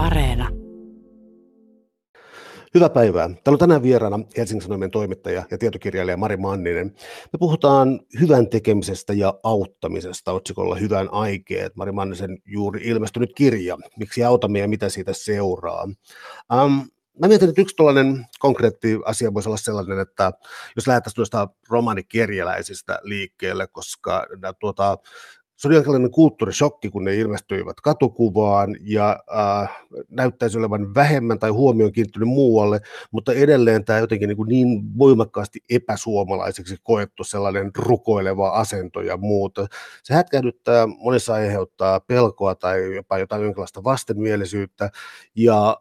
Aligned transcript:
Areena. 0.00 0.48
Hyvää 2.74 2.88
päivää. 2.88 3.28
Täällä 3.28 3.54
on 3.54 3.58
tänään 3.58 3.82
vieraana 3.82 4.18
Helsingin 4.36 4.62
Sanomien 4.62 4.90
toimittaja 4.90 5.44
ja 5.50 5.58
tietokirjailija 5.58 6.16
Mari 6.16 6.36
Manninen. 6.36 6.86
Me 7.32 7.38
puhutaan 7.38 8.00
hyvän 8.20 8.48
tekemisestä 8.48 9.12
ja 9.12 9.34
auttamisesta 9.42 10.32
otsikolla 10.32 10.74
Hyvän 10.74 11.08
aikeet. 11.12 11.76
Mari 11.76 11.92
Mannisen 11.92 12.38
juuri 12.46 12.80
ilmestynyt 12.84 13.32
kirja. 13.34 13.78
Miksi 13.96 14.24
autamme 14.24 14.58
ja 14.58 14.68
mitä 14.68 14.88
siitä 14.88 15.12
seuraa? 15.12 15.84
Um, 15.84 16.90
mä 17.20 17.28
mietin, 17.28 17.48
että 17.48 17.60
yksi 17.60 17.76
tällainen 17.76 18.26
konkreetti 18.38 18.98
asia 19.04 19.34
voisi 19.34 19.48
olla 19.48 19.56
sellainen, 19.56 19.98
että 19.98 20.32
jos 20.76 20.86
lähdettäisiin 20.86 21.16
tuosta 21.16 21.48
romanikirjeläisistä 21.68 22.98
liikkeelle, 23.02 23.66
koska 23.66 24.26
tuota, 24.60 24.98
se 25.60 25.68
oli 25.68 25.74
jonkinlainen 25.74 26.10
kulttuurishokki, 26.10 26.90
kun 26.90 27.04
ne 27.04 27.16
ilmestyivät 27.16 27.80
katukuvaan 27.80 28.76
ja 28.80 29.20
äh, 29.60 29.86
näyttäisi 30.08 30.58
olevan 30.58 30.94
vähemmän 30.94 31.38
tai 31.38 31.50
huomioon 31.50 31.92
kiinnittynyt 31.92 32.28
muualle, 32.28 32.80
mutta 33.10 33.32
edelleen 33.32 33.84
tämä 33.84 33.98
jotenkin 33.98 34.28
niin, 34.28 34.36
kuin 34.36 34.48
niin 34.48 34.98
voimakkaasti 34.98 35.60
epäsuomalaiseksi 35.70 36.76
koettu 36.82 37.24
sellainen 37.24 37.70
rukoileva 37.76 38.48
asento 38.48 39.00
ja 39.00 39.16
muuta. 39.16 39.66
Se 40.02 40.14
hätkähdyttää, 40.14 40.86
monissa 40.86 41.34
aiheuttaa 41.34 42.00
pelkoa 42.00 42.54
tai 42.54 42.94
jopa 42.94 43.18
jotain 43.18 43.42
jonkinlaista 43.42 43.84
vastenmielisyyttä 43.84 44.90
ja 45.34 45.76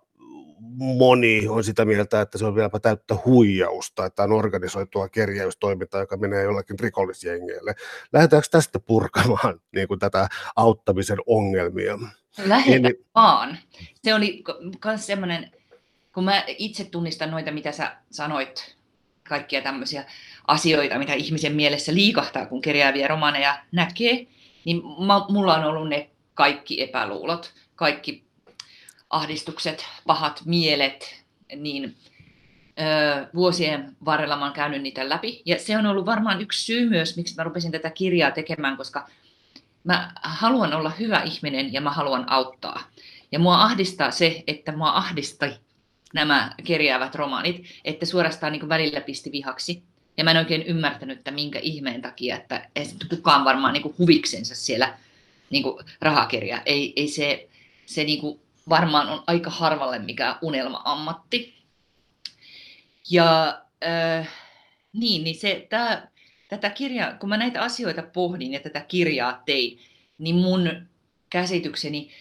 moni 0.61 1.47
on 1.47 1.63
sitä 1.63 1.85
mieltä, 1.85 2.21
että 2.21 2.37
se 2.37 2.45
on 2.45 2.55
vieläpä 2.55 2.79
täyttä 2.79 3.15
huijausta, 3.25 4.05
että 4.05 4.23
on 4.23 4.31
organisoitua 4.31 5.09
kerjäystoimintaa, 5.09 6.01
joka 6.01 6.17
menee 6.17 6.43
jollakin 6.43 6.79
rikollisjengeille. 6.79 7.75
Lähdetäänkö 8.13 8.47
tästä 8.51 8.79
purkamaan 8.79 9.61
niin 9.75 9.87
kuin 9.87 9.99
tätä 9.99 10.27
auttamisen 10.55 11.17
ongelmia? 11.25 11.99
Lähetä 12.45 12.87
Eli... 12.87 13.05
vaan. 13.15 13.57
Se 14.03 14.13
oli 14.13 14.43
myös 14.85 15.07
semmoinen, 15.07 15.51
kun 16.13 16.23
mä 16.23 16.43
itse 16.47 16.83
tunnistan 16.83 17.31
noita, 17.31 17.51
mitä 17.51 17.71
sä 17.71 17.97
sanoit, 18.11 18.75
kaikkia 19.29 19.61
tämmöisiä 19.61 20.05
asioita, 20.47 20.99
mitä 20.99 21.13
ihmisen 21.13 21.55
mielessä 21.55 21.93
liikahtaa, 21.93 22.45
kun 22.45 22.61
kerjääviä 22.61 23.07
romaneja 23.07 23.59
näkee, 23.71 24.27
niin 24.65 24.81
mulla 25.29 25.55
on 25.55 25.63
ollut 25.63 25.89
ne 25.89 26.09
kaikki 26.33 26.81
epäluulot, 26.81 27.53
kaikki 27.75 28.28
ahdistukset, 29.09 29.85
pahat 30.07 30.41
mielet, 30.45 31.23
niin 31.55 31.95
ö, 32.79 33.27
vuosien 33.35 33.95
varrella 34.05 34.37
mä 34.37 34.45
oon 34.45 34.53
käynyt 34.53 34.81
niitä 34.81 35.09
läpi. 35.09 35.41
Ja 35.45 35.59
se 35.59 35.77
on 35.77 35.85
ollut 35.85 36.05
varmaan 36.05 36.41
yksi 36.41 36.65
syy 36.65 36.89
myös, 36.89 37.17
miksi 37.17 37.35
mä 37.35 37.43
rupesin 37.43 37.71
tätä 37.71 37.89
kirjaa 37.89 38.31
tekemään, 38.31 38.77
koska 38.77 39.07
mä 39.83 40.11
haluan 40.23 40.73
olla 40.73 40.89
hyvä 40.89 41.21
ihminen 41.21 41.73
ja 41.73 41.81
mä 41.81 41.91
haluan 41.91 42.31
auttaa. 42.31 42.81
Ja 43.31 43.39
mua 43.39 43.63
ahdistaa 43.63 44.11
se, 44.11 44.43
että 44.47 44.71
mua 44.71 44.89
ahdistai 44.89 45.55
nämä 46.13 46.51
kerjäävät 46.63 47.15
romaanit, 47.15 47.65
että 47.85 48.05
suorastaan 48.05 48.53
niin 48.53 48.69
välillä 48.69 49.01
pisti 49.01 49.31
vihaksi. 49.31 49.83
Ja 50.17 50.23
mä 50.23 50.31
en 50.31 50.37
oikein 50.37 50.63
ymmärtänyt, 50.63 51.17
että 51.17 51.31
minkä 51.31 51.59
ihmeen 51.59 52.01
takia, 52.01 52.35
että 52.35 52.69
ei 52.75 52.85
kukaan 53.09 53.45
varmaan 53.45 53.73
niin 53.73 53.95
huviksensa 53.97 54.55
siellä 54.55 54.97
niin 55.49 55.63
rahakirja. 56.01 56.61
Ei, 56.65 56.93
ei 56.95 57.07
se, 57.07 57.49
se 57.85 58.03
niin 58.03 58.39
varmaan 58.69 59.09
on 59.09 59.23
aika 59.27 59.49
harvalle 59.49 59.99
mikä 59.99 60.35
unelma-ammatti. 60.41 61.59
Ja 63.09 63.61
äh, 63.85 64.29
niin, 64.93 65.23
niin 65.23 65.35
se, 65.35 65.67
tää, 65.69 66.11
tätä 66.49 66.69
kirjaa, 66.69 67.13
kun 67.13 67.29
mä 67.29 67.37
näitä 67.37 67.61
asioita 67.61 68.03
pohdin 68.03 68.53
ja 68.53 68.59
tätä 68.59 68.81
kirjaa 68.81 69.41
tein, 69.45 69.79
niin 70.17 70.35
mun 70.35 70.87
käsitykseni 71.29 72.11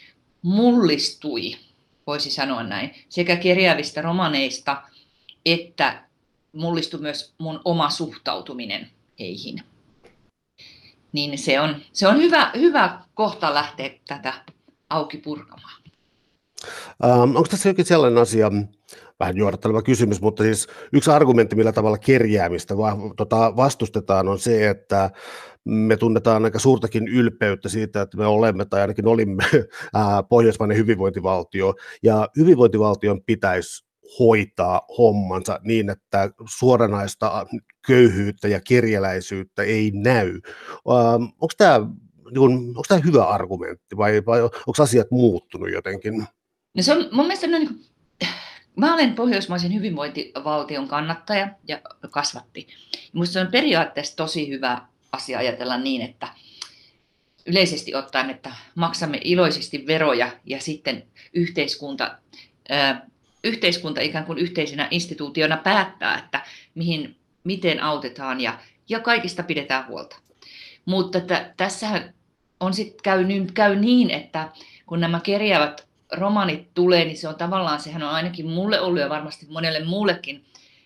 mullistui, 0.43 1.57
voisi 2.07 2.31
sanoa 2.31 2.63
näin, 2.63 2.95
sekä 3.09 3.37
kerjäävistä 3.37 4.03
romaneista, 4.03 4.83
että 5.47 6.05
mullistui 6.53 7.01
myös 7.01 7.35
mun 7.39 7.61
oma 7.65 7.91
suhtautuminen 7.91 8.91
heihin. 9.19 9.63
Niin 11.13 11.39
se 11.39 11.61
on, 11.61 11.83
se 11.93 12.09
on 12.09 12.17
hyvä, 12.17 12.51
hyvä 12.57 13.03
kohta 13.15 13.55
lähteä 13.55 13.91
tätä 14.09 14.35
auki 14.91 15.19
purkamaan. 15.19 15.83
Ähm, 17.05 17.37
onko 17.37 17.47
tässä 17.51 17.69
jokin 17.69 17.85
sellainen 17.85 18.23
asia, 18.23 18.51
vähän 19.21 19.37
juodatteleva 19.37 19.83
kysymys, 19.83 20.21
mutta 20.21 20.43
siis 20.43 20.67
yksi 20.93 21.11
argumentti, 21.11 21.57
millä 21.57 21.73
tavalla 21.73 21.99
kerjäämistä 21.99 22.77
va, 22.77 22.97
tota, 23.17 23.57
vastustetaan, 23.57 24.29
on 24.29 24.39
se, 24.39 24.69
että 24.69 25.11
me 25.65 25.97
tunnetaan 25.97 26.45
aika 26.45 26.59
suurtakin 26.59 27.09
ylpeyttä 27.09 27.69
siitä, 27.69 28.03
että 28.03 28.17
me 28.17 28.27
olemme 28.27 28.65
tai 28.65 28.81
ainakin 28.81 29.07
olimme 29.07 29.45
ää, 29.95 30.23
pohjoismainen 30.23 30.77
hyvinvointivaltio, 30.77 31.75
ja 32.03 32.29
hyvinvointivaltion 32.37 33.23
pitäisi 33.27 33.89
hoitaa 34.19 34.81
hommansa 34.99 35.61
niin, 35.63 35.91
että 35.91 36.31
suoranaista 36.59 37.47
köyhyyttä 37.87 38.49
ja 38.49 38.61
kerjäläisyyttä 38.69 39.63
ei 39.63 39.91
näy. 39.95 40.29
Ähm, 40.31 41.23
onko 41.23 41.53
tämä 41.59 41.81
niin 42.31 42.69
onko 42.69 42.83
tämä 42.89 43.01
hyvä 43.05 43.25
argumentti 43.25 43.97
vai, 43.97 44.23
vai 44.27 44.43
onko 44.43 44.83
asiat 44.83 45.11
muuttunut 45.11 45.73
jotenkin? 45.73 46.27
No 46.75 46.83
se 46.83 46.93
on 46.93 47.09
mun 47.13 47.27
mielestä 47.27 47.47
no, 47.47 47.59
niin 47.59 47.69
kuin, 47.69 47.87
mä 48.77 48.95
olen 48.95 49.15
pohjoismaisen 49.15 49.75
hyvinvointivaltion 49.75 50.89
kannattaja 50.89 51.49
ja 51.69 51.81
kasvatti. 52.11 52.69
Minusta 53.13 53.33
se 53.33 53.41
on 53.41 53.51
periaatteessa 53.51 54.17
tosi 54.17 54.49
hyvä 54.49 54.83
asia 55.13 55.39
ajatella 55.39 55.79
niin, 55.79 56.03
että 56.03 56.29
yleisesti 57.47 57.95
ottaen, 57.95 58.31
että 58.31 58.51
maksamme 58.75 59.21
iloisesti 59.25 59.87
veroja 59.87 60.31
ja 60.45 60.61
sitten 60.61 61.07
yhteiskunta, 61.33 62.19
yhteiskunta 63.45 64.01
ikään 64.01 64.25
kuin 64.25 64.39
yhteisenä 64.39 64.89
instituutiona 64.91 65.57
päättää, 65.57 66.19
että 66.19 66.45
mihin, 66.75 67.17
miten 67.45 67.83
autetaan 67.83 68.41
ja, 68.41 68.59
ja 68.89 69.01
kaikista 69.01 69.43
pidetään 69.43 69.87
huolta. 69.87 70.17
Mutta 70.85 71.19
tässähän 71.57 72.15
on 72.61 72.75
sit 72.75 73.03
käy, 73.03 73.25
käy 73.55 73.77
niin, 73.77 74.11
että 74.11 74.53
kun 74.87 75.01
nämä 75.01 75.21
kerjäävät 75.21 75.88
romanit 76.13 76.75
tulee, 76.75 77.05
niin 77.05 77.19
se 77.19 77.29
on 77.29 77.35
tavallaan, 77.35 77.81
sehän 77.81 78.03
on 78.03 78.11
ainakin 78.11 78.47
mulle 78.47 78.81
ollut 78.81 79.01
ja 79.01 79.09
varmasti 79.09 79.47
monelle 79.49 79.85
muullekin, 79.85 80.45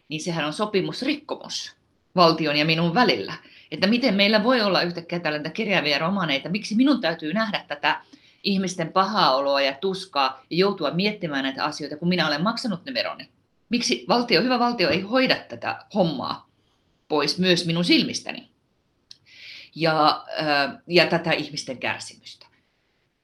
niin 0.08 0.20
sehän 0.20 0.44
on 0.44 0.52
sopimusrikkomus 0.52 1.76
valtion 2.16 2.56
ja 2.56 2.64
minun 2.64 2.94
välillä. 2.94 3.34
Että 3.70 3.86
miten 3.86 4.14
meillä 4.14 4.44
voi 4.44 4.60
olla 4.60 4.82
yhtäkkiä 4.82 5.20
tällaista 5.20 5.50
kirjavia 5.50 5.98
romaneita, 5.98 6.48
miksi 6.48 6.74
minun 6.74 7.00
täytyy 7.00 7.34
nähdä 7.34 7.64
tätä 7.68 8.00
ihmisten 8.42 8.92
pahaa 8.92 9.34
oloa 9.34 9.60
ja 9.60 9.72
tuskaa 9.72 10.44
ja 10.50 10.56
joutua 10.56 10.90
miettimään 10.90 11.42
näitä 11.42 11.64
asioita, 11.64 11.96
kun 11.96 12.08
minä 12.08 12.26
olen 12.26 12.42
maksanut 12.42 12.84
ne 12.84 12.94
veroni. 12.94 13.28
Miksi 13.68 14.04
valtio, 14.08 14.42
hyvä 14.42 14.58
valtio 14.58 14.90
ei 14.90 15.00
hoida 15.00 15.36
tätä 15.36 15.84
hommaa 15.94 16.50
pois 17.08 17.38
myös 17.38 17.66
minun 17.66 17.84
silmistäni 17.84 18.48
ja, 19.74 20.24
ja 20.86 21.06
tätä 21.06 21.32
ihmisten 21.32 21.78
kärsimystä. 21.78 22.41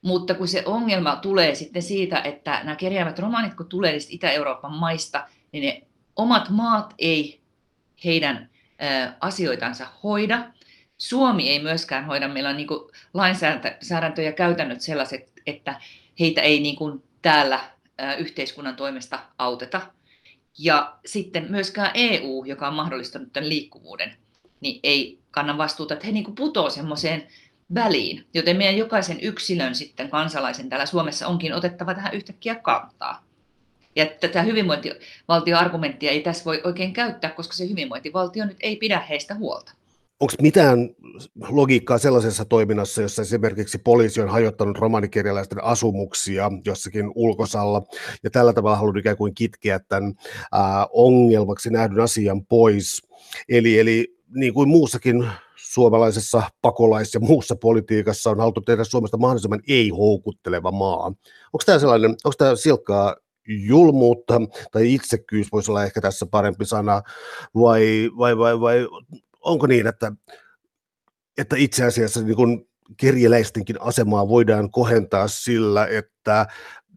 Mutta 0.01 0.33
kun 0.33 0.47
se 0.47 0.63
ongelma 0.65 1.15
tulee 1.15 1.55
sitten 1.55 1.81
siitä, 1.81 2.21
että 2.21 2.61
nämä 2.63 2.75
kerjäävät 2.75 3.19
romanit, 3.19 3.53
kun 3.53 3.69
tulee 3.69 3.91
niistä 3.91 4.13
Itä-Euroopan 4.13 4.73
maista, 4.73 5.27
niin 5.51 5.63
ne 5.63 5.81
omat 6.15 6.49
maat 6.49 6.93
ei 6.97 7.41
heidän 8.05 8.49
asioitansa 9.21 9.87
hoida. 10.03 10.51
Suomi 10.97 11.49
ei 11.49 11.63
myöskään 11.63 12.05
hoida. 12.05 12.27
Meillä 12.27 12.49
on 12.49 12.57
niin 12.57 12.67
lainsäädäntö 13.13 14.21
ja 14.21 14.31
käytännöt 14.31 14.81
sellaiset, 14.81 15.31
että 15.45 15.81
heitä 16.19 16.41
ei 16.41 16.59
niin 16.59 16.75
kuin 16.75 17.03
täällä 17.21 17.59
yhteiskunnan 18.17 18.75
toimesta 18.75 19.19
auteta. 19.37 19.81
Ja 20.57 20.97
sitten 21.05 21.45
myöskään 21.49 21.91
EU, 21.93 22.43
joka 22.45 22.67
on 22.67 22.73
mahdollistanut 22.73 23.33
tämän 23.33 23.49
liikkuvuuden, 23.49 24.15
niin 24.59 24.79
ei 24.83 25.19
kanna 25.31 25.57
vastuuta, 25.57 25.93
että 25.93 26.05
he 26.05 26.11
niin 26.11 26.35
putoavat 26.35 26.73
semmoiseen 26.73 27.27
väliin. 27.73 28.25
Joten 28.33 28.57
meidän 28.57 28.77
jokaisen 28.77 29.19
yksilön 29.21 29.75
sitten 29.75 30.09
kansalaisen 30.09 30.69
täällä 30.69 30.85
Suomessa 30.85 31.27
onkin 31.27 31.53
otettava 31.53 31.93
tähän 31.93 32.13
yhtäkkiä 32.13 32.55
kantaa. 32.55 33.23
Ja 33.95 34.05
tätä 34.05 34.41
hyvinvointivaltioargumenttia 34.41 36.11
ei 36.11 36.21
tässä 36.21 36.45
voi 36.45 36.61
oikein 36.63 36.93
käyttää, 36.93 37.29
koska 37.29 37.53
se 37.53 37.69
hyvinvointivaltio 37.69 38.45
nyt 38.45 38.57
ei 38.61 38.75
pidä 38.75 38.99
heistä 38.99 39.35
huolta. 39.35 39.73
Onko 40.19 40.33
mitään 40.41 40.89
logiikkaa 41.49 41.97
sellaisessa 41.97 42.45
toiminnassa, 42.45 43.01
jossa 43.01 43.21
esimerkiksi 43.21 43.77
poliisi 43.77 44.21
on 44.21 44.29
hajottanut 44.29 44.77
romanikirjalaisten 44.77 45.63
asumuksia 45.63 46.51
jossakin 46.65 47.11
ulkosalla 47.15 47.83
ja 48.23 48.29
tällä 48.29 48.53
tavalla 48.53 48.77
halunnut 48.77 48.99
ikään 48.99 49.17
kuin 49.17 49.35
kitkeä 49.35 49.79
tämän 49.79 50.13
ongelmaksi 50.91 51.69
nähdyn 51.69 51.99
asian 51.99 52.45
pois? 52.45 53.01
Eli, 53.49 53.79
eli 53.79 54.15
niin 54.35 54.53
kuin 54.53 54.69
muussakin 54.69 55.27
suomalaisessa 55.73 56.43
pakolais- 56.61 57.13
ja 57.13 57.19
muussa 57.19 57.55
politiikassa 57.55 58.29
on 58.29 58.39
haluttu 58.39 58.61
tehdä 58.61 58.83
Suomesta 58.83 59.17
mahdollisimman 59.17 59.61
ei-houkutteleva 59.67 60.71
maa. 60.71 61.05
Onko 61.53 61.63
tämä 61.65 61.79
sellainen, 61.79 62.09
onko 62.09 62.35
tämä 62.37 62.55
silkkaa 62.55 63.15
julmuutta 63.47 64.41
tai 64.71 64.93
itsekkyys 64.93 65.47
voisi 65.51 65.71
olla 65.71 65.83
ehkä 65.83 66.01
tässä 66.01 66.25
parempi 66.25 66.65
sana, 66.65 67.01
vai, 67.55 68.09
vai, 68.17 68.37
vai, 68.37 68.59
vai 68.59 68.87
onko 69.41 69.67
niin, 69.67 69.87
että, 69.87 70.11
että 71.37 71.55
itse 71.55 71.85
asiassa 71.85 72.21
niin 72.21 72.35
kun 72.35 72.67
kerjeläistenkin 72.97 73.81
asemaa 73.81 74.27
voidaan 74.27 74.71
kohentaa 74.71 75.27
sillä, 75.27 75.87
että 75.87 76.47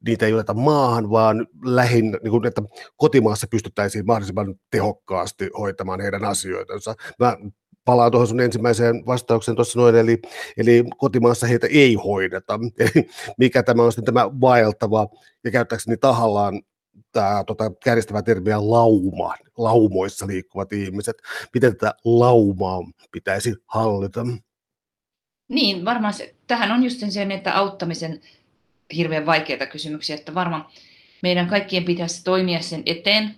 niitä 0.07 0.27
ei 0.27 0.33
oteta 0.33 0.55
maahan, 0.55 1.11
vaan 1.11 1.47
lähinnä, 1.65 2.19
niin 2.23 2.31
kuin, 2.31 2.47
että 2.47 2.63
kotimaassa 2.97 3.47
pystyttäisiin 3.51 4.07
mahdollisimman 4.07 4.55
tehokkaasti 4.71 5.51
hoitamaan 5.59 6.01
heidän 6.01 6.25
asioitansa. 6.25 6.95
Mä 7.19 7.37
palaan 7.85 8.11
tuohon 8.11 8.29
sun 8.29 8.41
ensimmäiseen 8.41 9.07
vastaukseen 9.07 9.57
tuossa 9.57 9.79
noin, 9.79 9.95
eli, 9.95 10.23
eli 10.57 10.85
kotimaassa 10.97 11.47
heitä 11.47 11.67
ei 11.71 11.95
hoideta. 11.95 12.59
Eli 12.79 13.09
mikä 13.39 13.63
tämä 13.63 13.83
on 13.83 13.93
sitten 13.93 14.15
tämä 14.15 14.41
vaeltava, 14.41 15.09
ja 15.45 15.51
käyttääkseni 15.51 15.97
tahallaan 15.97 16.63
tämä 17.13 17.45
tota, 17.47 17.71
kärjistävä 17.85 18.23
termiä 18.23 18.71
lauma, 18.71 19.35
laumoissa 19.59 20.27
liikkuvat 20.27 20.73
ihmiset. 20.73 21.17
Miten 21.55 21.77
tätä 21.77 21.95
laumaa 22.05 22.81
pitäisi 23.13 23.55
hallita? 23.67 24.27
Niin, 25.49 25.85
varmaan 25.85 26.15
se, 26.15 26.35
tähän 26.47 26.73
on 26.73 26.85
just 26.85 27.03
sen, 27.09 27.33
että 27.33 27.59
auttamisen 27.59 28.21
hirveän 28.97 29.27
vaikeita 29.27 29.67
kysymyksiä, 29.67 30.17
että 30.17 30.35
varmaan 30.35 30.67
meidän 31.23 31.49
kaikkien 31.49 31.85
pitäisi 31.85 32.25
toimia 32.25 32.61
sen 32.61 32.83
eteen, 32.87 33.35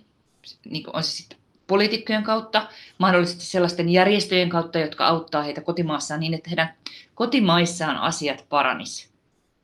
niin 0.65 0.83
on 0.93 1.03
se 1.03 1.11
sitten 1.11 1.37
poliitikkojen 1.67 2.23
kautta, 2.23 2.67
mahdollisesti 2.97 3.45
sellaisten 3.45 3.89
järjestöjen 3.89 4.49
kautta, 4.49 4.79
jotka 4.79 5.07
auttaa 5.07 5.43
heitä 5.43 5.61
kotimaassaan 5.61 6.19
niin, 6.19 6.33
että 6.33 6.49
heidän 6.49 6.73
kotimaissaan 7.15 7.97
asiat 7.97 8.45
paranis. 8.49 9.09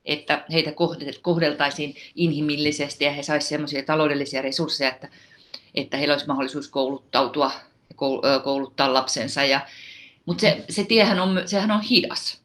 Että 0.05 0.45
heitä 0.51 0.71
kohdeltaisiin 1.21 1.95
inhimillisesti 2.15 3.05
ja 3.05 3.11
he 3.11 3.23
saisivat 3.23 3.49
sellaisia 3.49 3.83
taloudellisia 3.83 4.41
resursseja, 4.41 4.91
että, 4.91 5.09
että 5.75 5.97
heillä 5.97 6.13
olisi 6.13 6.27
mahdollisuus 6.27 6.69
kouluttautua 6.69 7.51
ja 7.89 7.95
kouluttaa 8.43 8.93
lapsensa. 8.93 9.43
Ja, 9.43 9.59
mutta 10.25 10.41
se, 10.41 10.65
se 10.69 10.83
tiehän 10.83 11.19
on, 11.19 11.41
sehän 11.45 11.71
on 11.71 11.81
hidas. 11.81 12.41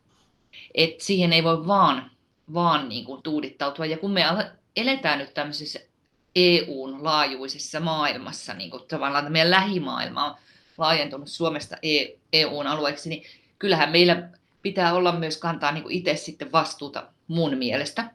Et 0.74 1.00
siihen 1.00 1.32
ei 1.32 1.44
voi 1.44 1.66
vaan, 1.66 2.10
vaan 2.54 2.88
niin 2.88 3.04
kuin 3.04 3.22
tuudittautua. 3.22 3.86
Ja 3.86 3.98
kun 3.98 4.10
me 4.10 4.24
eletään 4.76 5.18
nyt 5.18 5.34
tämmöisessä 5.34 5.80
EUn 6.36 7.04
laajuisessa 7.04 7.80
maailmassa, 7.80 8.54
niin 8.54 8.70
kuin 8.70 8.82
tavallaan 8.88 9.32
meidän 9.32 9.50
lähimaailma 9.50 10.24
on 10.24 10.34
laajentunut 10.78 11.28
Suomesta 11.28 11.76
EUn 12.32 12.66
e 12.66 12.70
alueeksi, 12.70 13.08
niin 13.08 13.22
kyllähän 13.58 13.90
meillä 13.90 14.28
pitää 14.62 14.94
olla 14.94 15.12
myös 15.12 15.36
kantaa 15.36 15.72
niin 15.72 15.82
kuin 15.82 15.94
itse 15.94 16.16
sitten 16.16 16.52
vastuuta 16.52 17.08
mun 17.28 17.58
mielestä 17.58 18.10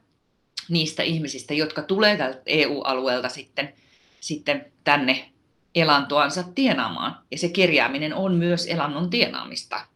niistä 0.68 1.02
ihmisistä, 1.02 1.54
jotka 1.54 1.82
tulee 1.82 2.16
tältä 2.16 2.40
EU-alueelta 2.46 3.28
sitten, 3.28 3.74
sitten 4.20 4.72
tänne 4.84 5.30
elantoansa 5.74 6.42
tienaamaan. 6.54 7.18
Ja 7.30 7.38
se 7.38 7.48
kerjääminen 7.48 8.14
on 8.14 8.34
myös 8.34 8.66
elannon 8.66 9.10
tienaamista. 9.10 9.86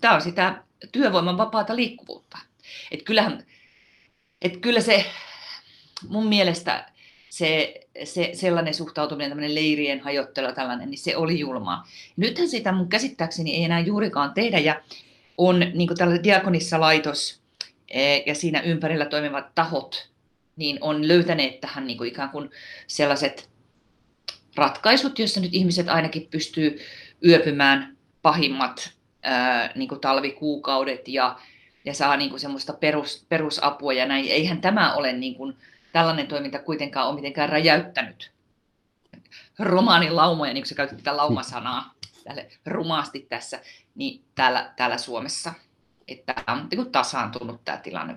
Tämä 0.00 0.14
on 0.14 0.22
sitä 0.22 0.64
työvoiman 0.92 1.38
vapaata 1.38 1.76
liikkuvuutta. 1.76 2.38
Et 2.90 3.02
kyllähän, 3.02 3.46
et 4.42 4.56
kyllä 4.56 4.80
se 4.80 5.06
mun 6.08 6.26
mielestä 6.26 6.90
se, 7.30 7.74
se 8.04 8.30
sellainen 8.34 8.74
suhtautuminen, 8.74 9.30
tämmöinen 9.30 9.54
leirien 9.54 10.00
hajottelu 10.00 10.52
tällainen, 10.52 10.90
niin 10.90 10.98
se 10.98 11.16
oli 11.16 11.38
julmaa. 11.38 11.88
Nythän 12.16 12.48
sitä 12.48 12.72
mun 12.72 12.88
käsittääkseni 12.88 13.56
ei 13.56 13.64
enää 13.64 13.80
juurikaan 13.80 14.34
tehdä 14.34 14.58
ja 14.58 14.82
on 15.38 15.60
niin 15.60 15.96
tällä 15.98 16.22
diakonissa 16.22 16.80
laitos 16.80 17.40
e, 17.88 18.16
ja 18.16 18.34
siinä 18.34 18.60
ympärillä 18.60 19.04
toimivat 19.04 19.54
tahot, 19.54 20.10
niin 20.56 20.78
on 20.80 21.08
löytäneet 21.08 21.60
tähän 21.60 21.86
niin 21.86 21.98
kuin 21.98 22.08
ikään 22.08 22.30
kuin 22.30 22.50
sellaiset 22.86 23.50
ratkaisut, 24.56 25.18
joissa 25.18 25.40
nyt 25.40 25.54
ihmiset 25.54 25.88
ainakin 25.88 26.28
pystyy 26.30 26.78
yöpymään 27.26 27.96
pahimmat 28.22 28.92
ää, 29.22 29.72
niin 29.74 29.88
kuin 29.88 30.00
talvikuukaudet 30.00 31.08
ja, 31.08 31.38
ja 31.84 31.94
saa 31.94 32.16
niin 32.16 32.30
kuin 32.30 32.40
semmoista 32.40 32.72
perus, 32.72 33.26
perusapua 33.28 33.92
ja 33.92 34.06
näin. 34.06 34.28
Eihän 34.28 34.60
tämä 34.60 34.94
ole 34.94 35.12
niin 35.12 35.34
kuin, 35.34 35.56
tällainen 35.92 36.26
toiminta 36.26 36.58
kuitenkaan 36.58 37.06
ole 37.06 37.14
mitenkään 37.14 37.48
räjäyttänyt 37.48 38.32
romaanin 39.58 40.16
laumoja, 40.16 40.52
niin 40.52 40.62
kuin 40.62 40.68
sä 40.68 40.74
käytit 40.74 40.98
tätä 40.98 41.16
laumasanaa 41.16 41.94
tälle 42.24 42.48
rumaasti 42.66 43.26
tässä, 43.28 43.60
niin 43.94 44.24
täällä, 44.34 44.72
täällä 44.76 44.98
Suomessa. 44.98 45.52
Että 46.08 46.34
on 46.48 46.68
niin 46.70 46.92
tasaantunut 46.92 47.64
tämä 47.64 47.78
tilanne 47.78 48.16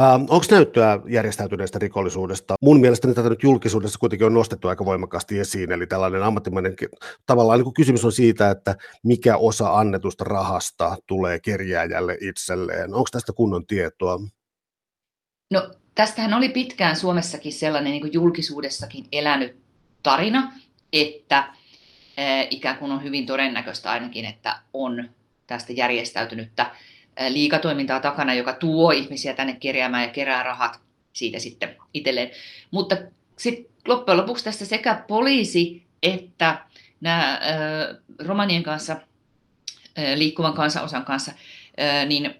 Ähm, 0.00 0.22
Onko 0.28 0.44
näyttöä 0.50 1.00
järjestäytyneestä 1.08 1.78
rikollisuudesta? 1.78 2.54
Mun 2.60 2.80
mielestäni 2.80 3.14
tätä 3.14 3.28
nyt 3.28 3.42
julkisuudessa 3.42 3.98
kuitenkin 3.98 4.26
on 4.26 4.34
nostettu 4.34 4.68
aika 4.68 4.84
voimakkaasti 4.84 5.38
esiin, 5.38 5.72
eli 5.72 5.86
tällainen 5.86 6.22
ammattimainen, 6.22 6.76
tavallaan 7.26 7.60
niin 7.60 7.74
kysymys 7.74 8.04
on 8.04 8.12
siitä, 8.12 8.50
että 8.50 8.76
mikä 9.04 9.36
osa 9.36 9.78
annetusta 9.78 10.24
rahasta 10.24 10.96
tulee 11.06 11.40
kerjääjälle 11.40 12.16
itselleen. 12.20 12.94
Onko 12.94 13.08
tästä 13.12 13.32
kunnon 13.32 13.66
tietoa? 13.66 14.18
No 15.50 15.70
tästähän 15.94 16.34
oli 16.34 16.48
pitkään 16.48 16.96
Suomessakin 16.96 17.52
sellainen 17.52 17.92
niin 17.92 18.00
kuin 18.00 18.12
julkisuudessakin 18.12 19.06
elänyt 19.12 19.56
tarina, 20.02 20.52
että 20.92 21.38
äh, 21.38 21.54
ikään 22.50 22.78
kuin 22.78 22.92
on 22.92 23.02
hyvin 23.02 23.26
todennäköistä 23.26 23.90
ainakin, 23.90 24.24
että 24.24 24.60
on 24.72 25.10
tästä 25.46 25.72
järjestäytynyttä 25.72 26.70
liikatoimintaa 27.28 28.00
takana, 28.00 28.34
joka 28.34 28.52
tuo 28.52 28.90
ihmisiä 28.90 29.34
tänne 29.34 29.56
kerjäämään 29.60 30.02
ja 30.02 30.08
kerää 30.08 30.42
rahat 30.42 30.80
siitä 31.12 31.38
sitten 31.38 31.76
itselleen. 31.94 32.30
Mutta 32.70 32.96
sitten 33.36 33.72
loppujen 33.86 34.18
lopuksi 34.18 34.44
tässä 34.44 34.66
sekä 34.66 35.04
poliisi 35.08 35.88
että 36.02 36.64
nämä 37.00 37.32
äh, 37.32 37.38
romanien 38.18 38.62
kanssa, 38.62 38.96
liikkuvan 40.14 40.54
kansanosan 40.54 41.04
kanssa, 41.04 41.32
niin 42.06 42.34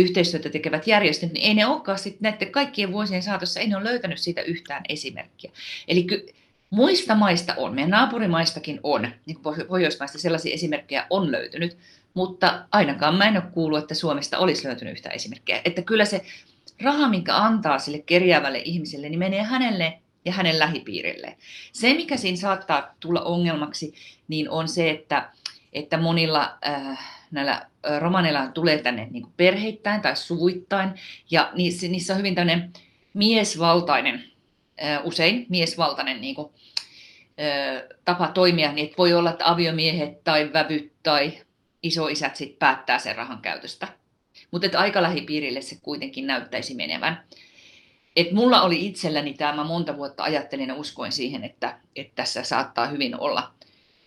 yhteistyötä 0.00 0.50
tekevät 0.50 0.86
järjestöt, 0.86 1.32
niin 1.32 1.46
ei 1.46 1.54
ne 1.54 1.66
olekaan 1.66 1.98
sitten 1.98 2.32
näiden 2.32 2.52
kaikkien 2.52 2.92
vuosien 2.92 3.22
saatossa, 3.22 3.60
ei 3.60 3.68
ne 3.68 3.76
ole 3.76 3.84
löytänyt 3.84 4.18
siitä 4.18 4.42
yhtään 4.42 4.82
esimerkkiä. 4.88 5.50
Eli 5.88 6.04
ky- 6.04 6.26
muista 6.70 7.14
maista 7.14 7.54
on, 7.56 7.74
meidän 7.74 7.90
naapurimaistakin 7.90 8.80
on, 8.82 9.08
niin 9.26 9.40
kuin 9.42 9.66
Pohjoismaista 9.68 10.18
sellaisia 10.18 10.54
esimerkkejä 10.54 11.06
on 11.10 11.32
löytynyt, 11.32 11.76
mutta 12.14 12.66
ainakaan 12.72 13.14
mä 13.14 13.28
en 13.28 13.36
ole 13.36 13.52
kuullut, 13.52 13.78
että 13.78 13.94
Suomesta 13.94 14.38
olisi 14.38 14.66
löytynyt 14.66 14.92
yhtä 14.92 15.10
esimerkkiä. 15.10 15.60
Että 15.64 15.82
kyllä 15.82 16.04
se 16.04 16.22
raha, 16.82 17.08
minkä 17.08 17.36
antaa 17.36 17.78
sille 17.78 17.98
kerjäävälle 17.98 18.62
ihmiselle, 18.64 19.08
niin 19.08 19.18
menee 19.18 19.42
hänelle 19.42 19.98
ja 20.24 20.32
hänen 20.32 20.58
lähipiirille. 20.58 21.36
Se, 21.72 21.94
mikä 21.94 22.16
siinä 22.16 22.36
saattaa 22.36 22.94
tulla 23.00 23.20
ongelmaksi, 23.20 23.94
niin 24.28 24.50
on 24.50 24.68
se, 24.68 24.90
että, 24.90 25.30
että 25.72 25.96
monilla 25.96 26.58
äh, 26.66 27.19
näillä 27.30 27.66
romaneilla 27.98 28.48
tulee 28.48 28.78
tänne 28.78 29.08
niin 29.10 29.22
kuin 29.22 29.34
perheittäin 29.36 30.02
tai 30.02 30.16
suvuittain, 30.16 30.90
ja 31.30 31.50
niissä, 31.54 31.88
niissä 31.88 32.12
on 32.12 32.18
hyvin 32.18 32.34
tämmöinen 32.34 32.72
miesvaltainen, 33.14 34.24
usein 35.04 35.46
miesvaltainen 35.48 36.20
niin 36.20 36.34
kuin, 36.34 36.52
tapa 38.04 38.28
toimia, 38.28 38.72
niin 38.72 38.84
että 38.84 38.98
voi 38.98 39.12
olla, 39.12 39.30
että 39.30 39.50
aviomiehet 39.50 40.24
tai 40.24 40.52
vävyt 40.52 40.92
tai 41.02 41.32
isoisät 41.82 42.36
sit 42.36 42.58
päättää 42.58 42.98
sen 42.98 43.16
rahan 43.16 43.42
käytöstä. 43.42 43.88
Mutta 44.50 44.78
aika 44.78 45.02
lähipiirille 45.02 45.60
se 45.60 45.76
kuitenkin 45.82 46.26
näyttäisi 46.26 46.74
menevän. 46.74 47.24
Et 48.16 48.32
mulla 48.32 48.62
oli 48.62 48.86
itselläni 48.86 49.34
tämä, 49.34 49.52
mä 49.52 49.64
monta 49.64 49.96
vuotta 49.96 50.22
ajattelin 50.22 50.68
ja 50.68 50.74
uskoin 50.74 51.12
siihen, 51.12 51.44
että, 51.44 51.78
että 51.96 52.12
tässä 52.14 52.42
saattaa 52.42 52.86
hyvin 52.86 53.20
olla 53.20 53.52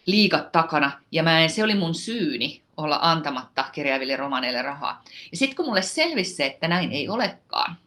liikat 0.05 0.51
takana. 0.51 0.91
Ja 1.11 1.23
mä 1.23 1.39
en, 1.39 1.49
se 1.49 1.63
oli 1.63 1.75
mun 1.75 1.95
syyni 1.95 2.62
olla 2.77 2.99
antamatta 3.01 3.65
kirjaaville 3.71 4.15
romaneille 4.15 4.61
rahaa. 4.61 5.03
Ja 5.31 5.37
sitten 5.37 5.55
kun 5.55 5.65
mulle 5.65 5.81
selvisi 5.81 6.35
se, 6.35 6.45
että 6.45 6.67
näin 6.67 6.91
ei 6.91 7.09
olekaan, 7.09 7.77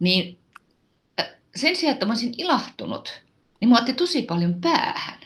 niin 0.00 0.38
sen 1.56 1.76
sijaan, 1.76 1.92
että 1.92 2.06
mä 2.06 2.12
olisin 2.12 2.34
ilahtunut, 2.38 3.22
niin 3.60 3.68
mä 3.68 3.78
otti 3.78 3.92
tosi 3.92 4.22
paljon 4.22 4.60
päähän. 4.60 5.20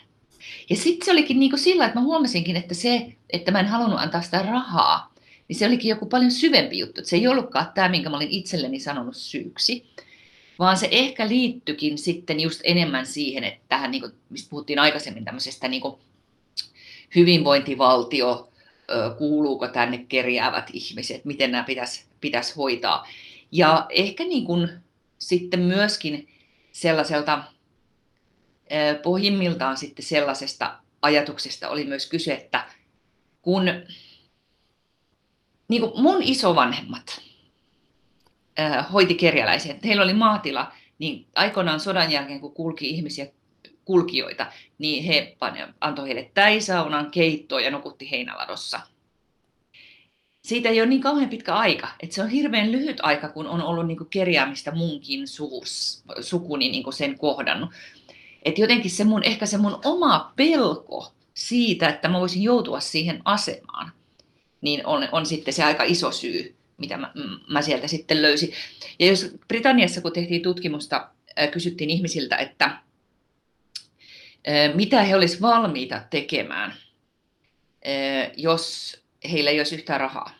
Ja 0.69 0.75
sitten 0.75 1.05
se 1.05 1.11
olikin 1.11 1.39
niin 1.39 1.51
kuin 1.51 1.59
sillä, 1.59 1.85
että 1.85 1.99
mä 1.99 2.05
huomasinkin, 2.05 2.55
että 2.55 2.73
se, 2.73 3.15
että 3.29 3.51
mä 3.51 3.59
en 3.59 3.67
halunnut 3.67 3.99
antaa 3.99 4.21
sitä 4.21 4.41
rahaa, 4.41 5.13
niin 5.47 5.59
se 5.59 5.65
olikin 5.65 5.89
joku 5.89 6.05
paljon 6.05 6.31
syvempi 6.31 6.79
juttu. 6.79 7.01
Että 7.01 7.09
se 7.09 7.15
ei 7.15 7.27
ollutkaan 7.27 7.71
tämä, 7.75 7.89
minkä 7.89 8.09
mä 8.09 8.15
olin 8.15 8.29
itselleni 8.31 8.79
sanonut 8.79 9.15
syyksi, 9.15 9.85
vaan 10.59 10.77
se 10.77 10.87
ehkä 10.91 11.27
liittyikin 11.27 11.97
sitten 11.97 12.39
just 12.39 12.61
enemmän 12.63 13.05
siihen, 13.05 13.43
että 13.43 13.65
tähän, 13.69 13.91
niin 13.91 14.01
kuin, 14.01 14.13
mistä 14.29 14.49
puhuttiin 14.49 14.79
aikaisemmin 14.79 15.25
tämmöisestä 15.25 15.67
niin 15.67 15.81
kuin 15.81 15.95
hyvinvointivaltio, 17.15 18.50
kuuluuko 19.17 19.67
tänne 19.67 19.97
kerjäävät 19.97 20.69
ihmiset, 20.73 21.25
miten 21.25 21.51
nämä 21.51 21.63
pitäisi, 21.63 22.05
pitäisi 22.21 22.55
hoitaa. 22.55 23.07
Ja 23.51 23.85
ehkä 23.89 24.23
niin 24.23 24.45
kuin 24.45 24.69
sitten 25.19 25.59
myöskin 25.59 26.29
sellaiselta 26.71 27.43
pohjimmiltaan 29.03 29.77
sitten 29.77 30.05
sellaisesta 30.05 30.79
ajatuksesta 31.01 31.69
oli 31.69 31.83
myös 31.85 32.09
kyse, 32.09 32.33
että 32.33 32.65
kun 33.41 33.65
niin 35.67 35.81
kuin 35.81 36.01
mun 36.01 36.23
isovanhemmat 36.23 37.21
hoiti 38.93 39.15
kerjäläisiä, 39.15 39.75
heillä 39.85 40.03
oli 40.03 40.13
maatila, 40.13 40.73
niin 40.99 41.27
aikoinaan 41.35 41.79
sodan 41.79 42.11
jälkeen, 42.11 42.39
kun 42.39 42.53
kulki 42.53 42.89
ihmisiä, 42.89 43.27
kulkijoita, 43.91 44.45
niin 44.77 45.03
he 45.03 45.37
antoi 45.81 46.05
heille 46.05 46.31
täisaunan, 46.33 47.11
keittoa 47.11 47.61
ja 47.61 47.71
nukutti 47.71 48.11
heinäladossa. 48.11 48.79
siitä 50.43 50.69
ei 50.69 50.81
ole 50.81 50.89
niin 50.89 51.01
kauhean 51.01 51.29
pitkä 51.29 51.53
aika. 51.53 51.87
Että 51.99 52.15
se 52.15 52.21
on 52.21 52.29
hirveän 52.29 52.71
lyhyt 52.71 52.97
aika, 53.03 53.29
kun 53.29 53.47
on 53.47 53.61
ollut 53.61 53.87
niin 53.87 54.09
kerjäämistä 54.09 54.71
munkin 54.71 55.27
suvus, 55.27 56.03
sukuni 56.21 56.69
niin 56.69 56.93
sen 56.93 57.17
kohdannut. 57.17 57.69
Että 58.43 58.61
jotenkin 58.61 58.91
se 58.91 59.03
mun, 59.03 59.23
ehkä 59.23 59.45
se 59.45 59.57
mun 59.57 59.79
oma 59.85 60.33
pelko 60.35 61.13
siitä, 61.33 61.89
että 61.89 62.07
mä 62.07 62.19
voisin 62.19 62.43
joutua 62.43 62.79
siihen 62.79 63.21
asemaan, 63.25 63.91
niin 64.61 64.85
on, 64.85 65.07
on 65.11 65.25
sitten 65.25 65.53
se 65.53 65.63
aika 65.63 65.83
iso 65.83 66.11
syy, 66.11 66.55
mitä 66.77 66.97
mä, 66.97 67.13
mä 67.49 67.61
sieltä 67.61 67.87
sitten 67.87 68.21
löysin. 68.21 68.53
Ja 68.99 69.07
jos 69.07 69.35
Britanniassa, 69.47 70.01
kun 70.01 70.11
tehtiin 70.11 70.41
tutkimusta, 70.41 71.09
kysyttiin 71.51 71.89
ihmisiltä, 71.89 72.35
että 72.35 72.77
mitä 74.73 75.03
he 75.03 75.15
olisivat 75.15 75.41
valmiita 75.41 76.01
tekemään, 76.09 76.73
jos 78.37 78.97
heillä 79.31 79.49
ei 79.49 79.59
olisi 79.59 79.75
yhtään 79.75 79.99
rahaa, 79.99 80.31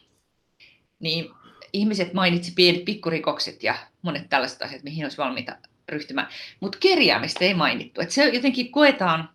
niin 0.99 1.29
ihmiset 1.73 2.13
mainitsi 2.13 2.51
pienet 2.55 2.85
pikkurikokset 2.85 3.63
ja 3.63 3.75
monet 4.01 4.29
tällaiset 4.29 4.61
asiat, 4.61 4.83
mihin 4.83 5.05
olisi 5.05 5.17
valmiita 5.17 5.57
ryhtymään. 5.89 6.27
Mutta 6.59 6.77
kerjäämistä 6.81 7.45
ei 7.45 7.53
mainittu. 7.53 8.01
Et 8.01 8.11
se 8.11 8.29
jotenkin 8.29 8.71
koetaan 8.71 9.29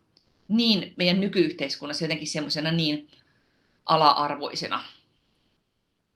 niin 0.48 0.94
meidän 0.96 1.20
nykyyhteiskunnassa 1.20 2.04
jotenkin 2.04 2.28
semmoisena 2.28 2.72
niin 2.72 3.08
ala-arvoisena. 3.86 4.84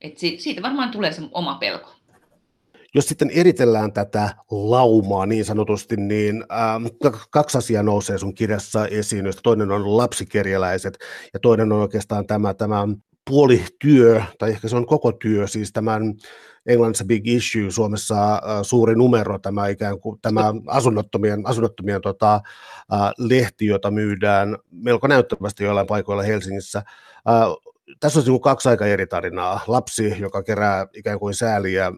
Et 0.01 0.19
siitä 0.19 0.63
varmaan 0.63 0.91
tulee 0.91 1.13
se 1.13 1.23
oma 1.33 1.55
pelko. 1.55 2.00
Jos 2.95 3.09
sitten 3.09 3.31
eritellään 3.31 3.93
tätä 3.93 4.35
laumaa 4.51 5.27
niin 5.27 5.45
sanotusti, 5.45 5.97
niin 5.97 6.45
ähm, 6.53 6.87
kaksi 7.31 7.59
asiaa 7.59 7.83
nousee 7.83 8.19
sun 8.19 8.35
kirjassa 8.35 8.87
esiin, 8.87 9.25
joista 9.25 9.43
toinen 9.43 9.71
on 9.71 9.97
lapsikerjäläiset 9.97 10.99
ja 11.33 11.41
toinen 11.41 11.73
on 11.73 11.81
oikeastaan 11.81 12.27
tämä, 12.27 12.55
tämä 12.55 12.89
puolityö, 13.31 14.23
tai 14.39 14.51
ehkä 14.51 14.69
se 14.69 14.77
on 14.77 14.87
koko 14.87 15.13
työ, 15.13 15.47
siis 15.47 15.73
tämän 15.73 16.15
Englannissa 16.67 17.05
big 17.05 17.29
issue, 17.29 17.71
Suomessa 17.71 18.35
äh, 18.35 18.41
suuri 18.63 18.95
numero, 18.95 19.39
tämä 19.39 19.69
ikään 19.69 20.01
kuin 20.01 20.19
tämä 20.23 20.55
asunnottomien, 20.67 21.41
asunnottomien 21.45 22.01
tota, 22.01 22.35
äh, 22.93 23.01
lehti, 23.19 23.67
jota 23.67 23.91
myydään 23.91 24.59
melko 24.71 25.07
näyttävästi 25.07 25.65
joillain 25.65 25.87
paikoilla 25.87 26.23
Helsingissä. 26.23 26.79
Äh, 26.79 26.85
tässä 28.01 28.21
on 28.21 28.27
niin 28.27 28.41
kaksi 28.41 28.69
aika 28.69 28.87
eri 28.87 29.07
tarinaa. 29.07 29.61
Lapsi, 29.67 30.15
joka 30.19 30.43
kerää 30.43 30.87
ikään 30.95 31.19
kuin 31.19 31.35
sääliä 31.35 31.93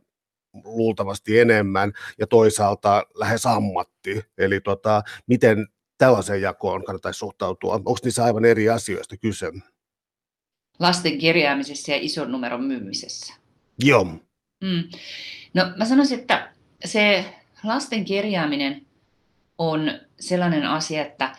luultavasti 0.64 1.38
enemmän, 1.38 1.92
ja 2.18 2.26
toisaalta 2.26 3.06
lähes 3.14 3.47
ammatti. 3.47 4.23
Eli 4.38 4.61
tota, 4.61 5.02
miten 5.26 5.66
tällaiseen 5.99 6.42
jakoon 6.42 6.85
kannattaisi 6.85 7.18
suhtautua? 7.18 7.75
Onko 7.75 7.97
niissä 8.04 8.25
aivan 8.25 8.44
eri 8.44 8.68
asioista 8.68 9.16
kyse? 9.16 9.52
Lasten 10.78 11.18
kirjaamisessa 11.18 11.90
ja 11.90 11.99
ison 12.00 12.32
numeron 12.32 12.64
myymisessä. 12.64 13.35
Joo. 13.85 14.04
Mm. 14.64 14.85
No 15.54 15.73
mä 15.76 15.85
sanoisin, 15.85 16.21
että 16.21 16.52
se 16.85 17.25
lasten 17.64 18.04
kirjaaminen 18.04 18.87
on 19.59 20.00
sellainen 20.21 20.66
asia, 20.66 21.02
että, 21.02 21.37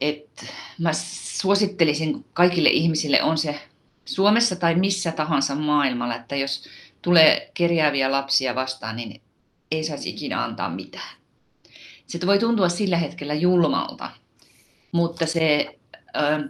että 0.00 0.46
mä 0.78 0.90
suosittelisin 0.92 2.24
kaikille 2.32 2.68
ihmisille, 2.68 3.22
on 3.22 3.38
se 3.38 3.60
Suomessa 4.04 4.56
tai 4.56 4.74
missä 4.74 5.12
tahansa 5.12 5.54
maailmalla, 5.54 6.16
että 6.16 6.36
jos 6.36 6.68
tulee 7.02 7.50
kerjääviä 7.54 8.12
lapsia 8.12 8.54
vastaan, 8.54 8.96
niin 8.96 9.20
ei 9.70 9.84
saisi 9.84 10.10
ikinä 10.10 10.44
antaa 10.44 10.70
mitään. 10.70 11.16
Se 12.06 12.26
voi 12.26 12.38
tuntua 12.38 12.68
sillä 12.68 12.96
hetkellä 12.96 13.34
julmalta, 13.34 14.10
mutta 14.92 15.26
se, 15.26 15.78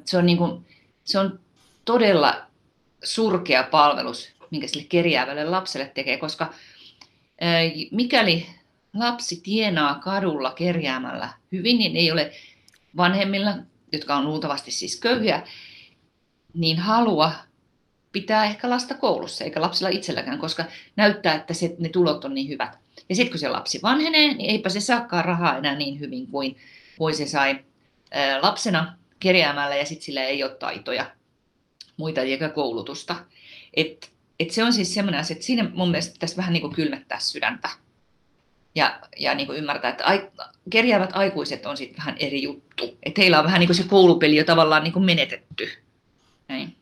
se, 0.04 0.18
on, 0.18 0.26
niin 0.26 0.38
kuin, 0.38 0.66
se 1.04 1.18
on 1.18 1.40
todella 1.84 2.46
surkea 3.04 3.62
palvelus, 3.62 4.28
minkä 4.50 4.66
sille 4.66 4.86
kerjäävälle 4.88 5.44
lapselle 5.44 5.92
tekee, 5.94 6.16
koska 6.16 6.54
mikäli 7.90 8.46
lapsi 8.94 9.40
tienaa 9.40 9.94
kadulla 9.94 10.50
kerjäämällä 10.50 11.28
hyvin, 11.52 11.78
niin 11.78 11.96
ei 11.96 12.12
ole 12.12 12.32
vanhemmilla, 12.96 13.54
jotka 13.92 14.16
on 14.16 14.24
luultavasti 14.24 14.70
siis 14.70 15.00
köyhiä, 15.00 15.42
niin 16.54 16.78
halua 16.78 17.32
pitää 18.12 18.44
ehkä 18.44 18.70
lasta 18.70 18.94
koulussa, 18.94 19.44
eikä 19.44 19.60
lapsilla 19.60 19.88
itselläkään, 19.88 20.38
koska 20.38 20.64
näyttää, 20.96 21.34
että 21.34 21.54
se, 21.54 21.76
ne 21.78 21.88
tulot 21.88 22.24
on 22.24 22.34
niin 22.34 22.48
hyvät. 22.48 22.78
Ja 23.08 23.14
sitten 23.14 23.30
kun 23.30 23.38
se 23.38 23.48
lapsi 23.48 23.82
vanhenee, 23.82 24.34
niin 24.34 24.50
eipä 24.50 24.68
se 24.68 24.80
saakaan 24.80 25.24
rahaa 25.24 25.58
enää 25.58 25.74
niin 25.74 26.00
hyvin 26.00 26.26
kuin, 26.26 26.56
kuin 26.98 27.14
se 27.14 27.26
sai 27.26 27.64
ää, 28.10 28.42
lapsena 28.42 28.96
kerjäämällä, 29.20 29.76
ja 29.76 29.84
sitten 29.84 30.04
sillä 30.04 30.24
ei 30.24 30.42
ole 30.42 30.54
taitoja 30.54 31.10
muita 31.96 32.20
eikä 32.20 32.48
koulutusta. 32.48 33.16
Et, 33.74 34.10
et 34.40 34.50
se 34.50 34.64
on 34.64 34.72
siis 34.72 34.94
semmoinen 34.94 35.20
asia, 35.20 35.34
että 35.34 35.46
siinä 35.46 35.70
mun 35.74 35.90
mielestä 35.90 36.12
pitäisi 36.12 36.36
vähän 36.36 36.52
niin 36.52 36.60
kuin 36.60 36.74
kylmettää 36.74 37.18
sydäntä 37.18 37.68
ja, 38.74 39.00
ja 39.16 39.34
niin 39.34 39.46
kuin 39.46 39.58
ymmärtää, 39.58 39.90
että 39.90 40.04
ai, 40.04 40.30
kerjäävät 40.70 41.10
aikuiset 41.12 41.66
on 41.66 41.76
sitten 41.76 41.98
vähän 41.98 42.16
eri 42.18 42.42
juttu. 42.42 42.98
Että 43.02 43.20
heillä 43.20 43.38
on 43.38 43.44
vähän 43.44 43.60
niin 43.60 43.68
kuin 43.68 43.76
se 43.76 43.84
koulupeli 43.84 44.36
jo 44.36 44.44
tavallaan 44.44 44.84
niin 44.84 44.92
kuin 44.92 45.04
menetetty. 45.04 45.68
Näin. 46.48 46.77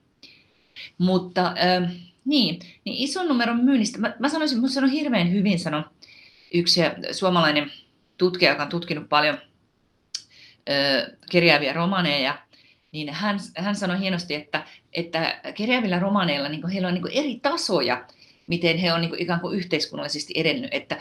Mutta 0.98 1.46
äh, 1.46 1.92
niin, 2.24 2.58
niin 2.84 2.96
ison 2.96 3.28
numeron 3.28 3.64
myynnistä, 3.64 3.98
mä, 3.98 4.16
mä 4.18 4.28
sanoisin, 4.28 4.60
mun 4.60 4.68
sanon 4.68 4.90
hirveän 4.90 5.32
hyvin, 5.32 5.58
sanon 5.58 5.84
yksi 6.54 6.80
suomalainen 7.12 7.72
tutkija, 8.18 8.50
joka 8.50 8.62
on 8.62 8.68
tutkinut 8.68 9.08
paljon 9.08 9.38
äh, 10.70 11.06
kerjääviä 11.30 11.72
romaneja, 11.72 12.38
niin 12.92 13.12
hän, 13.12 13.38
hän 13.56 13.76
sanoi 13.76 14.00
hienosti, 14.00 14.34
että, 14.34 14.66
että 14.92 15.40
kerjäävillä 15.54 15.98
romaneilla 15.98 16.48
niin 16.48 16.68
heillä 16.68 16.88
on 16.88 16.94
niin 16.94 17.12
eri 17.12 17.40
tasoja, 17.42 18.06
miten 18.46 18.78
he 18.78 18.92
on 18.92 19.00
niin 19.00 19.22
ikään 19.22 19.40
kuin 19.40 19.58
yhteiskunnallisesti 19.58 20.32
edennyt, 20.36 20.74
että 20.74 20.98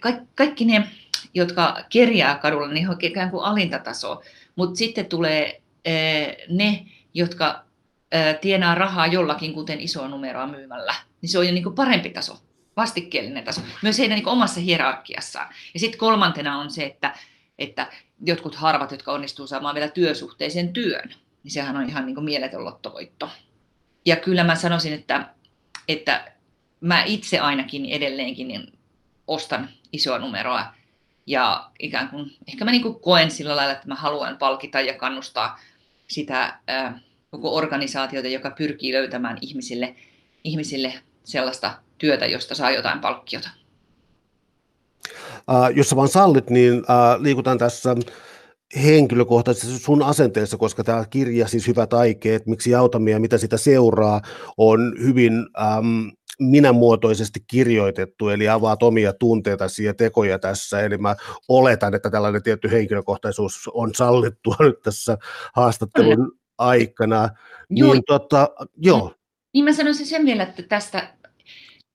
ka- 0.00 0.26
kaikki 0.34 0.64
ne, 0.64 0.88
jotka 1.34 1.84
kerjää 1.88 2.38
kadulla, 2.38 2.68
niin 2.68 2.86
he 2.86 2.92
on 2.92 2.96
ikään 3.02 3.30
kuin 3.30 3.44
alintataso, 3.44 4.22
mutta 4.56 4.76
sitten 4.76 5.06
tulee 5.06 5.62
ne, 6.48 6.86
jotka 7.14 7.65
tienaa 8.40 8.74
rahaa 8.74 9.06
jollakin, 9.06 9.52
kuten 9.52 9.80
isoa 9.80 10.08
numeroa 10.08 10.46
myymällä, 10.46 10.94
niin 11.22 11.30
se 11.30 11.38
on 11.38 11.46
jo 11.46 11.52
niin 11.52 11.74
parempi 11.74 12.10
taso, 12.10 12.38
vastikkeellinen 12.76 13.44
taso, 13.44 13.60
myös 13.82 13.98
heidän 13.98 14.18
niin 14.18 14.28
omassa 14.28 14.60
hierarkiassaan. 14.60 15.48
Ja 15.74 15.80
sitten 15.80 15.98
kolmantena 15.98 16.58
on 16.58 16.70
se, 16.70 16.84
että, 16.84 17.14
että 17.58 17.86
jotkut 18.24 18.54
harvat, 18.54 18.90
jotka 18.90 19.12
onnistuu 19.12 19.46
saamaan 19.46 19.74
vielä 19.74 19.88
työsuhteisen 19.88 20.72
työn, 20.72 21.14
niin 21.42 21.52
sehän 21.52 21.76
on 21.76 21.88
ihan 21.88 22.06
niin 22.06 22.24
mieletön 22.24 22.64
lottovoitto. 22.64 23.30
Ja 24.06 24.16
kyllä 24.16 24.44
mä 24.44 24.54
sanoisin, 24.54 24.92
että, 24.92 25.34
että 25.88 26.32
mä 26.80 27.04
itse 27.04 27.38
ainakin 27.38 27.84
edelleenkin 27.84 28.48
niin 28.48 28.72
ostan 29.26 29.68
isoa 29.92 30.18
numeroa 30.18 30.66
ja 31.26 31.70
ikään 31.78 32.08
kuin, 32.08 32.36
ehkä 32.48 32.64
mä 32.64 32.70
niin 32.70 32.82
kuin 32.82 33.00
koen 33.00 33.30
sillä 33.30 33.56
lailla, 33.56 33.72
että 33.72 33.88
mä 33.88 33.94
haluan 33.94 34.38
palkita 34.38 34.80
ja 34.80 34.94
kannustaa 34.94 35.60
sitä 36.08 36.58
ää, 36.66 37.00
koko 37.36 37.56
organisaatiota, 37.56 38.28
joka 38.28 38.50
pyrkii 38.50 38.92
löytämään 38.92 39.38
ihmisille, 39.40 39.94
ihmisille 40.44 40.94
sellaista 41.24 41.74
työtä, 41.98 42.26
josta 42.26 42.54
saa 42.54 42.70
jotain 42.70 43.00
palkkiota. 43.00 43.48
Uh, 45.50 45.76
jos 45.76 45.88
sä 45.88 45.96
vaan 45.96 46.08
sallit, 46.08 46.50
niin 46.50 46.78
uh, 46.78 47.22
liikutaan 47.22 47.58
tässä 47.58 47.96
henkilökohtaisesti 48.84 49.78
sun 49.78 50.02
asenteessa, 50.02 50.56
koska 50.56 50.84
tämä 50.84 51.04
kirja, 51.10 51.48
siis 51.48 51.68
Hyvät 51.68 51.92
aikeet, 51.92 52.46
miksi 52.46 52.74
autamme 52.74 53.10
ja 53.10 53.20
mitä 53.20 53.38
sitä 53.38 53.56
seuraa, 53.56 54.20
on 54.56 54.94
hyvin 55.02 55.32
um, 55.78 56.12
minämuotoisesti 56.38 57.40
kirjoitettu, 57.46 58.28
eli 58.28 58.48
avaat 58.48 58.82
omia 58.82 59.12
tunteita 59.12 59.64
ja 59.84 59.94
tekoja 59.94 60.38
tässä, 60.38 60.80
eli 60.80 60.98
mä 60.98 61.16
oletan, 61.48 61.94
että 61.94 62.10
tällainen 62.10 62.42
tietty 62.42 62.70
henkilökohtaisuus 62.70 63.70
on 63.74 63.94
sallittua 63.94 64.56
nyt 64.66 64.82
tässä 64.82 65.18
haastattelun 65.54 66.32
aikana. 66.58 67.28
Joo. 67.70 67.92
Niin, 67.92 68.02
tota, 68.06 68.48
joo. 68.76 69.14
Niin 69.52 69.64
mä 69.64 69.72
sanoisin 69.72 70.06
sen 70.06 70.26
vielä, 70.26 70.42
että 70.42 70.62
tästä, 70.62 71.14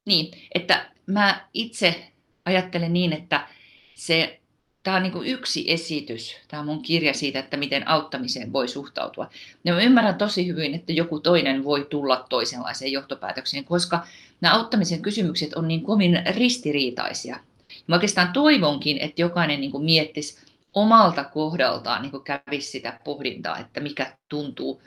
niin, 0.05 0.33
että 0.55 0.91
mä 1.05 1.47
itse 1.53 2.11
ajattelen 2.45 2.93
niin, 2.93 3.13
että 3.13 3.47
se, 3.95 4.39
tämä 4.83 4.97
on 4.97 5.03
niin 5.03 5.25
yksi 5.25 5.71
esitys, 5.71 6.35
tämä 6.47 6.59
on 6.59 6.65
mun 6.65 6.81
kirja 6.81 7.13
siitä, 7.13 7.39
että 7.39 7.57
miten 7.57 7.87
auttamiseen 7.87 8.53
voi 8.53 8.67
suhtautua. 8.67 9.29
Ja 9.63 9.73
mä 9.73 9.81
ymmärrän 9.81 10.15
tosi 10.15 10.47
hyvin, 10.47 10.75
että 10.75 10.93
joku 10.93 11.19
toinen 11.19 11.63
voi 11.63 11.87
tulla 11.89 12.25
toisenlaiseen 12.29 12.91
johtopäätökseen, 12.91 13.63
koska 13.63 14.07
nämä 14.41 14.55
auttamisen 14.55 15.01
kysymykset 15.01 15.53
on 15.53 15.67
niin 15.67 15.83
kovin 15.83 16.21
ristiriitaisia. 16.35 17.39
Mä 17.87 17.95
oikeastaan 17.95 18.33
toivonkin, 18.33 18.97
että 18.97 19.21
jokainen 19.21 19.61
niin 19.61 19.71
kuin 19.71 19.83
miettisi 19.83 20.50
omalta 20.75 21.23
kohdaltaan 21.23 22.01
niin 22.01 22.11
kuin 22.11 22.23
kävisi 22.23 22.71
sitä 22.71 22.99
pohdintaa, 23.03 23.57
että 23.57 23.79
mikä 23.79 24.17
tuntuu, 24.29 24.81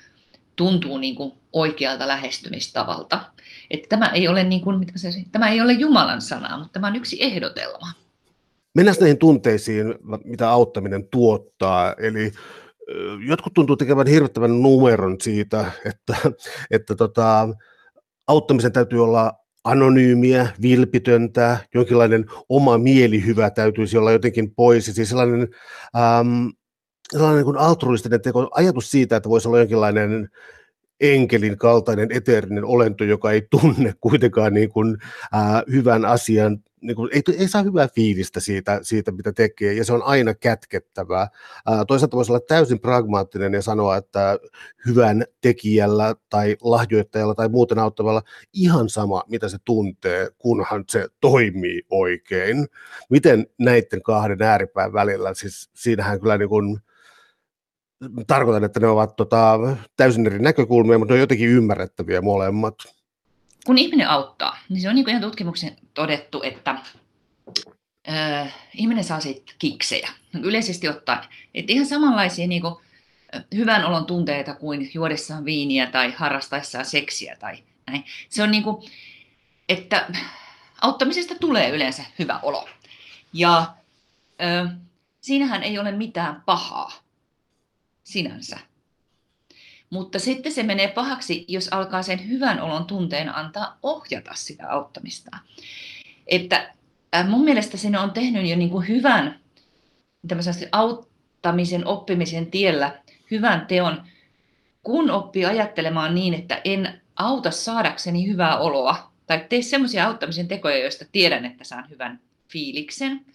tuntuu 0.56 0.98
niin 0.98 1.14
kuin 1.14 1.32
oikealta 1.52 2.08
lähestymistavalta. 2.08 3.20
Että 3.70 3.86
tämä, 3.88 4.06
ei 4.06 4.28
ole 4.28 4.44
niin 4.44 4.60
kuin, 4.60 4.78
mitä 4.78 4.92
se, 4.96 5.08
tämä 5.32 5.48
ei 5.48 5.60
ole 5.60 5.72
Jumalan 5.72 6.22
sanaa, 6.22 6.58
mutta 6.58 6.72
tämä 6.72 6.86
on 6.86 6.96
yksi 6.96 7.22
ehdotelma. 7.22 7.86
Mennään 8.74 8.96
näihin 9.00 9.18
tunteisiin, 9.18 9.94
mitä 10.24 10.50
auttaminen 10.50 11.08
tuottaa. 11.08 11.92
Eli 11.92 12.32
jotkut 13.26 13.54
tuntuu 13.54 13.76
tekevän 13.76 14.06
hirvittävän 14.06 14.62
numeron 14.62 15.16
siitä, 15.20 15.72
että, 15.84 16.16
että 16.70 16.94
tota, 16.94 17.48
auttamisen 18.26 18.72
täytyy 18.72 19.04
olla 19.04 19.32
anonyymiä, 19.64 20.48
vilpitöntä, 20.62 21.58
jonkinlainen 21.74 22.24
oma 22.48 22.78
mielihyvä 22.78 23.50
täytyisi 23.50 23.98
olla 23.98 24.12
jotenkin 24.12 24.54
pois, 24.54 24.84
siis 24.84 25.08
sellainen, 25.08 25.48
ähm, 25.96 26.46
sellainen 27.12 27.36
niin 27.36 27.44
kuin 27.44 27.58
altruistinen 27.58 28.22
teko, 28.22 28.48
ajatus 28.54 28.90
siitä, 28.90 29.16
että 29.16 29.28
voisi 29.28 29.48
olla 29.48 29.58
jonkinlainen 29.58 30.28
enkelin 31.00 31.58
kaltainen 31.58 32.12
eteerinen 32.12 32.64
olento, 32.64 33.04
joka 33.04 33.30
ei 33.30 33.42
tunne 33.50 33.94
kuitenkaan 34.00 34.54
niin 34.54 34.70
kuin, 34.70 34.96
äh, 35.34 35.62
hyvän 35.72 36.04
asian 36.04 36.62
niin 36.84 36.96
kuin, 36.96 37.10
ei, 37.12 37.22
ei 37.38 37.48
saa 37.48 37.62
hyvää 37.62 37.88
fiilistä 37.94 38.40
siitä, 38.40 38.80
siitä, 38.82 39.12
mitä 39.12 39.32
tekee, 39.32 39.72
ja 39.72 39.84
se 39.84 39.92
on 39.92 40.02
aina 40.02 40.34
kätkettävää. 40.34 41.28
Ää, 41.66 41.84
toisaalta 41.84 42.16
voisi 42.16 42.32
olla 42.32 42.40
täysin 42.48 42.80
pragmaattinen 42.80 43.52
ja 43.52 43.62
sanoa, 43.62 43.96
että 43.96 44.38
hyvän 44.86 45.24
tekijällä 45.40 46.14
tai 46.30 46.56
lahjoittajalla 46.62 47.34
tai 47.34 47.48
muuten 47.48 47.78
auttavalla 47.78 48.22
ihan 48.52 48.88
sama, 48.88 49.22
mitä 49.28 49.48
se 49.48 49.58
tuntee, 49.64 50.28
kunhan 50.38 50.84
se 50.88 51.08
toimii 51.20 51.82
oikein. 51.90 52.66
Miten 53.10 53.46
näiden 53.58 54.02
kahden 54.02 54.42
ääripään 54.42 54.92
välillä, 54.92 55.34
siis 55.34 55.70
siinähän 55.74 56.20
kyllä 56.20 56.38
niin 56.38 56.48
kuin, 56.48 56.80
tarkoitan, 58.26 58.64
että 58.64 58.80
ne 58.80 58.86
ovat 58.86 59.16
tota, 59.16 59.58
täysin 59.96 60.26
eri 60.26 60.38
näkökulmia, 60.38 60.98
mutta 60.98 61.14
ne 61.14 61.16
on 61.16 61.20
jotenkin 61.20 61.48
ymmärrettäviä 61.48 62.20
molemmat 62.20 62.74
kun 63.64 63.78
ihminen 63.78 64.08
auttaa, 64.08 64.58
niin 64.68 64.80
se 64.80 64.88
on 64.88 64.94
niin 64.94 65.08
ihan 65.08 65.22
tutkimuksen 65.22 65.76
todettu, 65.94 66.42
että 66.42 66.76
äh, 68.08 68.54
ihminen 68.74 69.04
saa 69.04 69.20
siitä 69.20 69.52
kiksejä. 69.58 70.10
Yleisesti 70.42 70.88
ottaen. 70.88 71.28
Että 71.54 71.72
ihan 71.72 71.86
samanlaisia 71.86 72.46
niin 72.46 72.62
kuin, 72.62 72.74
hyvän 73.54 73.84
olon 73.84 74.06
tunteita 74.06 74.54
kuin 74.54 74.90
juodessaan 74.94 75.44
viiniä 75.44 75.86
tai 75.86 76.12
harrastaessaan 76.16 76.84
seksiä 76.84 77.36
tai 77.40 77.64
näin. 77.86 78.04
Se 78.28 78.42
on 78.42 78.50
niin 78.50 78.62
kuin, 78.62 78.90
että 79.68 80.06
auttamisesta 80.80 81.34
tulee 81.34 81.70
yleensä 81.70 82.04
hyvä 82.18 82.38
olo. 82.42 82.68
Ja 83.32 83.74
äh, 84.42 84.76
siinähän 85.20 85.62
ei 85.62 85.78
ole 85.78 85.92
mitään 85.92 86.42
pahaa 86.46 86.92
sinänsä. 88.04 88.58
Mutta 89.90 90.18
sitten 90.18 90.52
se 90.52 90.62
menee 90.62 90.88
pahaksi, 90.88 91.44
jos 91.48 91.68
alkaa 91.68 92.02
sen 92.02 92.28
hyvän 92.28 92.60
olon 92.60 92.84
tunteen 92.84 93.34
antaa 93.34 93.78
ohjata 93.82 94.34
sitä 94.34 94.70
auttamista. 94.70 95.38
Että 96.26 96.74
mun 97.28 97.44
mielestä 97.44 97.76
sinne 97.76 97.98
on 97.98 98.10
tehnyt 98.10 98.48
jo 98.48 98.56
niin 98.56 98.70
kuin 98.70 98.88
hyvän 98.88 99.40
auttamisen, 100.72 101.86
oppimisen 101.86 102.50
tiellä 102.50 103.02
hyvän 103.30 103.66
teon, 103.66 104.02
kun 104.82 105.10
oppii 105.10 105.44
ajattelemaan 105.44 106.14
niin, 106.14 106.34
että 106.34 106.60
en 106.64 107.00
auta 107.16 107.50
saadakseni 107.50 108.28
hyvää 108.28 108.58
oloa, 108.58 109.12
tai 109.26 109.46
tee 109.48 109.62
semmoisia 109.62 110.06
auttamisen 110.06 110.48
tekoja, 110.48 110.78
joista 110.78 111.04
tiedän, 111.12 111.44
että 111.44 111.64
saan 111.64 111.90
hyvän 111.90 112.20
fiiliksen, 112.48 113.26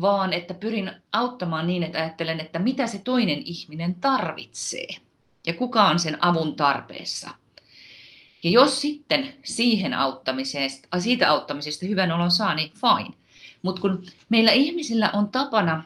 vaan 0.00 0.32
että 0.32 0.54
pyrin 0.54 0.90
auttamaan 1.12 1.66
niin, 1.66 1.82
että 1.82 1.98
ajattelen, 1.98 2.40
että 2.40 2.58
mitä 2.58 2.86
se 2.86 2.98
toinen 2.98 3.42
ihminen 3.44 3.94
tarvitsee 3.94 4.88
ja 5.46 5.54
kuka 5.54 5.88
on 5.88 5.98
sen 5.98 6.24
avun 6.24 6.56
tarpeessa. 6.56 7.30
Ja 8.42 8.50
jos 8.50 8.80
sitten 8.80 9.34
siihen 9.44 9.94
auttamiseen, 9.94 10.70
siitä 10.98 11.30
auttamisesta 11.30 11.86
hyvän 11.86 12.12
olon 12.12 12.30
saa, 12.30 12.54
niin 12.54 12.72
fine. 12.72 13.14
Mutta 13.62 13.80
kun 13.80 14.06
meillä 14.28 14.52
ihmisillä 14.52 15.10
on 15.12 15.28
tapana 15.28 15.84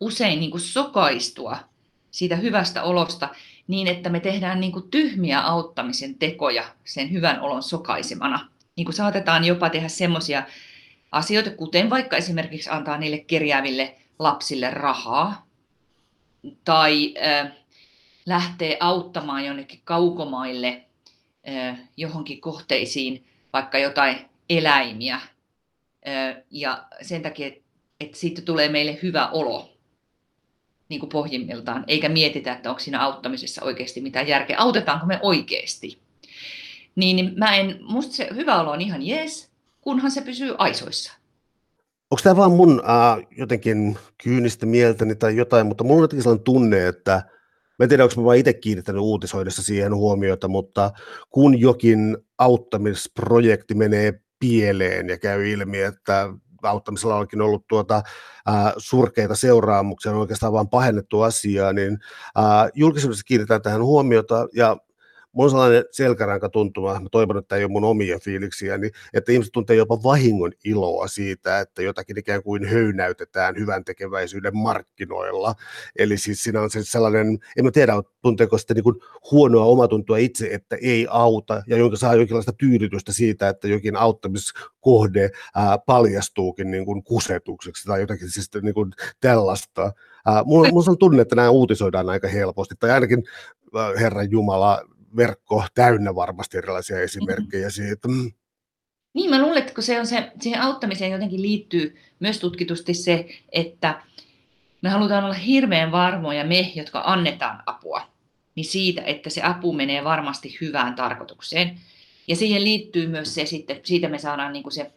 usein 0.00 0.40
niin 0.40 0.50
kuin 0.50 0.60
sokaistua 0.60 1.58
siitä 2.10 2.36
hyvästä 2.36 2.82
olosta 2.82 3.28
niin, 3.66 3.86
että 3.86 4.10
me 4.10 4.20
tehdään 4.20 4.60
niin 4.60 4.72
kuin 4.72 4.90
tyhmiä 4.90 5.40
auttamisen 5.40 6.14
tekoja 6.14 6.64
sen 6.84 7.12
hyvän 7.12 7.40
olon 7.40 7.62
sokaisemana. 7.62 8.48
Niin 8.76 8.84
kuin 8.84 8.94
saatetaan 8.94 9.44
jopa 9.44 9.70
tehdä 9.70 9.88
semmoisia 9.88 10.42
asioita, 11.12 11.50
kuten 11.50 11.90
vaikka 11.90 12.16
esimerkiksi 12.16 12.70
antaa 12.70 12.98
niille 12.98 13.18
kerjääville 13.18 13.96
lapsille 14.18 14.70
rahaa 14.70 15.46
tai 16.64 17.14
äh, 17.26 17.52
lähtee 18.26 18.76
auttamaan 18.80 19.44
jonnekin 19.44 19.80
kaukomaille 19.84 20.84
johonkin 21.96 22.40
kohteisiin, 22.40 23.26
vaikka 23.52 23.78
jotain 23.78 24.16
eläimiä. 24.50 25.20
Ja 26.50 26.84
sen 27.02 27.22
takia, 27.22 27.50
että 28.00 28.18
siitä 28.18 28.42
tulee 28.42 28.68
meille 28.68 28.98
hyvä 29.02 29.28
olo 29.28 29.72
niin 30.88 31.00
kuin 31.00 31.10
pohjimmiltaan, 31.10 31.84
eikä 31.88 32.08
mietitä, 32.08 32.52
että 32.52 32.70
onko 32.70 32.80
siinä 32.80 33.00
auttamisessa 33.00 33.64
oikeasti 33.64 34.00
mitään 34.00 34.28
järkeä. 34.28 34.56
Autetaanko 34.58 35.06
me 35.06 35.18
oikeasti? 35.22 35.98
Niin 36.94 37.32
mä 37.36 37.56
en, 37.56 37.78
musta 37.80 38.14
se 38.14 38.28
hyvä 38.34 38.60
olo 38.60 38.70
on 38.70 38.80
ihan 38.80 39.02
jees, 39.02 39.51
kunhan 39.82 40.10
se 40.10 40.20
pysyy 40.20 40.54
aisoissa. 40.58 41.12
Onko 42.10 42.22
tämä 42.22 42.36
vaan 42.36 42.52
mun 42.52 42.82
äh, 42.84 43.26
jotenkin 43.38 43.98
kyynistä 44.24 44.66
mieltäni 44.66 45.14
tai 45.14 45.36
jotain, 45.36 45.66
mutta 45.66 45.84
mulla 45.84 45.96
on 45.96 46.04
jotenkin 46.04 46.22
sellainen 46.22 46.44
tunne, 46.44 46.88
että 46.88 47.22
Mä 47.78 47.84
en 47.84 47.88
tiedä, 47.88 48.04
onko 48.04 48.14
mä 48.16 48.24
vain 48.24 48.40
itse 48.40 48.52
kiinnittänyt 48.52 49.02
uutisoidessa 49.02 49.62
siihen 49.62 49.94
huomiota, 49.94 50.48
mutta 50.48 50.90
kun 51.30 51.60
jokin 51.60 52.18
auttamisprojekti 52.38 53.74
menee 53.74 54.20
pieleen 54.38 55.08
ja 55.08 55.18
käy 55.18 55.48
ilmi, 55.48 55.80
että 55.80 56.28
auttamisella 56.62 57.16
onkin 57.16 57.40
ollut 57.40 57.66
tuota, 57.68 57.96
äh, 58.48 58.72
surkeita 58.76 59.34
seuraamuksia, 59.34 60.12
on 60.12 60.18
oikeastaan 60.18 60.52
vain 60.52 60.68
pahennettu 60.68 61.20
asiaa, 61.20 61.72
niin 61.72 61.98
äh, 62.38 62.70
julkisuudessa 62.74 63.24
kiinnitetään 63.24 63.62
tähän 63.62 63.84
huomiota, 63.84 64.48
ja 64.54 64.76
mulla 65.32 65.46
on 65.46 65.50
sellainen 65.50 65.84
selkäranka 65.90 66.48
tuntuma, 66.48 67.00
mä 67.00 67.08
toivon, 67.10 67.38
että 67.38 67.56
ei 67.56 67.64
ole 67.64 67.72
mun 67.72 67.84
omia 67.84 68.18
fiiliksiä, 68.18 68.78
niin 68.78 68.92
että 69.14 69.32
ihmiset 69.32 69.52
tuntee 69.52 69.76
jopa 69.76 70.02
vahingon 70.02 70.52
iloa 70.64 71.08
siitä, 71.08 71.60
että 71.60 71.82
jotakin 71.82 72.18
ikään 72.18 72.42
kuin 72.42 72.64
höynäytetään 72.64 73.56
hyvän 73.56 73.84
tekeväisyyden 73.84 74.56
markkinoilla. 74.56 75.54
Eli 75.98 76.18
siis 76.18 76.42
siinä 76.42 76.60
on 76.60 76.70
se 76.70 76.84
sellainen, 76.84 77.38
en 77.56 77.64
mä 77.64 77.70
tiedä, 77.70 77.92
tunteeko 78.22 78.58
sitten 78.58 78.76
niin 78.76 79.02
huonoa 79.30 79.64
omatuntoa 79.64 80.16
itse, 80.16 80.48
että 80.52 80.76
ei 80.82 81.06
auta, 81.10 81.62
ja 81.66 81.76
jonka 81.76 81.96
saa 81.96 82.14
jonkinlaista 82.14 82.52
tyydytystä 82.52 83.12
siitä, 83.12 83.48
että 83.48 83.68
jokin 83.68 83.96
auttamiskohde 83.96 85.30
ää, 85.54 85.78
paljastuukin 85.78 86.70
niin 86.70 86.84
kuin 86.84 87.02
kusetukseksi 87.02 87.84
tai 87.88 88.00
jotakin 88.00 88.30
siis 88.30 88.50
niin 88.62 88.74
kuin 88.74 88.92
tällaista. 89.20 89.92
Ää, 90.26 90.44
mulla, 90.44 90.68
mulla 90.68 90.90
on 90.90 90.98
tunne, 90.98 91.22
että 91.22 91.36
nämä 91.36 91.50
uutisoidaan 91.50 92.10
aika 92.10 92.28
helposti, 92.28 92.74
tai 92.78 92.90
ainakin 92.90 93.24
Herran 94.00 94.30
Jumala, 94.30 94.82
verkko 95.16 95.64
täynnä 95.74 96.14
varmasti 96.14 96.58
erilaisia 96.58 97.00
esimerkkejä 97.00 97.66
mm-hmm. 97.66 97.86
siitä. 97.86 98.08
Mm. 98.08 98.32
Niin, 99.14 99.30
mä 99.30 99.42
luulen, 99.42 99.58
että 99.58 99.74
kun 99.74 99.84
se 99.84 100.00
on 100.00 100.06
se, 100.06 100.32
siihen 100.40 100.62
auttamiseen 100.62 101.12
jotenkin 101.12 101.42
liittyy 101.42 101.96
myös 102.20 102.38
tutkitusti 102.40 102.94
se, 102.94 103.28
että 103.52 104.02
me 104.82 104.90
halutaan 104.90 105.24
olla 105.24 105.34
hirveän 105.34 105.92
varmoja 105.92 106.44
me, 106.44 106.72
jotka 106.74 107.02
annetaan 107.06 107.62
apua, 107.66 108.08
niin 108.54 108.64
siitä, 108.64 109.02
että 109.02 109.30
se 109.30 109.42
apu 109.42 109.72
menee 109.72 110.04
varmasti 110.04 110.58
hyvään 110.60 110.94
tarkoitukseen. 110.94 111.80
Ja 112.28 112.36
siihen 112.36 112.64
liittyy 112.64 113.06
myös 113.06 113.34
se 113.34 113.46
sitten, 113.46 113.80
siitä 113.84 114.08
me 114.08 114.18
saadaan 114.18 114.52
niin 114.52 114.62
kuin 114.62 114.72
se, 114.72 114.90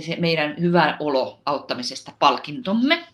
se 0.00 0.16
meidän 0.16 0.54
hyvä 0.60 0.96
olo 1.00 1.42
auttamisesta 1.46 2.12
palkintomme. 2.18 3.06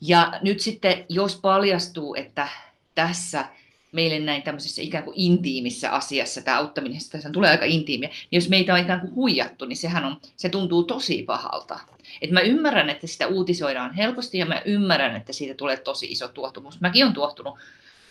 Ja 0.00 0.38
nyt 0.42 0.60
sitten, 0.60 1.06
jos 1.08 1.36
paljastuu, 1.36 2.14
että 2.14 2.48
tässä 2.94 3.44
meille 3.92 4.18
näin 4.18 4.42
tämmöisessä 4.42 4.82
ikään 4.82 5.04
kuin 5.04 5.14
intiimissä 5.16 5.90
asiassa, 5.90 6.42
tämä 6.42 6.58
auttaminen, 6.58 7.00
tässä 7.10 7.30
tulee 7.30 7.50
aika 7.50 7.64
intiimiä, 7.64 8.08
niin 8.08 8.38
jos 8.38 8.48
meitä 8.48 8.74
on 8.74 8.80
ikään 8.80 9.00
kuin 9.00 9.14
huijattu, 9.14 9.64
niin 9.64 9.76
sehän 9.76 10.04
on, 10.04 10.20
se 10.36 10.48
tuntuu 10.48 10.82
tosi 10.82 11.22
pahalta. 11.22 11.80
Et 12.22 12.30
mä 12.30 12.40
ymmärrän, 12.40 12.90
että 12.90 13.06
sitä 13.06 13.26
uutisoidaan 13.26 13.94
helposti 13.94 14.38
ja 14.38 14.46
mä 14.46 14.62
ymmärrän, 14.64 15.16
että 15.16 15.32
siitä 15.32 15.54
tulee 15.54 15.76
tosi 15.76 16.06
iso 16.06 16.28
tuohtumus. 16.28 16.80
Mäkin 16.80 17.06
on 17.06 17.12
tuohtunut 17.12 17.58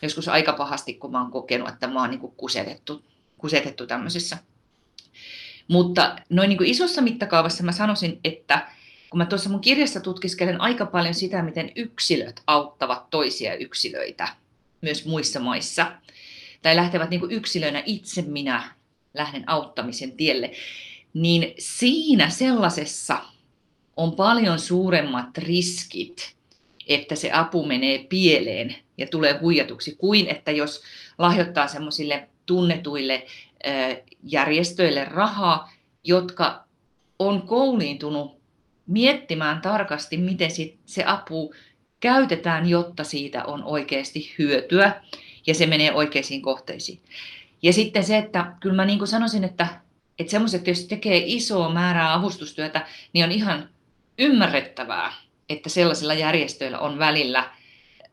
joskus 0.01 0.27
aika 0.27 0.53
pahasti, 0.53 0.93
kun 0.93 1.11
mä 1.11 1.21
oon 1.21 1.31
kokenut, 1.31 1.69
että 1.69 1.87
mä 1.87 2.01
oon 2.01 2.09
niin 2.09 2.31
kusetettu, 2.37 3.03
kusetettu 3.37 3.87
tämmöisessä. 3.87 4.37
Mutta 5.67 6.15
noin 6.29 6.49
niin 6.49 6.65
isossa 6.65 7.01
mittakaavassa 7.01 7.63
mä 7.63 7.71
sanoisin, 7.71 8.19
että 8.23 8.67
kun 9.09 9.17
mä 9.17 9.25
tuossa 9.25 9.49
mun 9.49 9.61
kirjassa 9.61 9.99
tutkiskelen 9.99 10.61
aika 10.61 10.85
paljon 10.85 11.13
sitä, 11.13 11.41
miten 11.41 11.71
yksilöt 11.75 12.41
auttavat 12.47 13.09
toisia 13.09 13.55
yksilöitä, 13.55 14.27
myös 14.81 15.05
muissa 15.05 15.39
maissa, 15.39 15.91
tai 16.61 16.75
lähtevät 16.75 17.09
niin 17.09 17.19
kuin 17.19 17.31
yksilönä 17.31 17.83
itse 17.85 18.21
minä 18.21 18.71
lähden 19.13 19.43
auttamisen 19.49 20.11
tielle, 20.11 20.51
niin 21.13 21.53
siinä 21.59 22.29
sellaisessa 22.29 23.21
on 23.97 24.15
paljon 24.15 24.59
suuremmat 24.59 25.37
riskit, 25.37 26.35
että 26.87 27.15
se 27.15 27.31
apu 27.31 27.65
menee 27.65 28.05
pieleen 28.09 28.75
ja 28.97 29.07
tulee 29.07 29.39
huijatuksi, 29.41 29.95
kuin 29.95 30.27
että 30.27 30.51
jos 30.51 30.83
lahjoittaa 31.17 31.67
semmoisille 31.67 32.29
tunnetuille 32.45 33.25
järjestöille 34.23 35.05
rahaa, 35.05 35.71
jotka 36.03 36.65
on 37.19 37.41
kouliintunut 37.41 38.37
miettimään 38.87 39.61
tarkasti, 39.61 40.17
miten 40.17 40.49
se 40.85 41.03
apu 41.05 41.53
käytetään, 41.99 42.69
jotta 42.69 43.03
siitä 43.03 43.43
on 43.43 43.63
oikeasti 43.63 44.35
hyötyä 44.39 45.01
ja 45.47 45.53
se 45.53 45.65
menee 45.65 45.93
oikeisiin 45.93 46.41
kohteisiin. 46.41 47.01
Ja 47.61 47.73
sitten 47.73 48.03
se, 48.03 48.17
että 48.17 48.53
kyllä 48.59 48.75
mä 48.75 48.85
niin 48.85 48.99
kuin 48.99 49.07
sanoisin, 49.07 49.43
että, 49.43 49.67
että 50.19 50.31
semmoiset, 50.31 50.67
jos 50.67 50.85
tekee 50.85 51.23
isoa 51.25 51.73
määrää 51.73 52.13
avustustyötä, 52.13 52.87
niin 53.13 53.25
on 53.25 53.31
ihan 53.31 53.69
ymmärrettävää, 54.19 55.13
että 55.49 55.69
sellaisilla 55.69 56.13
järjestöillä 56.13 56.79
on 56.79 56.99
välillä 56.99 57.51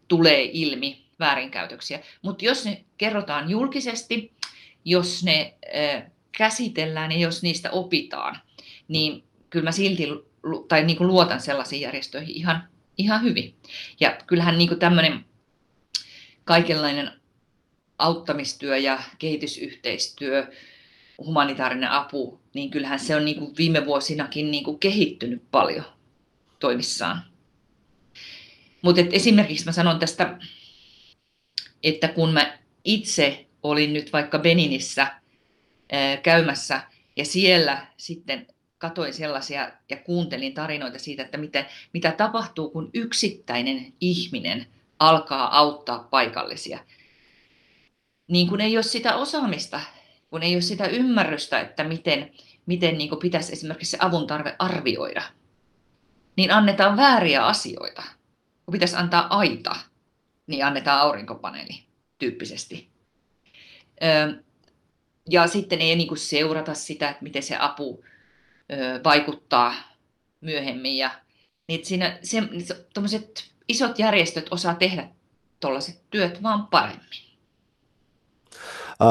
tulee 0.09 0.51
ilmi 0.53 1.05
väärinkäytöksiä. 1.21 2.01
Mutta 2.23 2.45
jos 2.45 2.65
ne 2.65 2.85
kerrotaan 2.99 3.51
julkisesti, 3.51 4.33
jos 4.85 5.25
ne 5.25 5.55
käsitellään 6.39 7.13
ja 7.13 7.19
jos 7.19 7.43
niistä 7.43 7.71
opitaan, 7.71 8.39
niin 8.89 9.25
kyllä 9.51 9.65
mä 9.65 9.73
silti 9.73 10.09
tai 10.69 10.85
niin 10.85 10.97
kuin 10.97 11.09
luotan 11.09 11.41
sellaisiin 11.41 11.83
järjestöihin 11.83 12.37
ihan, 12.37 12.69
ihan 12.99 13.23
hyvin. 13.23 13.55
Ja 14.01 14.19
kyllähän 14.27 14.59
niin 14.59 14.79
tämmöinen 14.79 15.25
kaikenlainen 16.45 17.11
auttamistyö 17.99 18.77
ja 18.77 19.03
kehitysyhteistyö, 19.19 20.53
humanitaarinen 21.19 21.91
apu, 21.91 22.41
niin 22.55 22.71
kyllähän 22.71 22.99
se 22.99 23.17
on 23.17 23.25
niin 23.25 23.39
kuin 23.39 23.57
viime 23.59 23.87
vuosinakin 23.87 24.51
niin 24.51 24.65
kuin 24.65 24.79
kehittynyt 24.79 25.43
paljon 25.51 25.85
toimissaan. 26.61 27.23
Mutta 28.83 29.01
esimerkiksi 29.13 29.65
mä 29.65 29.73
sanon 29.73 29.99
tästä, 29.99 30.39
että 31.83 32.09
kun 32.09 32.33
mä 32.33 32.59
itse 32.85 33.47
olin 33.63 33.93
nyt 33.93 34.13
vaikka 34.13 34.39
Beninissä 34.39 35.21
käymässä 36.23 36.83
ja 37.17 37.25
siellä 37.25 37.87
sitten 37.97 38.47
katoin 38.79 39.15
sellaisia 39.15 39.73
ja 39.91 39.97
kuuntelin 39.97 40.55
tarinoita 40.55 40.99
siitä, 40.99 41.23
että 41.23 41.39
mitä, 41.39 41.65
mitä 41.93 42.13
tapahtuu, 42.13 42.71
kun 42.71 42.91
yksittäinen 42.95 43.93
ihminen 44.01 44.67
alkaa 44.99 45.59
auttaa 45.59 45.99
paikallisia. 45.99 46.79
Niin 48.29 48.49
kun 48.49 48.61
ei 48.61 48.77
ole 48.77 48.83
sitä 48.83 49.17
osaamista, 49.17 49.81
kun 50.31 50.43
ei 50.43 50.55
ole 50.55 50.63
sitä 50.63 50.87
ymmärrystä, 50.87 51.61
että 51.61 51.85
miten, 51.85 52.31
miten 52.67 52.99
niin 52.99 53.11
pitäisi 53.23 53.53
esimerkiksi 53.53 53.91
se 53.91 53.99
avun 54.01 54.27
tarve 54.27 54.57
arvioida, 54.59 55.23
niin 56.37 56.51
annetaan 56.51 56.97
vääriä 56.97 57.47
asioita. 57.47 58.03
Kun 58.65 58.73
pitäisi 58.73 58.97
antaa 58.97 59.27
aita, 59.31 59.77
niin 60.47 60.65
annetaan 60.65 61.01
aurinkopaneeli 61.01 61.85
tyyppisesti. 62.19 62.89
Ja 65.31 65.47
sitten 65.47 65.81
ei 65.81 65.97
niin 65.97 66.17
seurata 66.17 66.75
sitä, 66.75 67.11
että 67.11 67.23
miten 67.23 67.43
se 67.43 67.57
apu 67.57 68.05
vaikuttaa 69.05 69.75
myöhemmin. 70.41 70.97
Ja, 70.97 71.11
niin 71.69 71.85
siinä 71.85 72.19
se, 72.23 72.43
isot 73.69 73.99
järjestöt 73.99 74.47
osaa 74.51 74.75
tehdä 74.75 75.09
tuollaiset 75.61 76.01
työt 76.11 76.43
vaan 76.43 76.67
paremmin. 76.67 77.25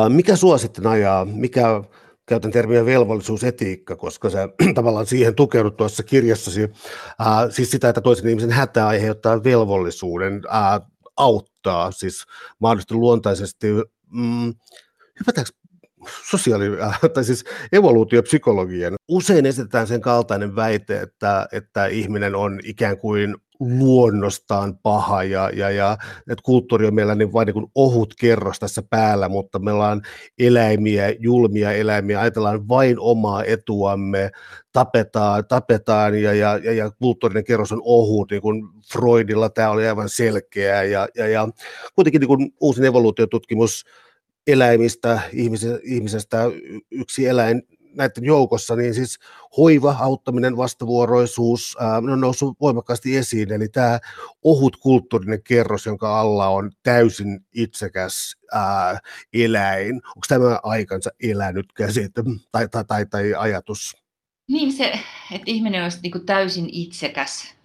Mikä 0.09 0.35
sua 0.35 0.57
sitten 0.57 0.87
ajaa, 0.87 1.25
mikä 1.25 1.83
käytän 2.25 2.51
termiä 2.51 2.85
velvollisuusetiikka, 2.85 3.95
koska 3.95 4.29
se 4.29 4.39
tavallaan 4.75 5.05
siihen 5.05 5.35
tukeudut 5.35 5.77
tuossa 5.77 6.03
kirjassasi, 6.03 6.61
ää, 7.19 7.49
siis 7.49 7.71
sitä, 7.71 7.89
että 7.89 8.01
toisen 8.01 8.29
ihmisen 8.29 8.51
hätä 8.51 8.87
aiheuttaa 8.87 9.43
velvollisuuden 9.43 10.41
ää, 10.49 10.81
auttaa, 11.17 11.91
siis 11.91 12.25
mahdollisesti 12.59 12.93
luontaisesti, 12.93 13.67
mm, 14.09 14.53
hypätäänkö 15.19 15.51
sosiaali- 16.31 16.77
tai 17.13 17.23
siis 17.23 17.43
evoluutiopsykologian. 17.71 18.95
Usein 19.07 19.45
esitetään 19.45 19.87
sen 19.87 20.01
kaltainen 20.01 20.55
väite, 20.55 21.01
että, 21.01 21.47
että 21.51 21.85
ihminen 21.85 22.35
on 22.35 22.59
ikään 22.63 22.97
kuin 22.97 23.35
luonnostaan 23.59 24.77
paha 24.77 25.23
ja, 25.23 25.49
ja, 25.53 25.69
ja 25.69 25.97
että 26.29 26.43
kulttuuri 26.43 26.87
on 26.87 26.95
meillä 26.95 27.15
niin 27.15 27.33
vain 27.33 27.45
niin 27.45 27.53
kuin 27.53 27.71
ohut 27.75 28.13
kerros 28.19 28.59
tässä 28.59 28.83
päällä, 28.89 29.29
mutta 29.29 29.59
meillä 29.59 29.87
on 29.87 30.01
eläimiä, 30.39 31.13
julmia 31.19 31.71
eläimiä, 31.71 32.21
ajatellaan 32.21 32.67
vain 32.67 32.99
omaa 32.99 33.43
etuamme, 33.43 34.31
tapetaan, 34.71 35.47
tapetaan 35.47 36.21
ja, 36.21 36.33
ja, 36.33 36.57
ja, 36.63 36.73
ja 36.73 36.91
kulttuurinen 36.91 37.43
kerros 37.43 37.71
on 37.71 37.81
ohut, 37.83 38.31
niin 38.31 38.41
kuin 38.41 38.63
Freudilla 38.93 39.49
tämä 39.49 39.69
oli 39.69 39.87
aivan 39.87 40.09
selkeä 40.09 40.83
ja, 40.83 41.07
ja, 41.15 41.27
ja 41.27 41.47
kuitenkin 41.95 42.19
niin 42.19 42.27
kuin 42.27 42.53
uusin 42.61 42.85
evoluutiotutkimus 42.85 43.85
eläimistä, 44.47 45.21
ihmisestä 45.83 46.43
yksi 46.91 47.27
eläin 47.27 47.63
näiden 47.95 48.25
joukossa, 48.25 48.75
niin 48.75 48.93
siis 48.93 49.19
hoiva, 49.57 49.95
auttaminen, 49.99 50.57
vastavuoroisuus, 50.57 51.77
ää, 51.79 51.97
on 51.97 52.21
noussut 52.21 52.57
voimakkaasti 52.61 53.17
esiin, 53.17 53.51
eli 53.51 53.69
tämä 53.69 53.99
ohut 54.43 54.77
kulttuurinen 54.77 55.43
kerros, 55.43 55.85
jonka 55.85 56.19
alla 56.19 56.47
on 56.47 56.71
täysin 56.83 57.45
itsekäs 57.53 58.35
ää, 58.51 58.99
eläin. 59.33 59.95
Onko 59.95 60.25
tämä 60.27 60.59
aikansa 60.63 61.09
elänyt 61.23 61.73
käsite 61.73 62.23
tai, 62.51 62.69
tai, 62.69 62.85
tai, 62.85 63.05
tai 63.05 63.33
ajatus? 63.37 63.97
Niin 64.47 64.73
se, 64.73 64.99
että 65.31 65.51
ihminen 65.51 65.83
olisi 65.83 65.99
niin 66.03 66.25
täysin 66.25 66.69
itsekäs, 66.71 67.55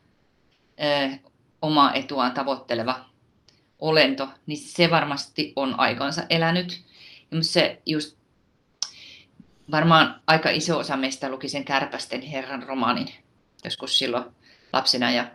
ö, 0.80 1.18
omaa 1.62 1.94
etuaan 1.94 2.32
tavoitteleva 2.32 3.07
olento, 3.78 4.28
niin 4.46 4.58
se 4.58 4.90
varmasti 4.90 5.52
on 5.56 5.80
aikansa 5.80 6.22
elänyt. 6.30 6.84
Ja 7.30 7.44
se 7.44 7.82
just 7.86 8.18
varmaan 9.70 10.20
aika 10.26 10.50
iso 10.50 10.78
osa 10.78 10.96
meistä 10.96 11.28
luki 11.28 11.48
sen 11.48 11.64
Kärpästen 11.64 12.22
herran 12.22 12.62
romaanin 12.62 13.08
joskus 13.64 13.98
silloin 13.98 14.24
lapsena 14.72 15.10
ja, 15.10 15.30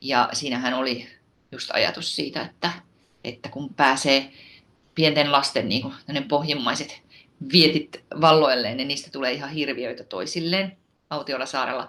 ja 0.00 0.28
siinähän 0.32 0.74
oli 0.74 1.08
just 1.52 1.70
ajatus 1.72 2.16
siitä, 2.16 2.42
että, 2.42 2.70
että 3.24 3.48
kun 3.48 3.74
pääsee 3.74 4.32
pienten 4.94 5.32
lasten 5.32 5.68
niin 5.68 5.82
kuin, 5.82 5.94
pohjimmaiset 6.28 7.02
vietit 7.52 8.04
valloilleen, 8.20 8.76
niin 8.76 8.88
niistä 8.88 9.10
tulee 9.10 9.32
ihan 9.32 9.50
hirviöitä 9.50 10.04
toisilleen 10.04 10.76
Autiolla 11.10 11.46
saarella. 11.46 11.88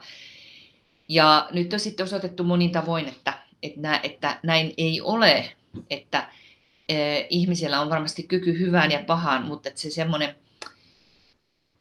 Ja 1.10 1.50
nyt 1.52 1.74
on 1.74 1.80
sitten 1.80 2.04
osoitettu 2.04 2.44
monin 2.44 2.72
tavoin, 2.72 3.08
että, 3.08 3.34
että, 3.64 4.00
että 4.04 4.40
näin 4.44 4.74
ei 4.78 5.02
ole, 5.02 5.56
että 5.90 6.30
eh, 6.90 7.28
ihmisellä 7.30 7.82
on 7.82 7.90
varmasti 7.90 8.24
kyky 8.24 8.60
hyvään 8.60 8.92
ja 8.92 9.04
pahaan, 9.08 9.46
mutta 9.46 9.70
että 9.70 9.82
se 9.82 9.90
semmoinen, 9.90 10.36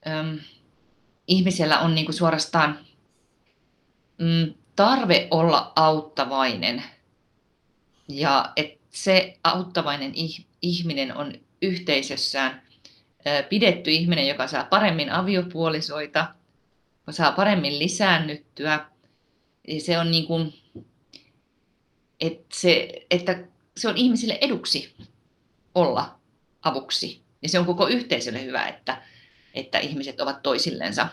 ähm, 0.07 0.37
ihmisellä 1.27 1.81
on 1.81 1.94
niinku 1.94 2.12
suorastaan 2.12 2.79
mm, 4.18 4.55
tarve 4.77 5.29
olla 5.31 5.72
auttavainen 5.77 6.83
ja 8.09 8.53
että 8.57 8.87
se 8.90 9.38
auttavainen 9.44 10.12
ihminen 10.62 11.16
on 11.16 11.33
yhteisössään 11.62 12.62
pidetty 13.49 13.90
ihminen, 13.90 14.29
joka 14.29 14.46
saa 14.46 14.64
paremmin 14.64 15.11
aviopuolisoita, 15.12 16.35
saa 17.11 17.33
paremmin 17.33 17.79
lisäännyttyä. 17.79 18.87
Ja 19.68 19.81
se 19.81 19.99
on 19.99 20.11
niin 20.11 20.27
kuin, 20.27 20.55
että, 22.20 22.46
se, 22.53 22.88
että 23.11 23.44
se 23.77 23.89
on 23.89 23.97
ihmisille 23.97 24.39
eduksi 24.41 24.95
olla 25.75 26.19
avuksi. 26.62 27.23
Ja 27.43 27.49
se 27.49 27.59
on 27.59 27.67
koko 27.67 27.89
yhteisölle 27.89 28.45
hyvä, 28.45 28.67
että, 28.67 29.03
että 29.55 29.79
ihmiset 29.79 30.21
ovat 30.21 30.43
toisillensa 30.43 31.09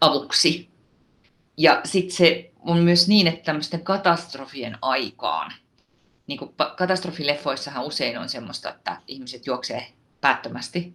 avuksi. 0.00 0.70
Ja 1.56 1.80
sitten 1.84 2.16
se 2.16 2.50
on 2.60 2.78
myös 2.78 3.08
niin, 3.08 3.26
että 3.26 3.44
tämmöisten 3.44 3.84
katastrofien 3.84 4.78
aikaan, 4.82 5.52
niin 6.26 6.38
kuin 6.38 6.54
katastrofileffoissahan 6.76 7.84
usein 7.84 8.18
on 8.18 8.28
semmoista, 8.28 8.70
että 8.70 9.00
ihmiset 9.06 9.46
juoksee 9.46 9.86
päättömästi 10.20 10.94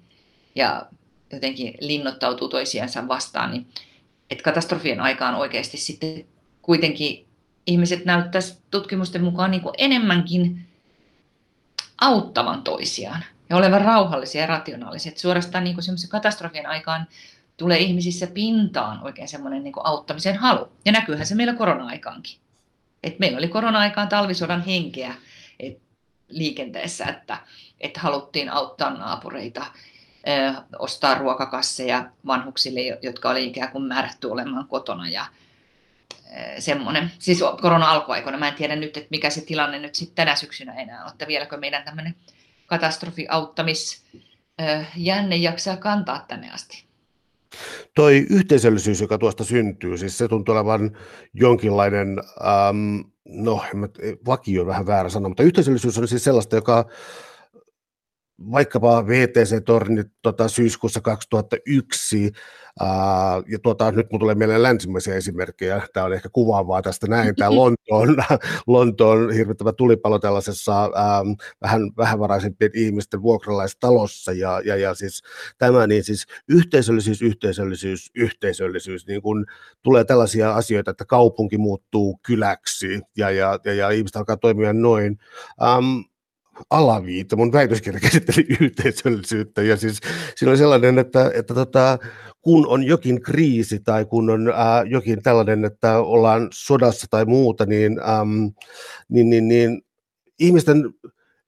ja 0.56 0.86
jotenkin 1.34 1.73
linnoittautuu 1.82 2.50
toisiansa 2.50 3.08
vastaan, 3.08 3.52
niin 3.52 3.67
että 4.30 4.43
katastrofien 4.43 5.02
aikaan 5.02 5.36
oikeasti 5.36 5.78
sitten 5.78 6.26
kuitenkin 6.62 7.26
ihmiset 7.67 8.06
näyttäisi 8.06 8.58
tutkimusten 8.71 9.23
mukaan 9.23 9.51
niin 9.51 9.62
kuin 9.62 9.75
enemmänkin 9.77 10.67
auttavan 12.01 12.63
toisiaan 12.63 13.23
ja 13.49 13.58
olevan 13.58 13.82
rauhallisia 13.82 14.41
ja 14.41 14.47
rationaalisia. 14.47 15.10
Että 15.10 15.21
suorastaan 15.21 15.63
niin 15.63 15.84
semmoisen 15.84 16.10
katastrofien 16.10 16.65
aikaan 16.65 17.08
tulee 17.58 17.77
ihmisissä 17.77 18.27
pintaan 18.27 19.03
oikein 19.03 19.27
semmoinen 19.27 19.63
niin 19.63 19.73
auttamisen 19.84 20.38
halu. 20.38 20.71
Ja 20.86 20.91
näkyyhän 20.91 21.25
se 21.25 21.36
meillä 21.36 21.53
korona-aikaankin. 21.53 22.38
Et 23.03 23.19
meillä 23.19 23.38
oli 23.38 23.47
korona-aikaan 23.47 24.08
talvisodan 24.08 24.62
henkeä 24.62 25.15
et 25.60 25.80
liikenteessä, 26.27 27.06
että, 27.06 27.38
että 27.80 27.99
haluttiin 27.99 28.49
auttaa 28.49 28.93
naapureita, 28.93 29.65
ö, 30.27 30.62
ostaa 30.80 31.15
ruokakasseja 31.15 32.12
vanhuksille, 32.25 32.82
jotka 33.01 33.30
oli 33.30 33.45
ikään 33.45 33.71
kuin 33.71 33.84
määrätty 33.84 34.27
olemaan 34.27 34.67
kotona 34.67 35.10
ja 35.10 35.25
semmoinen, 36.59 37.11
siis 37.19 37.43
korona-alkuaikoina, 37.61 38.37
mä 38.37 38.47
en 38.47 38.53
tiedä 38.53 38.75
nyt, 38.75 38.97
että 38.97 39.07
mikä 39.11 39.29
se 39.29 39.41
tilanne 39.41 39.79
nyt 39.79 39.95
sitten 39.95 40.15
tänä 40.15 40.35
syksynä 40.35 40.73
enää 40.73 41.03
on, 41.03 41.11
että 41.11 41.27
vieläkö 41.27 41.57
meidän 41.57 41.83
tämmöinen 41.83 42.15
katastrofiauttamis 42.65 44.05
jänne 44.95 45.35
jaksaa 45.35 45.77
kantaa 45.77 46.25
tänne 46.27 46.51
asti. 46.51 46.87
Toi 47.95 48.25
yhteisöllisyys, 48.29 49.01
joka 49.01 49.17
tuosta 49.17 49.43
syntyy, 49.43 49.97
siis 49.97 50.17
se 50.17 50.27
tuntuu 50.27 50.55
olevan 50.55 50.97
jonkinlainen, 51.33 52.19
ähm, 52.19 52.99
no 53.25 53.63
vakio 54.25 54.61
on 54.61 54.67
vähän 54.67 54.87
väärä 54.87 55.09
sana, 55.09 55.27
mutta 55.27 55.43
yhteisöllisyys 55.43 55.97
on 55.97 56.07
siis 56.07 56.23
sellaista, 56.23 56.55
joka 56.55 56.85
vaikkapa 58.52 59.08
VTC-tornit 59.08 60.08
tota, 60.21 60.47
syyskuussa 60.47 61.02
2001, 61.02 62.32
ää, 62.80 62.88
ja 63.47 63.60
tuota, 63.63 63.91
nyt 63.91 64.12
mun 64.12 64.19
tulee 64.19 64.36
mieleen 64.36 64.63
länsimaisia 64.63 65.15
esimerkkejä, 65.15 65.82
tämä 65.93 66.06
on 66.06 66.13
ehkä 66.13 66.30
kuvaavaa 66.34 66.82
tästä 66.82 67.08
näin, 67.08 67.36
tämä 67.36 67.56
Lontoon, 67.56 68.15
Lontoon 68.67 69.34
hirvittävä 69.34 69.73
tulipalo 69.73 70.19
tällaisessa 70.19 70.82
ää, 70.82 71.21
vähän 71.62 71.82
vähävaraisempien 71.97 72.71
ihmisten 72.73 73.21
vuokralaistalossa, 73.21 74.32
ja, 74.32 74.62
ja, 74.65 74.76
ja 74.76 74.93
siis 74.93 75.23
tämä, 75.58 75.88
niin 75.88 76.04
siis 76.04 76.26
yhteisöllisyys, 76.50 77.21
yhteisöllisyys, 77.21 78.12
yhteisöllisyys, 78.15 79.08
niin 79.08 79.21
kun 79.21 79.45
tulee 79.84 80.04
tällaisia 80.04 80.54
asioita, 80.54 80.91
että 80.91 81.06
kaupunki 81.06 81.58
muuttuu 81.58 82.19
kyläksi, 82.26 83.02
ja, 83.17 83.32
ja, 83.32 83.60
ja, 83.65 83.73
ja 83.73 83.89
ihmiset 83.89 84.15
alkaa 84.15 84.38
toimia 84.38 84.73
noin, 84.73 85.17
ähm, 85.63 86.16
alaviita. 86.69 87.35
Mun 87.35 87.51
väitöskirja 87.51 87.99
käsitteli 88.09 88.45
yhteisöllisyyttä 88.61 89.61
ja 89.61 89.77
siis 89.77 89.99
siinä 90.35 90.51
oli 90.51 90.57
sellainen, 90.57 90.99
että, 90.99 91.31
että 91.33 91.53
tota, 91.53 91.97
kun 92.41 92.67
on 92.67 92.83
jokin 92.83 93.21
kriisi 93.21 93.79
tai 93.79 94.05
kun 94.05 94.29
on 94.29 94.53
ää, 94.55 94.83
jokin 94.83 95.23
tällainen, 95.23 95.65
että 95.65 95.99
ollaan 95.99 96.47
sodassa 96.53 97.07
tai 97.09 97.25
muuta, 97.25 97.65
niin, 97.65 97.99
äm, 97.99 98.51
niin, 99.09 99.29
niin, 99.29 99.47
niin 99.47 99.81
ihmisten 100.39 100.93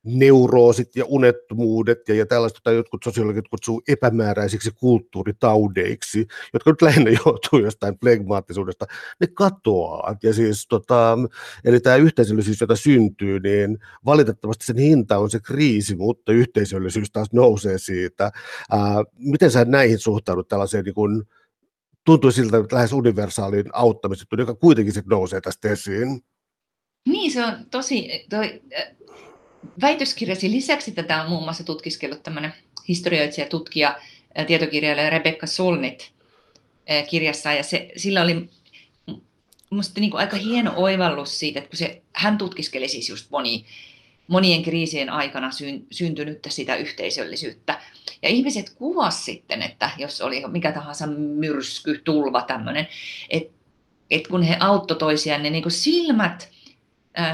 neuroosit 0.03 0.95
ja 0.95 1.05
unettomuudet 1.07 1.99
ja, 2.07 2.15
ja 2.15 2.25
tällaista, 2.25 2.59
tai 2.63 2.75
jotkut 2.75 3.03
sosiologit 3.03 3.47
kutsuu 3.47 3.81
epämääräisiksi 3.87 4.71
kulttuuritaudeiksi, 4.79 6.27
jotka 6.53 6.71
nyt 6.71 6.81
lähinnä 6.81 7.11
johtuu 7.25 7.59
jostain 7.59 7.99
flegmaattisuudesta, 7.99 8.85
ne 9.19 9.27
katoaa. 9.27 10.15
Ja 10.23 10.33
siis, 10.33 10.67
tota, 10.67 11.17
eli 11.65 11.79
tämä 11.79 11.95
yhteisöllisyys, 11.95 12.61
jota 12.61 12.75
syntyy, 12.75 13.39
niin 13.39 13.77
valitettavasti 14.05 14.65
sen 14.65 14.77
hinta 14.77 15.17
on 15.17 15.29
se 15.29 15.39
kriisi, 15.39 15.95
mutta 15.95 16.31
yhteisöllisyys 16.31 17.11
taas 17.11 17.33
nousee 17.33 17.77
siitä. 17.77 18.31
Ää, 18.71 19.03
miten 19.17 19.51
sä 19.51 19.65
näihin 19.65 19.99
suhtaudut 19.99 20.47
tällaiseen 20.47 20.85
niin 20.85 20.95
kuin, 20.95 21.23
tuntuu 22.05 22.31
siltä 22.31 22.57
että 22.57 22.75
lähes 22.75 22.93
universaaliin 22.93 23.65
auttamiseen, 23.73 24.27
joka 24.37 24.55
kuitenkin 24.55 24.93
sitten 24.93 25.09
nousee 25.09 25.41
tästä 25.41 25.69
esiin? 25.69 26.21
Niin, 27.05 27.31
se 27.31 27.45
on 27.45 27.53
tosi, 27.71 28.25
toi, 28.29 28.61
väitöskirjasi 29.81 30.51
lisäksi 30.51 30.91
tätä 30.91 31.21
on 31.21 31.29
muun 31.29 31.43
muassa 31.43 31.63
tutkiskellut 31.63 32.23
tämmöinen 32.23 32.53
historioitsija, 32.87 33.47
tutkija, 33.47 33.99
tietokirjailija 34.47 35.09
Rebecca 35.09 35.47
Solnit 35.47 36.11
kirjassa, 37.09 37.53
ja 37.53 37.63
se, 37.63 37.91
sillä 37.97 38.21
oli 38.21 38.49
minusta 39.71 39.99
niin 39.99 40.15
aika 40.15 40.37
hieno 40.37 40.73
oivallus 40.75 41.39
siitä, 41.39 41.59
että 41.59 41.69
kun 41.69 41.77
se, 41.77 42.01
hän 42.13 42.37
tutkiskeli 42.37 42.87
siis 42.87 43.09
just 43.09 43.31
moni, 43.31 43.65
monien 44.27 44.63
kriisien 44.63 45.09
aikana 45.09 45.51
syn, 45.51 45.85
syntynyttä 45.91 46.49
sitä 46.49 46.75
yhteisöllisyyttä. 46.75 47.81
Ja 48.21 48.29
ihmiset 48.29 48.69
kuvas 48.69 49.25
sitten, 49.25 49.61
että 49.61 49.89
jos 49.97 50.21
oli 50.21 50.43
mikä 50.47 50.71
tahansa 50.71 51.07
myrsky, 51.07 52.01
tulva 52.03 52.41
tämmöinen, 52.41 52.87
että 53.29 53.59
et 54.11 54.27
kun 54.27 54.43
he 54.43 54.57
auttoi 54.59 54.97
toisiaan, 54.97 55.43
ne 55.43 55.49
niin 55.49 55.71
silmät 55.71 56.49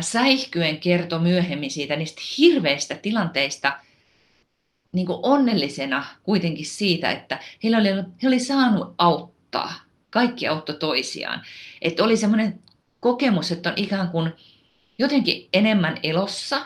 Säihkyen 0.01 0.77
kertoi 0.77 1.19
myöhemmin 1.19 1.71
siitä 1.71 1.95
niistä 1.95 2.21
hirveistä 2.37 2.95
tilanteista 2.95 3.79
niin 4.91 5.07
kuin 5.07 5.19
onnellisena 5.23 6.05
kuitenkin 6.23 6.65
siitä, 6.65 7.11
että 7.11 7.39
heillä 7.63 7.77
oli, 7.77 7.89
he 8.23 8.27
oli 8.27 8.39
saanut 8.39 8.95
auttaa. 8.97 9.73
Kaikki 10.09 10.47
auttoi 10.47 10.75
toisiaan. 10.75 11.41
Että 11.81 12.03
oli 12.03 12.17
semmoinen 12.17 12.59
kokemus, 12.99 13.51
että 13.51 13.69
on 13.69 13.77
ikään 13.77 14.09
kuin 14.09 14.33
jotenkin 14.99 15.49
enemmän 15.53 15.97
elossa, 16.03 16.65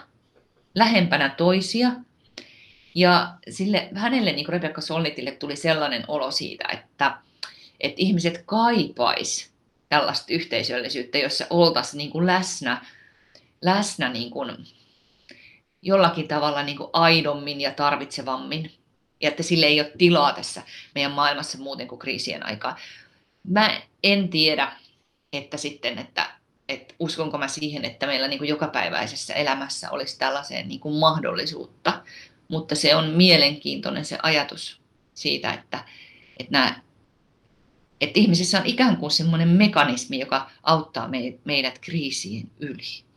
lähempänä 0.76 1.30
toisia. 1.30 1.92
Ja 2.96 3.34
sille, 3.50 3.90
hänelle, 3.96 4.32
niin 4.32 4.46
kuin 4.46 4.54
Rebecca 4.54 4.82
Solnitille, 4.82 5.32
tuli 5.32 5.56
sellainen 5.56 6.04
olo 6.08 6.32
siitä, 6.32 6.68
että, 6.74 7.18
että 7.80 8.02
ihmiset 8.02 8.44
kaipais 8.46 9.52
tällaista 9.90 10.34
yhteisöllisyyttä, 10.34 11.18
jossa 11.18 11.46
oltaisiin 11.50 11.98
niin 11.98 12.26
läsnä 12.26 12.86
läsnä 13.62 14.10
niin 14.10 14.32
kuin 14.32 14.58
jollakin 15.82 16.28
tavalla 16.28 16.64
niin 16.64 16.78
kuin 16.78 16.90
aidommin 16.94 17.62
ja 17.62 17.72
tarvitsevammin. 17.72 18.72
Ja 19.22 19.30
että 19.30 19.44
sille 19.44 19.66
ei 19.66 19.82
ole 19.82 19.92
tilaa 19.98 20.34
tässä 20.34 20.64
meidän 20.96 21.12
maailmassa 21.12 21.58
muuten 21.58 21.88
kuin 21.88 22.00
kriisien 22.00 22.46
aikaa. 22.46 22.78
Mä 23.44 23.82
en 24.04 24.30
tiedä, 24.30 24.72
että 25.34 25.58
sitten, 25.58 25.98
että, 26.00 26.30
että 26.70 26.94
uskonko 27.00 27.38
mä 27.38 27.48
siihen, 27.48 27.86
että 27.86 28.08
meillä 28.08 28.28
niin 28.28 28.38
kuin 28.38 28.50
jokapäiväisessä 28.50 29.34
elämässä 29.34 29.92
olisi 29.92 30.20
tällaiseen 30.20 30.68
niin 30.68 30.80
kuin 30.80 30.96
mahdollisuutta. 30.96 32.04
Mutta 32.48 32.76
se 32.76 32.96
on 32.96 33.10
mielenkiintoinen 33.10 34.06
se 34.06 34.18
ajatus 34.24 34.82
siitä, 35.14 35.54
että, 35.54 35.86
että, 36.40 36.52
nämä, 36.52 36.82
että 38.02 38.20
ihmisissä 38.20 38.60
on 38.60 38.66
ikään 38.66 38.98
kuin 38.98 39.12
semmoinen 39.12 39.48
mekanismi, 39.48 40.20
joka 40.20 40.52
auttaa 40.64 41.10
meidät 41.46 41.80
kriisien 41.80 42.52
yli. 42.60 43.09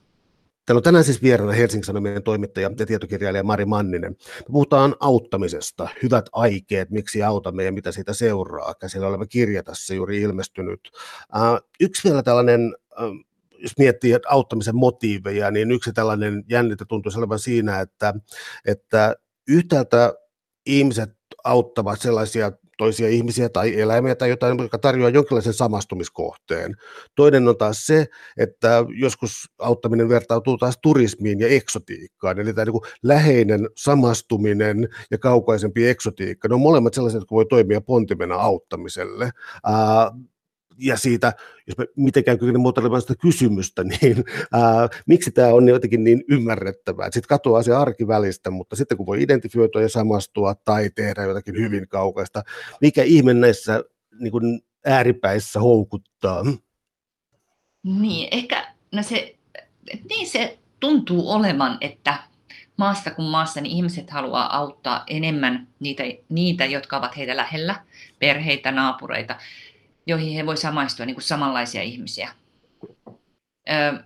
Täällä 0.67 0.79
on 0.79 0.83
tänään 0.83 1.05
siis 1.05 1.23
vieraana 1.23 1.53
Helsingin 1.53 1.85
Sanomien 1.85 2.23
toimittaja 2.23 2.71
ja 2.79 2.87
tietokirjailija 2.87 3.45
Mari 3.45 3.65
Manninen. 3.65 4.13
Me 4.39 4.53
puhutaan 4.53 4.97
auttamisesta, 5.01 5.89
hyvät 6.03 6.27
aikeet, 6.33 6.91
miksi 6.91 7.23
autamme 7.23 7.65
ja 7.65 7.73
mitä 7.73 7.93
siitä 7.93 8.13
seuraa. 8.13 8.75
Käsillä 8.75 9.07
oleva 9.07 9.27
kirja 9.27 9.63
tässä 9.63 9.95
juuri 9.95 10.21
ilmestynyt. 10.21 10.81
Uh, 11.37 11.69
yksi 11.81 12.09
vielä 12.09 12.23
tällainen, 12.23 12.77
uh, 12.91 13.25
jos 13.59 13.79
miettii 13.79 14.17
auttamisen 14.27 14.77
motiiveja, 14.77 15.51
niin 15.51 15.71
yksi 15.71 15.93
tällainen 15.93 16.45
jännite 16.49 16.85
tuntuu 16.89 17.13
olevan 17.17 17.39
siinä, 17.39 17.81
että, 17.81 18.15
että 18.67 19.17
yhtäältä 19.49 20.15
ihmiset 20.67 21.11
auttavat 21.45 22.01
sellaisia 22.01 22.53
toisia 22.83 23.09
ihmisiä 23.09 23.49
tai 23.49 23.81
eläimiä 23.81 24.15
tai 24.15 24.29
jotain, 24.29 24.59
joka 24.59 24.79
tarjoaa 24.79 25.11
jonkinlaisen 25.11 25.53
samastumiskohteen. 25.53 26.77
Toinen 27.15 27.49
on 27.49 27.57
taas 27.57 27.87
se, 27.87 28.07
että 28.37 28.85
joskus 28.97 29.51
auttaminen 29.59 30.09
vertautuu 30.09 30.59
taas 30.59 30.79
turismiin 30.83 31.41
ja 31.41 31.49
eksotiikkaan, 31.49 32.39
eli 32.39 32.55
tämä 32.55 32.65
niin 32.65 32.83
läheinen 33.03 33.69
samastuminen 33.77 34.89
ja 35.11 35.19
kaukaisempi 35.19 35.89
eksotiikka, 35.89 36.49
ne 36.49 36.55
on 36.55 36.61
molemmat 36.61 36.95
sellaiset, 36.95 37.21
jotka 37.21 37.35
voi 37.35 37.47
toimia 37.47 37.81
pontimena 37.81 38.35
auttamiselle 38.35 39.31
ja 40.79 40.97
siitä, 40.97 41.33
jos 41.67 41.79
me 41.79 41.87
mitenkään 41.97 42.39
kykene 42.39 42.59
muotoilemaan 42.59 43.03
sitä 43.03 43.15
kysymystä, 43.23 43.85
niin 43.91 44.25
ää, 44.53 44.89
miksi 45.07 45.31
tämä 45.31 45.49
on 45.49 45.69
jotenkin 45.69 46.05
niin 46.05 46.25
ymmärrettävää. 46.29 47.07
Sitten 47.07 47.29
katoaa 47.29 47.63
se 47.63 47.75
arki 47.75 48.09
välistä, 48.09 48.51
mutta 48.51 48.77
sitten 48.77 48.97
kun 48.97 49.07
voi 49.07 49.23
identifioitua 49.23 49.83
ja 49.83 49.89
samastua 49.89 50.55
tai 50.55 50.91
tehdä 50.95 51.23
jotakin 51.23 51.55
hyvin 51.55 51.89
kaukaista, 51.89 52.43
mikä 52.81 53.03
ihme 53.03 53.35
näissä 53.35 53.85
niin 54.21 54.33
kuin 54.33 54.61
ääripäissä 54.87 55.61
houkuttaa? 55.61 56.45
Niin, 57.83 58.29
ehkä 58.31 58.75
no 58.93 59.03
se, 59.03 59.35
niin 60.09 60.29
se 60.29 60.59
tuntuu 60.81 61.31
olevan, 61.31 61.79
että 61.81 62.19
maasta 62.77 63.11
kuin 63.11 63.29
maassa 63.29 63.61
niin 63.61 63.77
ihmiset 63.77 64.11
haluaa 64.11 64.57
auttaa 64.57 65.05
enemmän 65.07 65.69
niitä, 65.81 66.03
niitä, 66.29 66.65
jotka 66.65 66.97
ovat 66.97 67.17
heitä 67.17 67.37
lähellä, 67.37 67.85
perheitä, 68.19 68.73
naapureita, 68.73 69.37
joihin 70.07 70.35
he 70.35 70.47
voi 70.47 70.57
samaistua 70.57 71.07
niin 71.07 71.15
kuin 71.15 71.25
samanlaisia 71.25 71.83
ihmisiä. 71.83 72.29
Ö, 73.71 74.05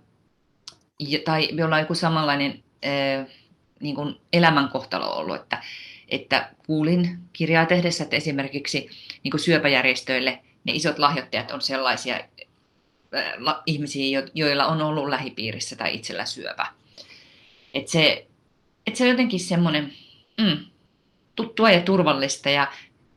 tai 1.25 1.49
jolla 1.51 1.75
on 1.75 1.81
joku 1.81 1.95
samanlainen 1.95 2.63
ö, 2.85 3.25
niin 3.79 3.95
kuin 3.95 4.15
elämänkohtalo 4.33 5.17
ollut, 5.17 5.35
että, 5.35 5.63
että 6.09 6.51
kuulin 6.65 7.19
kirjaa 7.33 7.65
tehdessä, 7.65 8.03
että 8.03 8.15
esimerkiksi 8.15 8.89
niin 9.23 9.31
kuin 9.31 9.41
syöpäjärjestöille 9.41 10.39
ne 10.63 10.73
isot 10.73 10.99
lahjoittajat 10.99 11.51
on 11.51 11.61
sellaisia 11.61 12.19
la, 13.37 13.63
ihmisiä, 13.65 14.23
joilla 14.33 14.65
on 14.65 14.81
ollut 14.81 15.09
lähipiirissä 15.09 15.75
tai 15.75 15.95
itsellä 15.95 16.25
syöpä. 16.25 16.67
Että 17.73 17.91
se, 17.91 18.27
et 18.87 18.95
se 18.95 19.03
on 19.03 19.09
jotenkin 19.09 19.39
semmoinen 19.39 19.93
mm, 20.37 20.57
tuttua 21.35 21.71
ja 21.71 21.81
turvallista 21.81 22.49
ja 22.49 22.71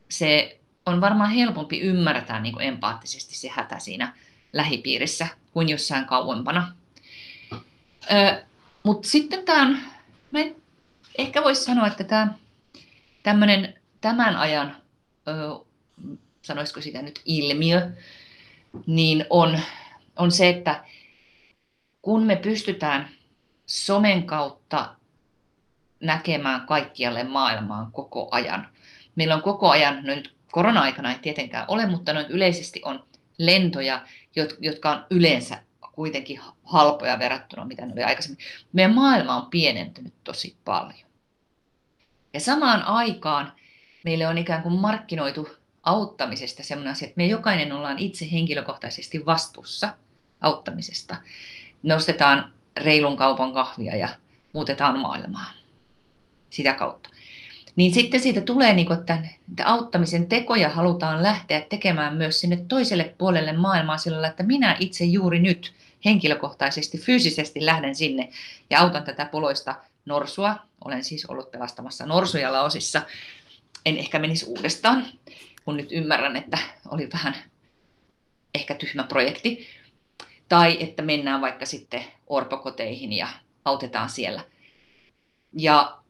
se 0.09 0.60
on 0.85 1.01
varmaan 1.01 1.31
helpompi 1.31 1.79
ymmärtää 1.79 2.39
niin 2.39 2.53
kuin 2.53 2.67
empaattisesti 2.67 3.35
se 3.35 3.49
hätä 3.49 3.79
siinä 3.79 4.13
lähipiirissä 4.53 5.27
kuin 5.51 5.69
jossain 5.69 6.05
kauempana. 6.05 6.75
Mutta 8.83 9.07
sitten 9.07 9.45
tämä 9.45 9.77
mä 10.31 10.39
ehkä 11.17 11.43
voisi 11.43 11.63
sanoa, 11.63 11.87
että 11.87 12.03
tämä 12.03 12.33
tämmöinen 13.23 13.81
tämän 14.01 14.35
ajan, 14.35 14.77
ö, 15.27 15.65
sanoisiko 16.41 16.81
sitä 16.81 17.01
nyt 17.01 17.21
ilmiö, 17.25 17.91
niin 18.85 19.25
on, 19.29 19.59
on 20.15 20.31
se, 20.31 20.49
että 20.49 20.83
kun 22.01 22.23
me 22.23 22.35
pystytään 22.35 23.09
somen 23.65 24.23
kautta 24.23 24.95
näkemään 25.99 26.67
kaikkialle 26.67 27.23
maailmaan 27.23 27.91
koko 27.91 28.27
ajan, 28.31 28.67
meillä 29.15 29.35
on 29.35 29.41
koko 29.41 29.69
ajan, 29.69 29.95
no 29.95 30.15
nyt 30.15 30.35
korona-aikana 30.51 31.11
ei 31.11 31.19
tietenkään 31.19 31.65
ole, 31.67 31.85
mutta 31.85 32.13
noin 32.13 32.25
yleisesti 32.29 32.81
on 32.85 33.05
lentoja, 33.37 34.01
jotka 34.59 34.91
on 34.91 35.05
yleensä 35.09 35.63
kuitenkin 35.91 36.39
halpoja 36.63 37.19
verrattuna 37.19 37.65
mitä 37.65 37.85
ne 37.85 37.93
oli 37.93 38.03
aikaisemmin. 38.03 38.45
Meidän 38.73 38.93
maailma 38.93 39.35
on 39.35 39.49
pienentynyt 39.49 40.13
tosi 40.23 40.55
paljon. 40.65 41.09
Ja 42.33 42.39
samaan 42.39 42.83
aikaan 42.83 43.53
meille 44.03 44.27
on 44.27 44.37
ikään 44.37 44.63
kuin 44.63 44.79
markkinoitu 44.79 45.49
auttamisesta 45.83 46.63
sellainen 46.63 46.91
asia, 46.91 47.05
että 47.05 47.17
me 47.17 47.25
jokainen 47.25 47.71
ollaan 47.71 47.99
itse 47.99 48.31
henkilökohtaisesti 48.31 49.25
vastuussa 49.25 49.93
auttamisesta. 50.41 51.15
Nostetaan 51.83 52.53
reilun 52.77 53.17
kaupan 53.17 53.53
kahvia 53.53 53.95
ja 53.95 54.09
muutetaan 54.53 54.99
maailmaa 54.99 55.53
sitä 56.49 56.73
kautta. 56.73 57.09
Niin 57.75 57.93
sitten 57.93 58.19
siitä 58.19 58.41
tulee, 58.41 58.73
niin 58.73 58.93
että, 58.93 59.13
että 59.49 59.65
auttamisen 59.65 60.27
tekoja 60.27 60.69
halutaan 60.69 61.23
lähteä 61.23 61.61
tekemään 61.61 62.17
myös 62.17 62.39
sinne 62.39 62.65
toiselle 62.67 63.15
puolelle 63.17 63.53
maailmaa 63.53 63.97
sillä 63.97 64.27
että 64.27 64.43
minä 64.43 64.77
itse 64.79 65.05
juuri 65.05 65.39
nyt 65.39 65.73
henkilökohtaisesti, 66.05 66.97
fyysisesti 66.97 67.65
lähden 67.65 67.95
sinne 67.95 68.29
ja 68.69 68.81
autan 68.81 69.03
tätä 69.03 69.25
poloista 69.25 69.75
norsua. 70.05 70.55
Olen 70.85 71.03
siis 71.03 71.25
ollut 71.25 71.51
pelastamassa 71.51 72.05
norsuja 72.05 72.53
laosissa. 72.53 73.01
En 73.85 73.97
ehkä 73.97 74.19
menisi 74.19 74.45
uudestaan, 74.45 75.05
kun 75.65 75.77
nyt 75.77 75.91
ymmärrän, 75.91 76.35
että 76.35 76.57
oli 76.89 77.09
vähän 77.13 77.35
ehkä 78.53 78.75
tyhmä 78.75 79.03
projekti. 79.03 79.67
Tai 80.49 80.77
että 80.83 81.01
mennään 81.01 81.41
vaikka 81.41 81.65
sitten 81.65 82.03
orpokoteihin 82.27 83.13
ja 83.13 83.27
autetaan 83.65 84.09
siellä. 84.09 84.41
Ja 85.53 86.00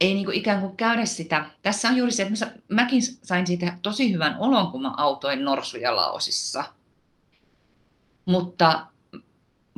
ei 0.00 0.14
niin 0.14 0.24
kuin 0.24 0.36
ikään 0.36 0.60
kuin 0.60 0.76
käydä 0.76 1.04
sitä. 1.04 1.44
Tässä 1.62 1.88
on 1.88 1.96
juuri 1.96 2.12
se, 2.12 2.22
että 2.22 2.52
mäkin 2.68 3.02
sain 3.02 3.46
siitä 3.46 3.78
tosi 3.82 4.12
hyvän 4.12 4.36
olon, 4.38 4.72
kun 4.72 4.82
mä 4.82 4.94
autoin 4.96 5.44
norsuja 5.44 5.96
laosissa. 5.96 6.64
Mutta 8.24 8.86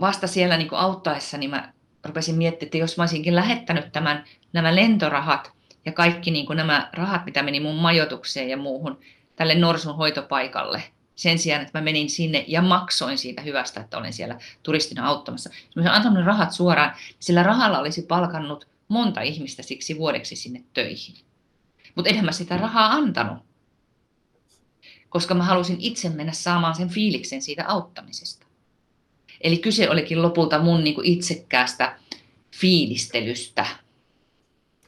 vasta 0.01 0.27
siellä 0.27 0.57
niin 0.57 0.69
auttaessa 0.73 1.39
niin 1.39 1.51
mä 1.51 1.73
rupesin 2.05 2.35
miettimään, 2.35 2.67
että 2.67 2.79
jos 2.79 2.97
mä 2.97 3.03
olisinkin 3.03 3.37
lähettänyt 3.37 3.93
tämän, 3.93 4.25
nämä 4.53 4.77
lentorahat 4.77 5.53
ja 5.87 5.93
kaikki 5.93 6.31
niin 6.31 6.47
kuin 6.47 6.57
nämä 6.57 6.91
rahat, 6.93 7.25
mitä 7.25 7.43
meni 7.43 7.61
mun 7.61 7.77
majoitukseen 7.77 8.49
ja 8.49 8.57
muuhun 8.57 9.01
tälle 9.37 9.55
norsun 9.55 9.97
hoitopaikalle, 9.97 10.83
sen 11.15 11.39
sijaan, 11.39 11.63
että 11.63 11.79
mä 11.79 11.85
menin 11.85 12.11
sinne 12.11 12.45
ja 12.49 12.63
maksoin 12.63 13.19
siitä 13.19 13.43
hyvästä, 13.43 13.81
että 13.81 13.99
olen 13.99 14.13
siellä 14.13 14.39
turistina 14.63 15.07
auttamassa. 15.07 15.51
Jos 15.51 15.77
mä 15.77 15.83
olisin 15.83 15.97
antanut 15.97 16.25
rahat 16.25 16.53
suoraan, 16.53 16.91
niin 16.91 17.17
sillä 17.19 17.43
rahalla 17.43 17.79
olisi 17.79 18.03
palkannut 18.03 18.69
monta 18.91 19.21
ihmistä 19.21 19.63
siksi 19.63 19.99
vuodeksi 19.99 20.37
sinne 20.37 20.65
töihin. 20.75 21.15
Mutta 21.95 22.11
enhän 22.11 22.25
mä 22.25 22.33
sitä 22.33 22.57
rahaa 22.57 22.93
antanut, 22.93 23.39
koska 25.09 25.35
mä 25.35 25.45
halusin 25.45 25.77
itse 25.81 26.09
mennä 26.09 26.33
saamaan 26.33 26.75
sen 26.75 26.89
fiiliksen 26.89 27.43
siitä 27.43 27.65
auttamisesta. 27.69 28.47
Eli 29.41 29.59
kyse 29.59 29.91
olikin 29.91 30.23
lopulta 30.23 30.59
mun 30.59 30.85
niin 30.85 30.95
kuin 30.95 31.07
itsekkäästä 31.07 31.97
fiilistelystä. 32.57 33.67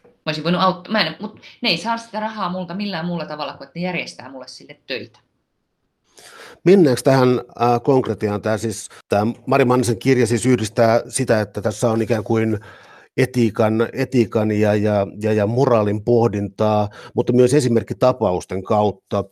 Mä 0.04 0.10
olisin 0.26 0.44
voinut 0.44 0.62
auttaa, 0.62 0.92
mutta 1.20 1.40
ne 1.60 1.68
ei 1.68 1.78
saa 1.78 1.96
sitä 1.96 2.20
rahaa 2.20 2.48
multa 2.48 2.74
millään 2.74 3.06
muulla 3.06 3.24
tavalla 3.24 3.52
kuin, 3.52 3.66
että 3.66 3.78
ne 3.78 3.84
järjestää 3.84 4.30
mulle 4.30 4.48
sille 4.48 4.80
töitä. 4.86 5.18
Mennäänkö 6.64 7.02
tähän 7.02 7.28
äh, 7.38 7.82
konkretiaan? 7.82 8.42
Tämä, 8.42 8.58
siis, 8.58 8.88
tämä 9.08 9.32
Mari 9.46 9.64
Mannisen 9.64 9.98
kirja 9.98 10.26
siis 10.26 10.46
yhdistää 10.46 11.02
sitä, 11.08 11.40
että 11.40 11.62
tässä 11.62 11.90
on 11.90 12.02
ikään 12.02 12.24
kuin 12.24 12.60
etiikan, 13.16 13.88
etiikan 13.92 14.51
ja, 14.51 14.75
ja, 14.75 15.07
ja, 15.22 15.33
ja 15.33 15.46
moraalin 15.46 16.05
pohdintaa, 16.05 16.88
mutta 17.14 17.33
myös 17.33 17.55
esimerkkitapausten 17.55 18.62
kautta. 18.62 19.25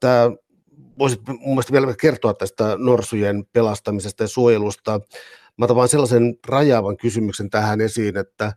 Tämä 0.00 0.30
voisit 0.98 1.20
mun 1.28 1.48
mielestä 1.48 1.72
vielä 1.72 1.94
kertoa 2.00 2.34
tästä 2.34 2.76
norsujen 2.78 3.44
pelastamisesta 3.52 4.24
ja 4.24 4.28
suojelusta. 4.28 5.00
Mä 5.56 5.64
otan 5.64 5.76
vain 5.76 5.88
sellaisen 5.88 6.34
rajaavan 6.46 6.96
kysymyksen 6.96 7.50
tähän 7.50 7.80
esiin, 7.80 8.16
että 8.16 8.52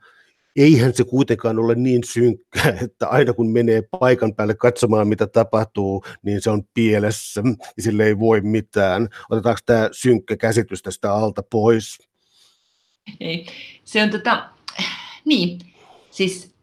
eihän 0.55 0.93
se 0.93 1.03
kuitenkaan 1.03 1.59
ole 1.59 1.75
niin 1.75 2.01
synkkä, 2.03 2.77
että 2.85 3.07
aina 3.07 3.33
kun 3.33 3.51
menee 3.51 3.81
paikan 3.99 4.35
päälle 4.35 4.55
katsomaan, 4.55 5.07
mitä 5.07 5.27
tapahtuu, 5.27 6.03
niin 6.23 6.41
se 6.41 6.49
on 6.49 6.63
pielessä 6.73 7.41
ja 7.77 7.83
sille 7.83 8.05
ei 8.05 8.19
voi 8.19 8.41
mitään. 8.41 9.07
Otetaanko 9.29 9.59
tämä 9.65 9.89
synkkä 9.91 10.37
käsitys 10.37 10.81
tästä 10.81 11.13
alta 11.13 11.43
pois? 11.51 12.10
Ei, 13.19 13.45
se 13.83 14.03
on 14.03 14.09
tota, 14.09 14.49
niin, 15.25 15.59
siis 16.11 16.55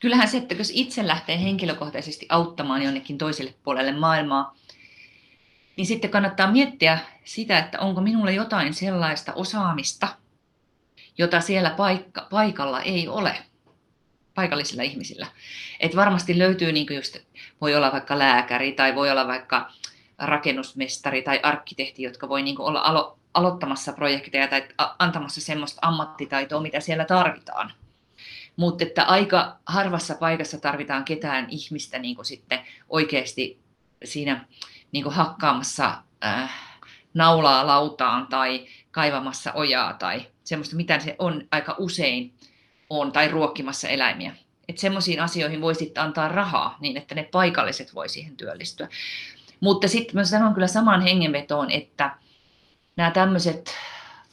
kyllähän 0.00 0.28
se, 0.28 0.36
että 0.36 0.54
jos 0.54 0.72
itse 0.74 1.06
lähtee 1.06 1.42
henkilökohtaisesti 1.42 2.26
auttamaan 2.28 2.82
jonnekin 2.82 3.18
toiselle 3.18 3.54
puolelle 3.62 3.92
maailmaa, 3.92 4.56
niin 5.76 5.86
sitten 5.86 6.10
kannattaa 6.10 6.52
miettiä 6.52 6.98
sitä, 7.24 7.58
että 7.58 7.80
onko 7.80 8.00
minulla 8.00 8.30
jotain 8.30 8.74
sellaista 8.74 9.32
osaamista, 9.32 10.08
jota 11.18 11.40
siellä 11.40 11.70
paikka, 11.70 12.26
paikalla 12.30 12.82
ei 12.82 13.08
ole 13.08 13.36
paikallisilla 14.34 14.82
ihmisillä. 14.82 15.26
Et 15.80 15.96
varmasti 15.96 16.38
löytyy, 16.38 16.72
niin 16.72 16.86
just, 16.94 17.16
voi 17.60 17.74
olla 17.74 17.92
vaikka 17.92 18.18
lääkäri 18.18 18.72
tai 18.72 18.94
voi 18.94 19.10
olla 19.10 19.26
vaikka 19.26 19.72
rakennusmestari 20.18 21.22
tai 21.22 21.40
arkkitehti, 21.42 22.02
jotka 22.02 22.28
voi 22.28 22.42
niin 22.42 22.60
olla 22.60 22.80
alo- 22.80 23.18
aloittamassa 23.34 23.92
projekteja 23.92 24.48
tai 24.48 24.68
antamassa 24.98 25.40
semmoista 25.40 25.78
ammattitaitoa, 25.82 26.60
mitä 26.60 26.80
siellä 26.80 27.04
tarvitaan. 27.04 27.72
Mutta 28.56 28.84
että 28.84 29.04
aika 29.04 29.56
harvassa 29.66 30.14
paikassa 30.14 30.58
tarvitaan 30.58 31.04
ketään 31.04 31.46
ihmistä 31.50 31.98
niin 31.98 32.16
sitten 32.22 32.60
oikeasti 32.88 33.60
siinä 34.04 34.44
niin 34.92 35.10
hakkaamassa 35.10 36.02
äh, 36.24 36.52
naulaa 37.14 37.66
lautaan 37.66 38.26
tai 38.26 38.66
kaivamassa 38.90 39.52
ojaa 39.52 39.92
tai 39.92 40.26
semmoista, 40.44 40.76
mitä 40.76 40.98
se 40.98 41.16
on 41.18 41.42
aika 41.50 41.74
usein 41.78 42.34
on, 42.90 43.12
tai 43.12 43.28
ruokkimassa 43.28 43.88
eläimiä. 43.88 44.36
Että 44.68 44.80
semmoisiin 44.80 45.20
asioihin 45.20 45.60
voi 45.60 45.74
sitten 45.74 46.02
antaa 46.02 46.28
rahaa 46.28 46.76
niin, 46.80 46.96
että 46.96 47.14
ne 47.14 47.22
paikalliset 47.22 47.94
voi 47.94 48.08
siihen 48.08 48.36
työllistyä. 48.36 48.88
Mutta 49.60 49.88
sitten 49.88 50.14
mä 50.14 50.24
sanon 50.24 50.54
kyllä 50.54 50.66
samaan 50.66 51.02
hengenvetoon, 51.02 51.70
että 51.70 52.16
nämä 52.98 53.10
tämmöiset 53.10 53.74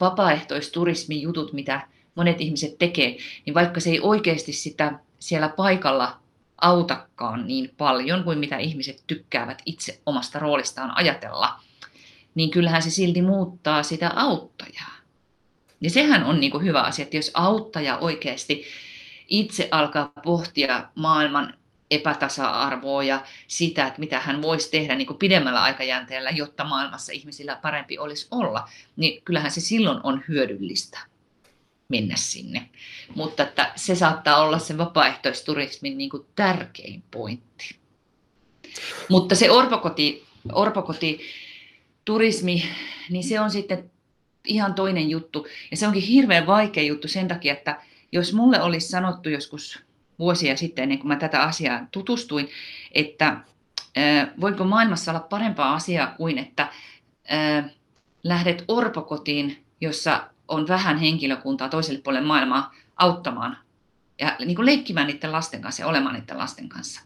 vapaaehtoisturismin 0.00 1.22
jutut, 1.22 1.52
mitä 1.52 1.88
monet 2.14 2.40
ihmiset 2.40 2.78
tekee, 2.78 3.16
niin 3.46 3.54
vaikka 3.54 3.80
se 3.80 3.90
ei 3.90 4.00
oikeasti 4.00 4.52
sitä 4.52 4.98
siellä 5.18 5.48
paikalla 5.48 6.18
autakaan 6.60 7.46
niin 7.46 7.74
paljon 7.76 8.24
kuin 8.24 8.38
mitä 8.38 8.56
ihmiset 8.56 9.04
tykkäävät 9.06 9.62
itse 9.66 10.00
omasta 10.06 10.38
roolistaan 10.38 10.96
ajatella, 10.96 11.60
niin 12.34 12.50
kyllähän 12.50 12.82
se 12.82 12.90
silti 12.90 13.22
muuttaa 13.22 13.82
sitä 13.82 14.12
auttajaa. 14.16 14.96
Ja 15.80 15.90
sehän 15.90 16.24
on 16.24 16.40
niin 16.40 16.50
kuin 16.50 16.64
hyvä 16.64 16.82
asia, 16.82 17.02
että 17.02 17.16
jos 17.16 17.30
auttaja 17.34 17.98
oikeasti 17.98 18.64
itse 19.28 19.68
alkaa 19.70 20.12
pohtia 20.24 20.88
maailman 20.94 21.54
epätasa-arvoa 21.90 23.02
ja 23.02 23.24
sitä, 23.48 23.86
että 23.86 24.00
mitä 24.00 24.20
hän 24.20 24.42
voisi 24.42 24.70
tehdä 24.70 24.94
niin 24.94 25.06
kuin 25.06 25.18
pidemmällä 25.18 25.62
aikajänteellä, 25.62 26.30
jotta 26.30 26.64
maailmassa 26.64 27.12
ihmisillä 27.12 27.58
parempi 27.62 27.98
olisi 27.98 28.28
olla, 28.30 28.68
niin 28.96 29.22
kyllähän 29.22 29.50
se 29.50 29.60
silloin 29.60 30.00
on 30.02 30.24
hyödyllistä 30.28 30.98
mennä 31.88 32.16
sinne. 32.16 32.70
Mutta 33.14 33.42
että 33.42 33.72
se 33.76 33.94
saattaa 33.94 34.38
olla 34.42 34.58
se 34.58 34.78
vapaaehtoisturismin 34.78 35.98
niin 35.98 36.10
kuin 36.10 36.26
tärkein 36.34 37.02
pointti. 37.10 37.76
Mutta 39.08 39.34
se 39.34 39.50
orpokoti, 39.50 40.26
orpokoti 40.52 41.20
turismi, 42.04 42.62
niin 43.10 43.24
se 43.24 43.40
on 43.40 43.50
sitten 43.50 43.90
ihan 44.44 44.74
toinen 44.74 45.10
juttu. 45.10 45.46
Ja 45.70 45.76
se 45.76 45.86
onkin 45.86 46.02
hirveän 46.02 46.46
vaikea 46.46 46.84
juttu 46.84 47.08
sen 47.08 47.28
takia, 47.28 47.52
että 47.52 47.82
jos 48.12 48.32
mulle 48.32 48.62
olisi 48.62 48.88
sanottu 48.88 49.28
joskus 49.28 49.85
vuosia 50.18 50.56
sitten, 50.56 50.82
ennen 50.82 50.98
kuin 50.98 51.08
mä 51.08 51.16
tätä 51.16 51.42
asiaa 51.42 51.86
tutustuin, 51.90 52.48
että 52.92 53.40
voiko 54.40 54.64
maailmassa 54.64 55.10
olla 55.12 55.20
parempaa 55.20 55.74
asiaa 55.74 56.06
kuin, 56.06 56.38
että 56.38 56.68
lähdet 58.24 58.64
orpokotiin, 58.68 59.64
jossa 59.80 60.30
on 60.48 60.68
vähän 60.68 60.98
henkilökuntaa 60.98 61.68
toiselle 61.68 62.00
puolelle 62.00 62.26
maailmaa 62.26 62.74
auttamaan 62.96 63.58
ja 64.20 64.36
niin 64.38 64.56
kuin 64.56 64.66
leikkimään 64.66 65.06
niiden 65.06 65.32
lasten 65.32 65.60
kanssa 65.60 65.82
ja 65.82 65.86
olemaan 65.86 66.14
niiden 66.14 66.38
lasten 66.38 66.68
kanssa 66.68 67.00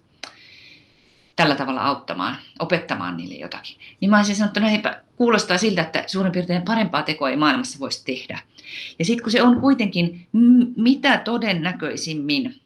tällä 1.36 1.54
tavalla 1.54 1.80
auttamaan, 1.80 2.36
opettamaan 2.58 3.16
niille 3.16 3.34
jotakin. 3.34 3.76
Niin 4.00 4.10
mä 4.10 4.16
olisin 4.16 4.36
sanonut, 4.36 4.50
että 4.56 4.60
no 4.60 4.68
heipä, 4.70 5.02
kuulostaa 5.16 5.58
siltä, 5.58 5.82
että 5.82 6.04
suurin 6.06 6.32
piirtein 6.32 6.62
parempaa 6.62 7.02
tekoa 7.02 7.30
ei 7.30 7.36
maailmassa 7.36 7.78
voisi 7.78 8.04
tehdä. 8.04 8.38
Ja 8.98 9.04
sitten 9.04 9.22
kun 9.22 9.32
se 9.32 9.42
on 9.42 9.60
kuitenkin 9.60 10.26
mitä 10.76 11.18
todennäköisimmin, 11.18 12.60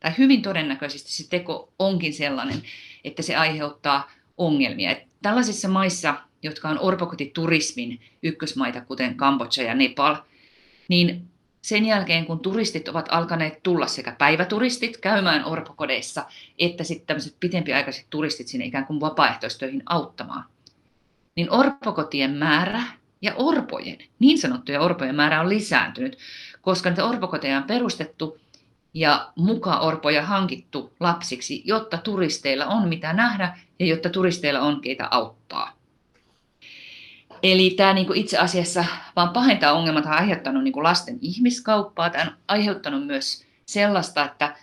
tai 0.00 0.12
hyvin 0.18 0.42
todennäköisesti 0.42 1.12
se 1.12 1.28
teko 1.28 1.72
onkin 1.78 2.14
sellainen, 2.14 2.62
että 3.04 3.22
se 3.22 3.36
aiheuttaa 3.36 4.10
ongelmia. 4.38 4.90
Et 4.90 5.02
tällaisissa 5.22 5.68
maissa, 5.68 6.14
jotka 6.42 6.68
on 6.68 6.78
orpokotiturismin 6.78 8.00
ykkösmaita, 8.22 8.80
kuten 8.80 9.16
Kambodža 9.16 9.62
ja 9.62 9.74
Nepal, 9.74 10.16
niin 10.88 11.30
sen 11.62 11.86
jälkeen, 11.86 12.26
kun 12.26 12.40
turistit 12.40 12.88
ovat 12.88 13.08
alkaneet 13.10 13.62
tulla 13.62 13.86
sekä 13.86 14.12
päiväturistit 14.18 14.96
käymään 14.96 15.44
orpokodeissa, 15.44 16.24
että 16.58 16.84
sitten 16.84 17.06
tämmöiset 17.06 17.36
pitempiaikaiset 17.40 18.06
turistit 18.10 18.48
sinne 18.48 18.66
ikään 18.66 18.86
kuin 18.86 19.00
vapaaehtoistöihin 19.00 19.82
auttamaan, 19.86 20.44
niin 21.36 21.50
orpokotien 21.50 22.30
määrä 22.30 22.82
ja 23.22 23.34
orpojen, 23.36 23.98
niin 24.18 24.38
sanottuja 24.38 24.80
orpojen 24.80 25.14
määrä 25.14 25.40
on 25.40 25.48
lisääntynyt, 25.48 26.18
koska 26.60 26.90
niitä 26.90 27.04
orpokoteja 27.04 27.58
on 27.58 27.64
perustettu 27.64 28.40
ja 28.94 29.32
muka-orpoja 29.36 30.22
hankittu 30.22 30.92
lapsiksi, 31.00 31.62
jotta 31.64 31.98
turisteilla 31.98 32.66
on 32.66 32.88
mitä 32.88 33.12
nähdä 33.12 33.58
ja 33.78 33.86
jotta 33.86 34.10
turisteilla 34.10 34.60
on 34.60 34.80
keitä 34.80 35.08
auttaa. 35.10 35.72
Eli 37.42 37.70
tämä 37.70 37.92
niin 37.92 38.14
itse 38.14 38.38
asiassa 38.38 38.84
vaan 39.16 39.30
pahentaa 39.30 39.72
ongelmat, 39.72 40.06
on 40.06 40.12
aiheuttanut 40.12 40.64
niin 40.64 40.82
lasten 40.82 41.18
ihmiskauppaa, 41.20 42.10
tämä 42.10 42.24
on 42.24 42.36
aiheuttanut 42.48 43.06
myös 43.06 43.44
sellaista, 43.66 44.24
että, 44.24 44.56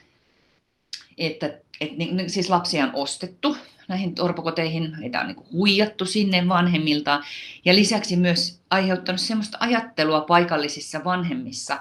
että, 1.17 1.59
että 1.81 1.95
siis 2.27 2.49
lapsia 2.49 2.83
on 2.83 2.91
ostettu 2.93 3.57
näihin 3.87 4.13
orpokoteihin, 4.19 4.95
heitä 4.95 5.19
on 5.19 5.27
niin 5.27 5.51
huijattu 5.51 6.05
sinne 6.05 6.47
vanhemmilta 6.47 7.21
ja 7.65 7.75
lisäksi 7.75 8.15
myös 8.15 8.61
aiheuttanut 8.69 9.21
sellaista 9.21 9.57
ajattelua 9.61 10.21
paikallisissa 10.21 11.03
vanhemmissa, 11.03 11.79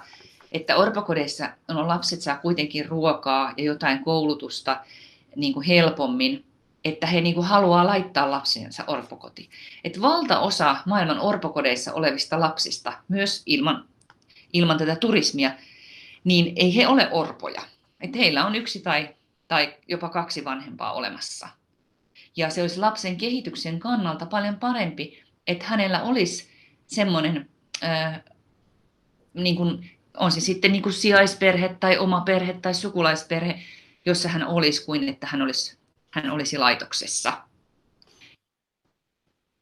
että 0.53 0.77
orpokodeissa 0.77 1.49
no, 1.69 1.89
lapset 1.89 2.21
saa 2.21 2.37
kuitenkin 2.37 2.89
ruokaa 2.89 3.55
ja 3.57 3.65
jotain 3.65 4.05
koulutusta 4.05 4.81
niin 5.37 5.53
kuin 5.53 5.67
helpommin, 5.67 6.45
että 6.85 7.07
he 7.07 7.21
niin 7.21 7.35
kuin 7.35 7.47
haluaa 7.47 7.87
laittaa 7.87 8.31
lapsiensa 8.31 8.85
orpokoti. 8.87 9.51
Et 9.85 10.01
valtaosa 10.01 10.77
maailman 10.87 11.21
orpokodeissa 11.21 11.93
olevista 11.93 12.41
lapsista, 12.41 12.93
myös 13.09 13.43
ilman, 13.47 13.89
ilman 14.53 14.79
tätä 14.79 14.97
turismia, 14.97 15.51
niin 16.25 16.53
ei 16.57 16.77
he 16.77 16.87
ole 16.89 17.09
orpoja. 17.11 17.63
Et 18.01 18.17
heillä 18.17 18.47
on 18.47 18.55
yksi 18.55 18.81
tai, 18.81 19.09
tai 19.49 19.75
jopa 19.89 20.09
kaksi 20.09 20.45
vanhempaa 20.45 20.93
olemassa. 20.93 21.49
Ja 22.37 22.51
se 22.51 22.63
olisi 22.63 22.81
lapsen 22.81 23.17
kehityksen 23.17 23.79
kannalta 23.79 24.27
paljon 24.27 24.57
parempi, 24.57 25.23
että 25.47 25.65
hänellä 25.65 26.03
olisi 26.03 26.49
semmoinen, 26.87 27.49
äh, 27.85 28.21
niin 29.35 29.57
kuin, 29.57 29.91
on 30.17 30.33
se 30.33 30.41
sitten 30.41 30.73
niin 30.73 30.83
kuin 30.83 30.93
sijaisperhe 30.93 31.77
tai 31.81 31.99
oma 31.99 32.21
perhe 32.21 32.53
tai 32.63 32.75
sukulaisperhe, 32.75 33.61
jossa 34.07 34.29
hän 34.29 34.47
olisi 34.47 34.85
kuin 34.85 35.09
että 35.09 35.27
hän 35.27 35.43
olisi, 35.43 35.79
hän 36.11 36.31
olisi 36.31 36.59
laitoksessa. 36.59 37.33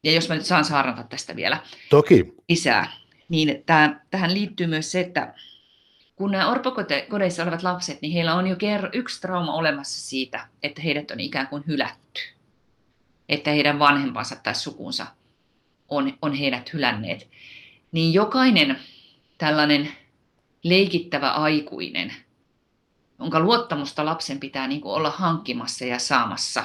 Ja 0.03 0.11
jos 0.11 0.29
mä 0.29 0.35
nyt 0.35 0.45
saan 0.45 0.65
saarnata 0.65 1.03
tästä 1.03 1.35
vielä 1.35 1.59
Toki. 1.89 2.33
lisää, 2.49 2.91
niin 3.29 3.49
että 3.49 3.99
tähän 4.11 4.33
liittyy 4.33 4.67
myös 4.67 4.91
se, 4.91 4.99
että 4.99 5.33
kun 6.15 6.31
nämä 6.31 6.51
orpokodeissa 6.51 7.43
olevat 7.43 7.63
lapset, 7.63 8.01
niin 8.01 8.13
heillä 8.13 8.35
on 8.35 8.47
jo 8.47 8.55
kerro, 8.55 8.89
yksi 8.93 9.21
trauma 9.21 9.53
olemassa 9.53 10.09
siitä, 10.09 10.47
että 10.63 10.81
heidät 10.81 11.11
on 11.11 11.19
ikään 11.19 11.47
kuin 11.47 11.63
hylätty 11.67 12.21
että 13.29 13.51
heidän 13.51 13.79
vanhempansa 13.79 14.35
tai 14.35 14.55
sukunsa 14.55 15.07
on, 15.89 16.13
on 16.21 16.33
heidät 16.33 16.73
hylänneet, 16.73 17.29
niin 17.91 18.13
jokainen 18.13 18.79
tällainen 19.37 19.91
leikittävä 20.65 21.31
aikuinen, 21.31 22.13
jonka 23.19 23.39
luottamusta 23.39 24.05
lapsen 24.05 24.39
pitää 24.39 24.67
niin 24.67 24.81
kuin 24.81 24.93
olla 24.93 25.09
hankkimassa 25.09 25.85
ja 25.85 25.99
saamassa 25.99 26.63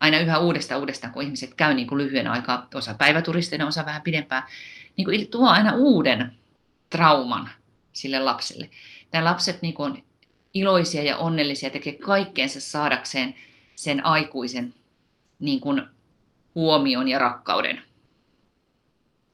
aina 0.00 0.20
yhä 0.20 0.38
uudestaan 0.38 0.80
uudestaan, 0.80 1.12
kun 1.12 1.22
ihmiset 1.22 1.54
käy 1.54 1.74
niin 1.74 1.86
kuin 1.86 1.98
lyhyen 1.98 2.26
aikaa, 2.26 2.68
osa 2.74 2.94
päiväturisteina, 2.94 3.66
osa 3.66 3.86
vähän 3.86 4.02
pidempään, 4.02 4.42
niin 4.96 5.04
kuin 5.04 5.28
tuo 5.28 5.48
aina 5.48 5.74
uuden 5.74 6.32
trauman 6.90 7.50
sille 7.92 8.18
lapselle. 8.18 8.70
Nämä 9.12 9.24
lapset 9.24 9.62
niin 9.62 9.74
kuin 9.74 9.92
on 9.92 10.02
iloisia 10.54 11.02
ja 11.02 11.16
onnellisia, 11.16 11.70
tekee 11.70 11.92
kaikkeensa 11.92 12.60
saadakseen 12.60 13.34
sen 13.76 14.06
aikuisen 14.06 14.74
niin 15.38 15.60
kuin 15.60 15.82
huomion 16.54 17.08
ja 17.08 17.18
rakkauden. 17.18 17.82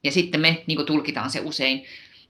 Ja 0.04 0.12
sitten 0.12 0.40
me 0.40 0.64
niin 0.66 0.76
kuin 0.76 0.86
tulkitaan 0.86 1.30
se 1.30 1.40
usein 1.40 1.84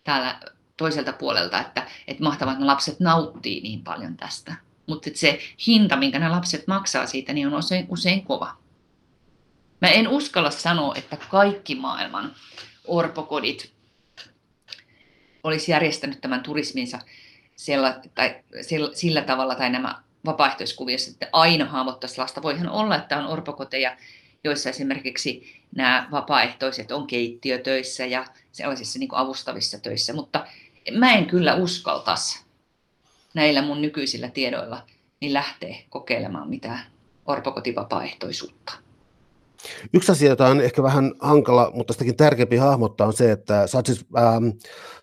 täällä 0.04 0.40
toiselta 0.76 1.12
puolelta, 1.12 1.60
että, 1.60 1.86
että 2.08 2.22
mahtavat 2.22 2.58
ne 2.58 2.64
lapset 2.64 3.00
nauttii 3.00 3.60
niin 3.60 3.84
paljon 3.84 4.16
tästä. 4.16 4.54
Mutta 4.86 5.10
se 5.14 5.38
hinta, 5.66 5.96
minkä 5.96 6.18
ne 6.18 6.28
lapset 6.28 6.66
maksaa 6.66 7.06
siitä, 7.06 7.32
niin 7.32 7.46
on 7.46 7.54
usein, 7.54 7.86
usein 7.88 8.24
kova. 8.24 8.56
Mä 9.80 9.88
en 9.88 10.08
uskalla 10.08 10.50
sanoa, 10.50 10.94
että 10.94 11.16
kaikki 11.16 11.74
maailman 11.74 12.34
orpokodit 12.86 13.72
olisi 15.42 15.72
järjestänyt 15.72 16.20
tämän 16.20 16.42
turisminsa 16.42 16.98
sillä, 17.56 18.00
tai 18.14 18.36
sillä, 18.62 18.90
sillä 18.94 19.22
tavalla, 19.22 19.54
tai 19.54 19.70
nämä 19.70 20.02
vapaaehtoiskuviossa, 20.26 21.10
että 21.10 21.28
aina 21.32 21.64
haavoittaisi 21.64 22.18
lasta. 22.18 22.42
Voihan 22.42 22.68
olla, 22.68 22.96
että 22.96 23.18
on 23.18 23.26
orpokoteja, 23.26 23.96
joissa 24.44 24.70
esimerkiksi 24.70 25.62
nämä 25.76 26.08
vapaaehtoiset 26.10 26.92
on 26.92 27.06
keittiötöissä 27.06 28.06
ja 28.06 28.24
sellaisissa 28.52 28.98
niin 28.98 29.08
avustavissa 29.12 29.78
töissä, 29.78 30.12
mutta 30.12 30.46
mä 30.92 31.14
en 31.14 31.26
kyllä 31.26 31.54
uskaltaisi 31.54 32.44
näillä 33.34 33.62
mun 33.62 33.82
nykyisillä 33.82 34.28
tiedoilla 34.28 34.82
niin 35.20 35.32
lähteä 35.32 35.76
kokeilemaan 35.90 36.48
mitään 36.48 36.86
orpokotivapaaehtoisuutta. 37.26 38.83
Yksi 39.94 40.12
asia, 40.12 40.28
jota 40.28 40.46
on 40.46 40.60
ehkä 40.60 40.82
vähän 40.82 41.12
hankala, 41.20 41.70
mutta 41.74 41.92
sitäkin 41.92 42.16
tärkeämpi 42.16 42.56
hahmottaa 42.56 43.06
on 43.06 43.12
se, 43.12 43.32
että 43.32 43.66
sä 43.66 43.78
oot 43.78 43.86
siis, 43.86 44.06
ähm, 44.18 44.48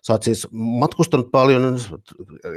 sä 0.02 0.12
oot 0.12 0.22
siis 0.22 0.48
matkustanut 0.50 1.30
paljon, 1.30 1.78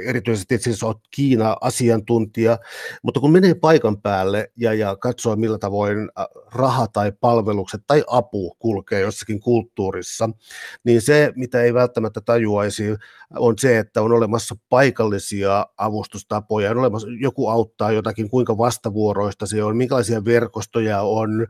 erityisesti 0.04 0.58
siis 0.58 0.82
oot 0.82 1.00
Kiina-asiantuntija, 1.10 2.58
mutta 3.02 3.20
kun 3.20 3.32
menee 3.32 3.54
paikan 3.54 4.02
päälle 4.02 4.50
ja, 4.56 4.74
ja 4.74 4.96
katsoo 4.96 5.36
millä 5.36 5.58
tavoin 5.58 5.98
äh, 5.98 6.26
raha 6.52 6.86
tai 6.86 7.12
palvelukset 7.20 7.80
tai 7.86 8.04
apu 8.06 8.56
kulkee 8.58 9.00
jossakin 9.00 9.40
kulttuurissa, 9.40 10.30
niin 10.84 11.02
se, 11.02 11.32
mitä 11.36 11.62
ei 11.62 11.74
välttämättä 11.74 12.20
tajuaisi, 12.20 12.84
on 13.38 13.54
se, 13.58 13.78
että 13.78 14.02
on 14.02 14.12
olemassa 14.12 14.54
paikallisia 14.68 15.66
avustustapoja, 15.76 16.70
on 16.70 16.78
olemassa, 16.78 17.08
joku 17.20 17.48
auttaa 17.48 17.92
jotakin, 17.92 18.30
kuinka 18.30 18.58
vastavuoroista 18.58 19.46
se 19.46 19.64
on, 19.64 19.76
minkälaisia 19.76 20.24
verkostoja 20.24 21.02
on, 21.02 21.46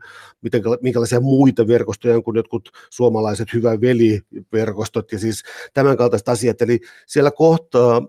miten, 0.47 0.61
minkälaisia 0.81 1.19
muita 1.19 1.67
verkostoja 1.67 2.21
kuin 2.21 2.35
jotkut 2.35 2.69
suomalaiset 2.89 3.53
hyvä 3.53 3.81
veli-verkostot 3.81 5.11
ja 5.11 5.19
siis 5.19 5.43
tämän 5.73 5.97
kaltaiset 5.97 6.29
asiat. 6.29 6.61
Eli 6.61 6.79
siellä 7.07 7.31
kohtaa 7.31 8.01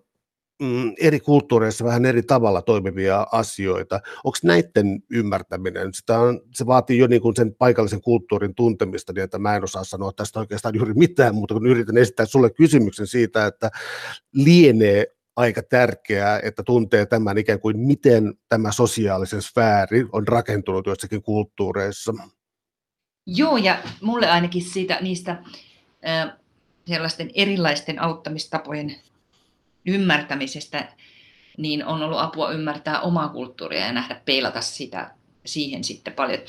mm, 0.62 0.92
eri 1.00 1.20
kulttuureissa 1.20 1.84
vähän 1.84 2.04
eri 2.04 2.22
tavalla 2.22 2.62
toimivia 2.62 3.26
asioita. 3.32 4.00
Onko 4.24 4.38
näiden 4.42 5.02
ymmärtäminen, 5.10 5.94
sitä 5.94 6.18
on, 6.18 6.40
se 6.54 6.66
vaatii 6.66 6.98
jo 6.98 7.06
niin 7.06 7.22
kuin 7.22 7.36
sen 7.36 7.54
paikallisen 7.54 8.00
kulttuurin 8.00 8.54
tuntemista, 8.54 9.12
niin 9.12 9.24
että 9.24 9.38
mä 9.38 9.56
en 9.56 9.64
osaa 9.64 9.84
sanoa 9.84 10.12
tästä 10.12 10.40
oikeastaan 10.40 10.74
juuri 10.74 10.94
mitään, 10.94 11.34
mutta 11.34 11.54
kun 11.54 11.66
yritän 11.66 11.96
esittää 11.96 12.26
sulle 12.26 12.50
kysymyksen 12.50 13.06
siitä, 13.06 13.46
että 13.46 13.70
lienee 14.32 15.06
aika 15.38 15.62
tärkeää, 15.62 16.40
että 16.42 16.62
tuntee 16.62 17.06
tämän 17.06 17.38
ikään 17.38 17.60
kuin, 17.60 17.78
miten 17.78 18.34
tämä 18.48 18.72
sosiaalisen 18.72 19.42
sfääri 19.42 20.06
on 20.12 20.28
rakentunut 20.28 20.86
joissakin 20.86 21.22
kulttuureissa. 21.22 22.14
Joo, 23.26 23.56
ja 23.56 23.78
mulle 24.00 24.30
ainakin 24.30 24.62
siitä, 24.62 24.98
niistä 25.00 25.30
äh, 26.08 26.32
sellaisten 26.86 27.30
erilaisten 27.34 28.02
auttamistapojen 28.02 28.96
ymmärtämisestä, 29.86 30.92
niin 31.58 31.86
on 31.86 32.02
ollut 32.02 32.18
apua 32.18 32.52
ymmärtää 32.52 33.00
omaa 33.00 33.28
kulttuuria 33.28 33.86
ja 33.86 33.92
nähdä 33.92 34.20
peilata 34.24 34.60
sitä 34.60 35.10
siihen 35.46 35.84
sitten 35.84 36.12
paljon. 36.12 36.40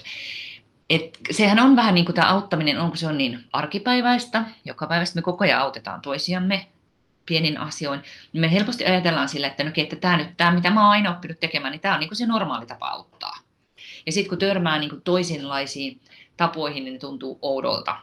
Et 0.90 1.20
sehän 1.32 1.60
on 1.60 1.76
vähän 1.76 1.94
niin 1.94 2.06
kuin 2.06 2.16
tämä 2.16 2.30
auttaminen, 2.30 2.80
onko 2.80 2.96
se 2.96 3.08
on 3.08 3.18
niin 3.18 3.40
arkipäiväistä, 3.54 4.46
joka 4.66 4.88
päivästä 4.88 5.16
me 5.16 5.22
koko 5.22 5.44
ajan 5.44 5.62
autetaan 5.62 6.02
toisiamme, 6.02 6.68
pienin 7.30 7.58
asioin, 7.58 8.02
niin 8.34 8.42
me 8.42 8.52
helposti 8.52 8.86
ajatellaan 8.86 9.30
sillä, 9.30 9.48
että, 9.48 9.64
no, 9.64 9.72
että 9.76 9.96
tämä 9.96 10.18
nyt, 10.18 10.38
tämä 10.38 10.52
mitä 10.52 10.70
mä 10.70 10.82
oon 10.82 10.92
aina 10.92 11.12
oppinut 11.12 11.40
tekemään, 11.40 11.72
niin 11.72 11.82
tämä 11.82 11.94
on 11.94 12.00
niin 12.00 12.16
se 12.16 12.26
normaali 12.26 12.66
tapa 12.66 12.88
auttaa. 12.88 13.38
Ja 14.06 14.12
sitten 14.12 14.30
kun 14.30 14.38
törmää 14.38 14.80
niin 14.80 15.02
toisenlaisiin 15.04 16.02
tapoihin, 16.38 16.84
niin 16.84 16.94
ne 16.94 17.00
tuntuu 17.00 17.40
oudolta. 17.42 17.96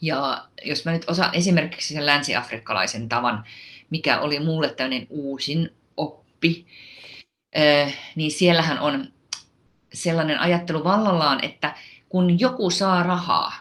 Ja 0.00 0.44
jos 0.64 0.84
mä 0.84 0.92
nyt 0.92 1.04
osaan 1.08 1.34
esimerkiksi 1.34 1.94
sen 1.94 2.06
länsi-afrikkalaisen 2.06 3.08
tavan, 3.08 3.44
mikä 3.90 4.20
oli 4.20 4.40
mulle 4.40 4.68
tämmöinen 4.68 5.06
uusin 5.10 5.74
oppi, 5.96 6.66
niin 8.14 8.30
siellähän 8.30 8.78
on 8.78 9.12
sellainen 9.92 10.40
ajattelu 10.40 10.84
vallallaan, 10.84 11.44
että 11.44 11.74
kun 12.08 12.40
joku 12.40 12.70
saa 12.70 13.02
rahaa, 13.02 13.52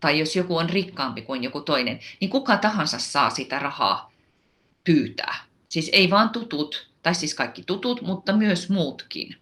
tai 0.00 0.18
jos 0.18 0.36
joku 0.36 0.56
on 0.56 0.70
rikkaampi 0.70 1.22
kuin 1.22 1.42
joku 1.42 1.60
toinen, 1.60 2.00
niin 2.20 2.30
kuka 2.30 2.56
tahansa 2.56 2.98
saa 2.98 3.30
sitä 3.30 3.58
rahaa 3.58 4.15
pyytää. 4.86 5.34
Siis 5.68 5.90
ei 5.92 6.10
vaan 6.10 6.30
tutut, 6.30 6.90
tai 7.02 7.14
siis 7.14 7.34
kaikki 7.34 7.62
tutut, 7.66 8.02
mutta 8.02 8.32
myös 8.32 8.70
muutkin. 8.70 9.36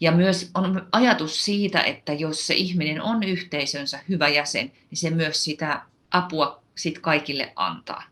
Ja 0.00 0.12
myös 0.12 0.50
on 0.54 0.88
ajatus 0.92 1.44
siitä, 1.44 1.80
että 1.80 2.12
jos 2.12 2.46
se 2.46 2.54
ihminen 2.54 3.02
on 3.02 3.22
yhteisönsä 3.22 4.00
hyvä 4.08 4.28
jäsen, 4.28 4.72
niin 4.90 4.98
se 4.98 5.10
myös 5.10 5.44
sitä 5.44 5.82
apua 6.10 6.62
sit 6.74 6.98
kaikille 6.98 7.52
antaa. 7.56 8.02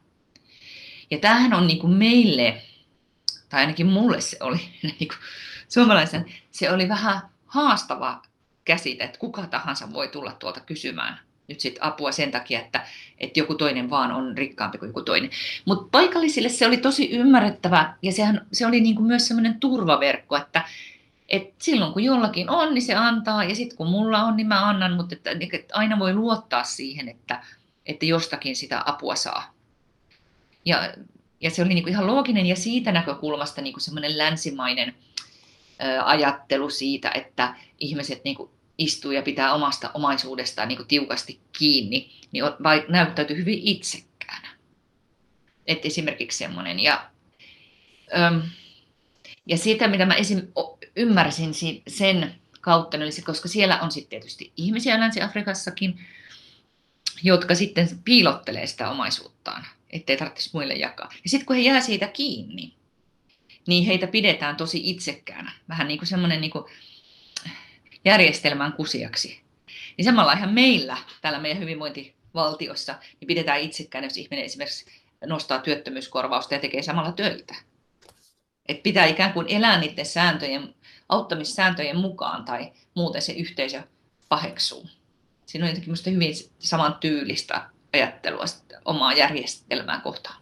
Ja 1.11 1.19
tämähän 1.19 1.55
on 1.55 1.67
niin 1.67 1.91
meille, 1.91 2.63
tai 3.49 3.61
ainakin 3.61 3.87
mulle 3.87 4.21
se 4.21 4.37
oli, 4.41 4.59
niin 4.83 5.09
kuin 5.09 5.19
suomalaisen, 5.69 6.25
se 6.51 6.71
oli 6.71 6.89
vähän 6.89 7.21
haastava 7.47 8.23
käsite, 8.65 9.05
että 9.05 9.19
kuka 9.19 9.47
tahansa 9.47 9.93
voi 9.93 10.09
tulla 10.09 10.33
tuolta 10.33 10.61
kysymään 10.61 11.30
nyt 11.51 11.61
sit 11.61 11.79
apua 11.81 12.13
sen 12.13 12.31
takia, 12.31 12.61
että, 12.61 12.87
että 13.19 13.41
joku 13.41 13.55
toinen 13.55 13.91
vaan 13.91 14.13
on 14.13 14.39
rikkaampi 14.39 14.79
kuin 14.79 14.89
joku 14.89 15.03
toinen. 15.03 15.31
Mutta 15.65 15.89
paikallisille 15.91 16.49
se 16.49 16.67
oli 16.67 16.77
tosi 16.77 17.11
ymmärrettävä 17.11 17.95
ja 18.03 18.13
sehän, 18.13 18.47
se 18.53 18.67
oli 18.67 18.81
niinku 18.81 19.03
myös 19.03 19.29
semmoinen 19.29 19.61
turvaverkko, 19.61 20.37
että 20.37 20.65
et 21.29 21.55
silloin 21.59 21.93
kun 21.93 22.05
jollakin 22.05 22.51
on, 22.51 22.75
niin 22.75 22.83
se 22.83 22.95
antaa 22.95 23.45
ja 23.45 23.55
sitten 23.55 23.77
kun 23.77 23.87
mulla 23.87 24.25
on, 24.25 24.37
niin 24.37 24.47
mä 24.47 24.69
annan, 24.69 24.93
mutta 24.93 25.15
että, 25.15 25.31
että 25.53 25.75
aina 25.79 25.99
voi 25.99 26.15
luottaa 26.15 26.65
siihen, 26.65 27.09
että, 27.09 27.43
että 27.87 28.07
jostakin 28.07 28.57
sitä 28.57 28.83
apua 28.87 29.15
saa. 29.15 29.55
Ja, 30.65 30.95
ja 31.41 31.51
se 31.51 31.63
oli 31.63 31.75
niinku 31.75 31.91
ihan 31.91 32.07
looginen 32.07 32.47
ja 32.47 32.57
siitä 32.57 32.93
näkökulmasta 32.93 33.63
niinku 33.63 33.81
semmoinen 33.81 34.19
länsimainen 34.19 34.95
ä, 35.83 36.05
ajattelu 36.05 36.71
siitä, 36.71 37.11
että 37.15 37.55
ihmiset 37.79 38.25
niinku 38.25 38.51
istuu 38.81 39.13
ja 39.13 39.23
pitää 39.23 39.55
omasta 39.55 39.91
omaisuudestaan 39.95 40.69
niin 40.69 40.77
kuin 40.77 40.89
tiukasti 40.89 41.41
kiinni, 41.59 42.11
niin 42.33 42.45
vai, 42.63 42.85
näyttäytyy 42.89 43.37
hyvin 43.37 43.59
itsekkäänä. 43.63 44.49
Et 45.67 45.87
esimerkiksi 45.87 46.39
semmoinen. 46.39 46.81
Ja, 46.81 47.11
äm, 48.19 48.43
ja 49.47 49.57
sitä, 49.57 49.89
mitä 49.89 50.07
mä 50.07 50.15
esim, 50.15 50.43
ymmärsin 50.97 51.55
sen 51.89 52.35
kautta, 52.61 52.97
niin 52.97 53.13
se, 53.13 53.23
koska 53.23 53.49
siellä 53.49 53.81
on 53.81 53.93
sitten 53.93 54.11
tietysti 54.11 54.53
ihmisiä 54.57 55.01
Länsi-Afrikassakin, 55.01 56.01
jotka 57.23 57.55
sitten 57.55 57.89
piilottelee 58.05 58.67
sitä 58.67 58.91
omaisuuttaan, 58.91 59.67
ettei 59.91 60.17
tarvitsisi 60.17 60.51
muille 60.53 60.75
jakaa. 60.75 61.11
Ja 61.25 61.31
sitten 61.31 61.47
kun 61.47 61.57
he 61.57 61.63
jää 61.63 61.81
siitä 61.81 62.09
kiinni, 62.09 62.75
niin 63.67 63.87
heitä 63.87 64.07
pidetään 64.07 64.57
tosi 64.57 64.91
itsekkäänä. 64.91 65.53
Vähän 65.69 65.89
niin 65.89 65.99
kuin 65.99 66.09
semmoinen 66.09 66.41
niin 66.41 66.51
kuin, 66.51 66.65
järjestelmän 68.05 68.73
kusiaksi. 68.73 69.41
Niin 69.97 70.05
samalla 70.05 70.33
ihan 70.33 70.53
meillä, 70.53 70.97
täällä 71.21 71.39
meidän 71.41 71.63
hyvinvointivaltiossa, 71.63 72.95
niin 73.21 73.27
pidetään 73.27 73.61
itsekään, 73.61 74.05
jos 74.05 74.17
ihminen 74.17 74.45
esimerkiksi 74.45 74.87
nostaa 75.27 75.59
työttömyyskorvausta 75.59 76.55
ja 76.55 76.61
tekee 76.61 76.83
samalla 76.83 77.13
töitä. 77.13 77.55
Et 78.69 78.83
pitää 78.83 79.07
ikään 79.07 79.33
kuin 79.33 79.47
elää 79.49 79.81
niiden 79.81 80.07
sääntöjen, 80.07 80.75
auttamissääntöjen 81.09 81.97
mukaan 81.97 82.45
tai 82.45 82.73
muuten 82.95 83.23
se 83.23 83.33
yhteisö 83.33 83.83
paheksuu. 84.29 84.87
Siinä 85.47 85.67
on 85.67 85.71
jotenkin 85.71 86.15
hyvin 86.15 86.35
saman 86.59 86.95
tyylistä 87.01 87.71
ajattelua 87.93 88.45
omaa 88.85 89.13
järjestelmää 89.13 90.01
kohtaan. 90.01 90.40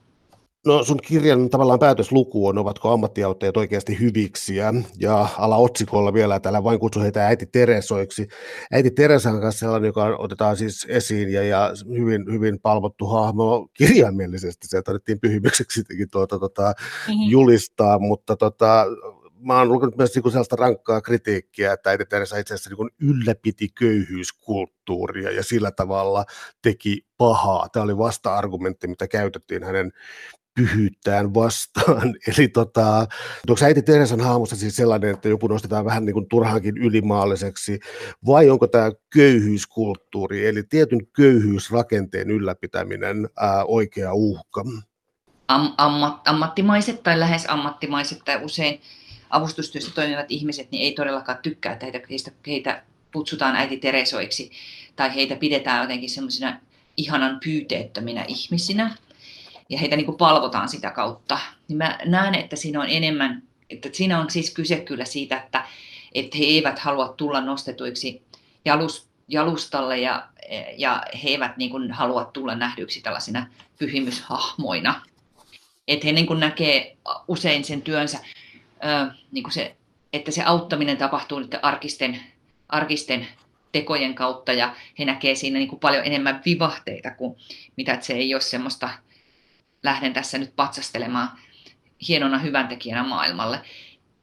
No 0.69 0.85
sun 0.85 0.99
kirjan 1.03 1.51
tavallaan 1.51 1.79
päätösluku 1.79 2.47
on, 2.47 2.59
ovatko 2.59 2.91
ammattiauttajat 2.93 3.57
oikeasti 3.57 4.01
hyviksiä, 4.01 4.75
ja 4.99 5.29
otsikolla 5.57 6.12
vielä 6.12 6.41
täällä 6.41 6.64
vain 6.64 6.79
kutsu 6.79 7.01
heitä 7.01 7.27
äiti 7.27 7.47
Teresoiksi. 7.47 8.29
Äiti 8.73 8.91
Teresa 8.91 9.31
on 9.31 9.41
kanssa 9.41 9.59
sellainen, 9.59 9.87
joka 9.87 10.16
otetaan 10.19 10.57
siis 10.57 10.87
esiin, 10.89 11.33
ja, 11.33 11.43
ja 11.43 11.73
hyvin, 11.99 12.25
hyvin 12.33 12.61
palvottu 12.61 13.07
hahmo 13.07 13.69
kirjaimellisesti, 13.75 14.69
se 14.69 14.83
todettiin 14.83 15.21
pyhimykseksi 15.21 15.83
tuota, 16.11 16.39
tuota, 16.39 16.62
mm-hmm. 16.62 17.31
julistaa, 17.31 17.99
mutta 17.99 18.37
tota, 18.37 18.87
mä 19.41 19.59
oon 19.59 19.69
lukenut 19.69 19.97
myös 19.97 20.14
niin 20.14 20.31
sellaista 20.31 20.57
rankkaa 20.57 21.01
kritiikkiä, 21.01 21.73
että 21.73 21.91
äiti 21.91 22.05
Teresa 22.07 22.37
itse 22.37 22.55
asiassa 22.55 22.71
niin 22.71 23.11
ylläpiti 23.16 23.69
köyhyyskulttuuria 23.79 25.31
ja 25.31 25.45
sillä 25.45 25.71
tavalla 25.71 26.25
teki 26.62 27.07
pahaa. 27.16 27.69
Tämä 27.69 27.85
oli 27.85 27.99
vasta-argumentti, 27.99 28.87
mitä 28.87 29.09
käytettiin 29.09 29.64
hänen 29.64 29.93
pyhyyttään 30.59 31.35
vastaan. 31.35 32.15
Eli 32.37 32.49
tota, 32.49 33.07
onko 33.49 33.65
äiti 33.65 33.83
Teresan 33.83 34.21
haamussa 34.21 34.57
siis 34.57 34.77
sellainen, 34.77 35.11
että 35.11 35.29
joku 35.29 35.47
nostetaan 35.47 35.85
vähän 35.85 36.05
niin 36.05 36.15
kuin 36.15 36.29
turhaankin 36.29 36.79
ylimaalliseksi, 36.79 37.81
vai 38.27 38.51
onko 38.51 38.67
tämä 38.67 38.91
köyhyyskulttuuri, 39.15 40.47
eli 40.47 40.63
tietyn 40.63 41.07
köyhyysrakenteen 41.07 42.31
ylläpitäminen 42.31 43.29
ää, 43.37 43.65
oikea 43.65 44.15
uhka? 44.15 44.65
Am, 45.49 45.75
ammat, 45.79 46.29
ammattimaiset 46.29 47.03
tai 47.03 47.21
lähes 47.21 47.45
ammattimaiset 47.49 48.19
tai 48.25 48.45
usein 48.45 48.81
avustustyössä 49.31 49.91
toimivat 49.95 50.27
ihmiset 50.29 50.71
niin 50.71 50.83
ei 50.83 50.93
todellakaan 50.93 51.39
tykkää, 51.43 51.73
että 51.73 51.87
heitä, 51.87 52.01
heistä, 52.11 52.31
heitä 52.47 52.83
kutsutaan 53.13 53.57
äiti 53.57 53.77
Teresoiksi 53.77 54.51
tai 54.97 55.15
heitä 55.15 55.37
pidetään 55.37 55.83
jotenkin 55.83 56.11
semmoisina 56.11 56.61
ihanan 56.97 57.41
pyyteettöminä 57.45 58.25
ihmisinä 58.29 58.97
ja 59.69 59.79
heitä 59.79 59.97
niin 59.97 60.07
kuin 60.07 60.19
palvotaan 60.19 60.69
sitä 60.69 60.91
kautta. 60.91 61.39
Niin 61.69 61.77
mä 61.77 61.99
näen, 62.05 62.35
että 62.35 62.57
siinä 62.57 62.81
on 62.81 62.87
enemmän, 62.89 63.43
että 63.71 63.89
siinä 63.93 64.21
on 64.21 64.31
siis 64.31 64.55
kyse 64.55 64.81
kyllä 64.81 65.05
siitä, 65.05 65.37
että, 65.37 65.64
että 66.14 66.39
he 66.39 66.45
eivät 66.45 66.79
halua 66.79 67.09
tulla 67.09 67.41
nostetuiksi 67.41 68.23
jalus, 68.64 69.09
jalustalle 69.29 69.99
ja, 69.99 70.29
ja 70.77 71.03
he 71.23 71.29
eivät 71.29 71.57
niin 71.57 71.71
kuin 71.71 71.93
halua 71.93 72.25
tulla 72.25 72.55
nähdyksi 72.55 73.01
tällaisina 73.01 73.47
pyhimyshahmoina. 73.79 75.03
Että 75.89 76.07
he 76.07 76.12
niin 76.12 76.27
kuin 76.27 76.41
näkee 76.41 76.97
usein 77.29 77.64
sen 77.64 77.83
työnsä, 77.83 78.19
niin 79.33 79.43
kuin 79.43 79.53
se, 79.53 79.77
että 80.12 80.31
se 80.31 80.43
auttaminen 80.43 80.97
tapahtuu 80.97 81.39
nyt 81.39 81.55
arkisten, 81.62 82.21
arkisten 82.69 83.29
tekojen 83.73 84.14
kautta 84.14 84.53
ja 84.53 84.75
he 84.99 85.05
näkee 85.05 85.35
siinä 85.35 85.59
niin 85.59 85.69
kuin 85.69 85.81
paljon 85.81 86.05
enemmän 86.05 86.43
vivahteita 86.45 87.11
kuin 87.11 87.37
mitä 87.77 87.93
että 87.93 88.07
se 88.07 88.12
ei 88.12 88.35
ole 88.35 88.41
semmoista 88.41 88.91
lähden 89.83 90.12
tässä 90.12 90.39
nyt 90.39 90.57
patsastelemaan 90.57 91.31
hienona 92.09 92.39
hyväntekijänä 92.39 93.03
maailmalle. 93.03 93.61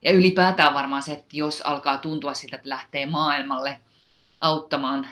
Ja 0.01 0.11
ylipäätään 0.11 0.73
varmaan 0.73 1.03
se, 1.03 1.11
että 1.11 1.37
jos 1.37 1.61
alkaa 1.61 1.97
tuntua 1.97 2.33
siltä, 2.33 2.55
että 2.55 2.69
lähtee 2.69 3.05
maailmalle 3.05 3.79
auttamaan 4.41 5.07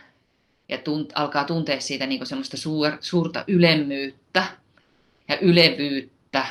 ja 0.69 0.77
tunt, 0.77 1.11
alkaa 1.15 1.43
tuntea 1.43 1.81
siitä 1.81 2.05
niin 2.05 2.25
semmoista 2.25 2.57
suur, 2.57 2.91
suurta 2.99 3.43
ylemmyyttä 3.47 4.45
ja 5.27 5.39
ylevyyttä, 5.39 6.45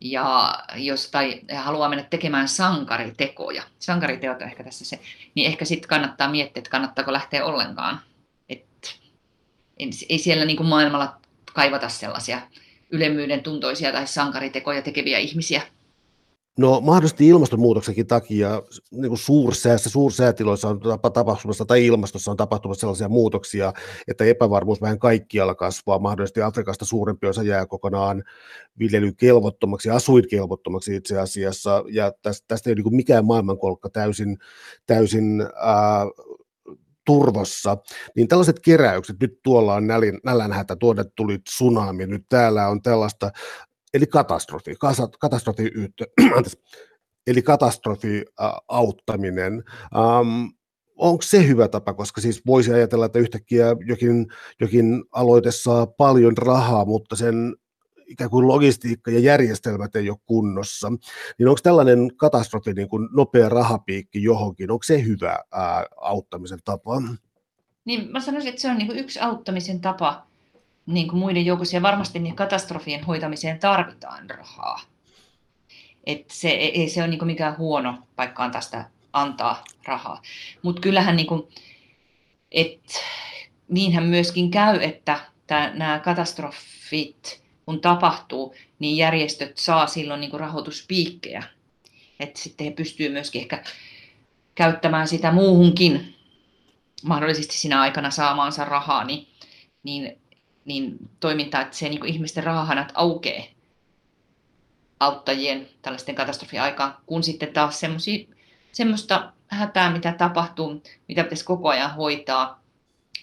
ja 0.00 0.54
jos 0.76 1.10
tai 1.10 1.40
haluaa 1.56 1.88
mennä 1.88 2.04
tekemään 2.10 2.48
sankaritekoja, 2.48 3.62
sankariteot 3.78 4.42
on 4.42 4.48
ehkä 4.48 4.64
tässä 4.64 4.84
se, 4.84 5.00
niin 5.34 5.46
ehkä 5.46 5.64
sitten 5.64 5.88
kannattaa 5.88 6.30
miettiä, 6.30 6.60
että 6.60 6.70
kannattaako 6.70 7.12
lähteä 7.12 7.44
ollenkaan. 7.44 8.00
Et, 8.48 9.00
ei 10.08 10.18
siellä 10.18 10.44
niin 10.44 10.56
kuin 10.56 10.68
maailmalla 10.68 11.20
kaivata 11.52 11.88
sellaisia 11.88 12.40
ylemmyyden 12.92 13.42
tuntoisia 13.42 13.92
tai 13.92 14.06
sankaritekoja 14.06 14.82
tekeviä 14.82 15.18
ihmisiä? 15.18 15.62
No 16.58 16.80
mahdollisesti 16.80 17.28
ilmastonmuutoksenkin 17.28 18.06
takia 18.06 18.62
niin 18.90 19.08
kuin 19.08 19.18
suursäässä, 19.18 19.90
suursäätiloissa 19.90 20.68
on 20.68 20.80
tapahtumassa 21.12 21.64
tai 21.64 21.86
ilmastossa 21.86 22.30
on 22.30 22.36
tapahtumassa 22.36 22.80
sellaisia 22.80 23.08
muutoksia, 23.08 23.72
että 24.08 24.24
epävarmuus 24.24 24.80
vähän 24.80 24.98
kaikkialla 24.98 25.54
kasvaa. 25.54 25.98
Mahdollisesti 25.98 26.42
Afrikasta 26.42 26.84
suurempi 26.84 27.26
osa 27.26 27.42
jää 27.42 27.66
kokonaan 27.66 28.24
viljelykelvottomaksi, 28.78 29.90
asuinkelvottomaksi 29.90 30.96
itse 30.96 31.18
asiassa, 31.18 31.84
ja 31.90 32.12
tästä, 32.22 32.44
tästä 32.48 32.70
ei 32.70 32.72
ole 32.72 32.82
niin 32.82 32.96
mikään 32.96 33.24
maailmankolkka 33.24 33.90
täysin, 33.90 34.38
täysin 34.86 35.40
ää, 35.40 36.06
turvassa, 37.08 37.76
niin 38.16 38.28
tällaiset 38.28 38.60
keräykset, 38.60 39.16
nyt 39.20 39.38
tuolla 39.42 39.74
on 39.74 39.86
nälin, 39.86 40.20
nälänhätä, 40.24 40.76
tuonne 40.76 41.04
tuli 41.16 41.38
tsunami, 41.38 42.06
nyt 42.06 42.24
täällä 42.28 42.68
on 42.68 42.82
tällaista, 42.82 43.30
eli 43.94 44.06
katastrofi, 44.06 44.74
katastrofi, 45.20 45.70
eli 47.30 47.42
katastrofi 47.42 48.24
auttaminen. 48.68 49.64
Um, 49.96 50.52
onko 50.96 51.22
se 51.22 51.46
hyvä 51.46 51.68
tapa, 51.68 51.94
koska 51.94 52.20
siis 52.20 52.42
voisi 52.46 52.72
ajatella, 52.72 53.06
että 53.06 53.18
yhtäkkiä 53.18 53.66
jokin, 53.86 54.26
jokin 54.60 55.04
aloite 55.12 55.50
saa 55.50 55.86
paljon 55.86 56.36
rahaa, 56.38 56.84
mutta 56.84 57.16
sen 57.16 57.56
ikään 58.08 58.30
kuin 58.30 58.48
logistiikka 58.48 59.10
ja 59.10 59.18
järjestelmät 59.18 59.96
ei 59.96 60.10
ole 60.10 60.18
kunnossa, 60.26 60.88
niin 61.38 61.48
onko 61.48 61.60
tällainen 61.62 62.16
katastrofi, 62.16 62.72
niin 62.72 62.88
kuin 62.88 63.08
nopea 63.12 63.48
rahapiikki 63.48 64.22
johonkin, 64.22 64.70
onko 64.70 64.82
se 64.82 65.04
hyvä 65.04 65.38
ää, 65.52 65.86
auttamisen 66.00 66.58
tapa? 66.64 67.02
Niin 67.84 68.10
mä 68.10 68.20
sanoisin, 68.20 68.48
että 68.48 68.60
se 68.60 68.70
on 68.70 68.78
niin 68.78 68.86
kuin 68.86 68.98
yksi 68.98 69.20
auttamisen 69.20 69.80
tapa 69.80 70.26
niin 70.86 71.08
kuin 71.08 71.18
muiden 71.18 71.46
joukossa 71.46 71.76
ja 71.76 71.82
varmasti 71.82 72.18
niin 72.18 72.36
katastrofien 72.36 73.04
hoitamiseen 73.04 73.58
tarvitaan 73.58 74.30
rahaa. 74.30 74.80
Et 76.06 76.24
se 76.30 76.48
ei 76.48 76.88
se 76.88 77.00
ole 77.00 77.08
niin 77.08 77.18
kuin 77.18 77.26
mikään 77.26 77.58
huono 77.58 77.98
paikka 78.16 78.44
antaa 78.44 78.60
sitä 78.60 78.90
antaa 79.12 79.64
rahaa. 79.84 80.22
Mutta 80.62 80.80
kyllähän 80.80 81.16
niin 81.16 81.26
kuin, 81.26 81.48
et, 82.50 82.80
niinhän 83.68 84.04
myöskin 84.04 84.50
käy, 84.50 84.78
että 84.82 85.20
nämä 85.74 86.00
katastrofit 86.04 87.42
kun 87.68 87.80
tapahtuu, 87.80 88.54
niin 88.78 88.96
järjestöt 88.96 89.58
saa 89.58 89.86
silloin 89.86 90.20
niin 90.20 90.30
kuin 90.30 90.40
rahoituspiikkejä. 90.40 91.42
Että 92.20 92.40
sitten 92.40 92.64
he 92.64 92.70
pystyvät 92.70 93.12
myöskin 93.12 93.40
ehkä 93.42 93.62
käyttämään 94.54 95.08
sitä 95.08 95.32
muuhunkin 95.32 96.14
mahdollisesti 97.02 97.56
siinä 97.56 97.80
aikana 97.80 98.10
saamaansa 98.10 98.64
rahaa, 98.64 99.04
niin, 99.04 99.28
niin, 99.82 100.18
niin 100.64 100.96
toimintaa, 101.20 101.60
että 101.60 101.76
se 101.76 101.88
niin 101.88 102.00
kuin 102.00 102.12
ihmisten 102.12 102.44
rahahanat 102.44 102.92
aukeaa 102.94 103.44
auttajien 105.00 105.68
tällaisten 105.82 106.14
katastrofiaikaan, 106.14 106.96
kun 107.06 107.22
sitten 107.22 107.52
taas 107.52 107.80
semmoista 108.72 109.32
hätää, 109.48 109.92
mitä 109.92 110.12
tapahtuu, 110.12 110.82
mitä 111.08 111.22
pitäisi 111.22 111.44
koko 111.44 111.68
ajan 111.68 111.94
hoitaa, 111.94 112.62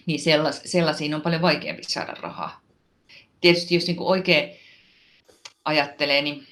niin 0.05 0.19
sellaisiin 0.65 1.15
on 1.15 1.21
paljon 1.21 1.41
vaikeampi 1.41 1.83
saada 1.83 2.13
rahaa. 2.13 2.64
Tietysti 3.41 3.75
jos 3.75 3.87
niin 3.87 3.97
kuin 3.97 4.07
oikein 4.07 4.49
ajattelee, 5.65 6.21
niin 6.21 6.47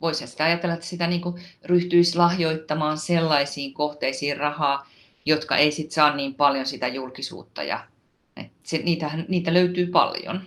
voisi 0.00 0.26
sitä 0.26 0.44
ajatella, 0.44 0.74
että 0.74 0.86
sitä 0.86 1.06
niin 1.06 1.20
kuin 1.20 1.42
ryhtyisi 1.64 2.18
lahjoittamaan 2.18 2.98
sellaisiin 2.98 3.74
kohteisiin 3.74 4.36
rahaa, 4.36 4.90
jotka 5.26 5.56
ei 5.56 5.72
sit 5.72 5.92
saa 5.92 6.16
niin 6.16 6.34
paljon 6.34 6.66
sitä 6.66 6.88
julkisuutta. 6.88 7.62
Ja, 7.62 7.86
se, 8.62 8.78
niitä, 8.78 9.10
niitä 9.28 9.54
löytyy 9.54 9.86
paljon. 9.86 10.42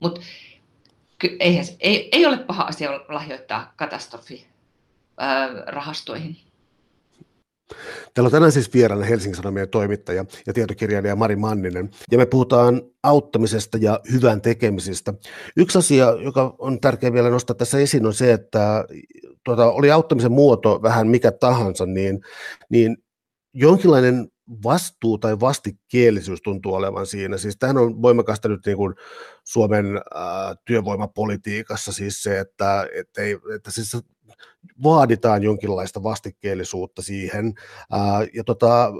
Mutta 0.00 0.20
ei, 1.40 1.60
ei 2.12 2.26
ole 2.26 2.38
paha 2.38 2.62
asia 2.62 2.90
lahjoittaa 3.08 3.72
katastrofirahastoihin. 3.76 6.36
Täällä 8.14 8.26
on 8.26 8.32
tänään 8.32 8.52
siis 8.52 8.74
vieraana 8.74 9.04
Helsingin 9.04 9.36
Sanomien 9.36 9.68
toimittaja 9.68 10.24
ja 10.46 10.52
tietokirjailija 10.52 11.16
Mari 11.16 11.36
Manninen, 11.36 11.90
ja 12.12 12.18
me 12.18 12.26
puhutaan 12.26 12.82
auttamisesta 13.02 13.78
ja 13.80 14.00
hyvän 14.12 14.40
tekemisestä. 14.40 15.14
Yksi 15.56 15.78
asia, 15.78 16.06
joka 16.20 16.54
on 16.58 16.80
tärkeää 16.80 17.12
vielä 17.12 17.30
nostaa 17.30 17.56
tässä 17.56 17.78
esiin, 17.78 18.06
on 18.06 18.14
se, 18.14 18.32
että 18.32 18.84
tuota, 19.44 19.70
oli 19.70 19.90
auttamisen 19.90 20.32
muoto 20.32 20.82
vähän 20.82 21.08
mikä 21.08 21.32
tahansa, 21.32 21.86
niin, 21.86 22.20
niin 22.70 22.96
jonkinlainen 23.54 24.28
vastuu 24.64 25.18
tai 25.18 25.40
vastikkeellisyys 25.40 26.42
tuntuu 26.42 26.74
olevan 26.74 27.06
siinä. 27.06 27.38
Siis 27.38 27.56
tämähän 27.58 27.78
on 27.78 28.02
voimakasta 28.02 28.48
nyt 28.48 28.66
niin 28.66 28.76
kuin 28.76 28.94
Suomen 29.44 29.86
äh, 29.96 30.56
työvoimapolitiikassa 30.64 31.92
siis 31.92 32.22
se, 32.22 32.38
että, 32.38 32.86
että, 32.94 33.22
ei, 33.22 33.38
että 33.54 33.70
siis 33.70 33.96
vaaditaan 34.82 35.42
jonkinlaista 35.42 36.02
vastikkeellisuutta 36.02 37.02
siihen. 37.02 37.54
Ää, 37.92 38.26
ja 38.34 38.44
tota, 38.44 38.92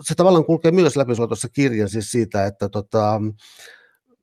se 0.00 0.14
tavallaan 0.14 0.44
kulkee 0.44 0.70
myös 0.70 0.96
läpi 0.96 1.14
tuossa 1.16 1.48
kirjan 1.48 1.88
siis 1.88 2.10
siitä, 2.10 2.46
että 2.46 2.68
tota, 2.68 3.20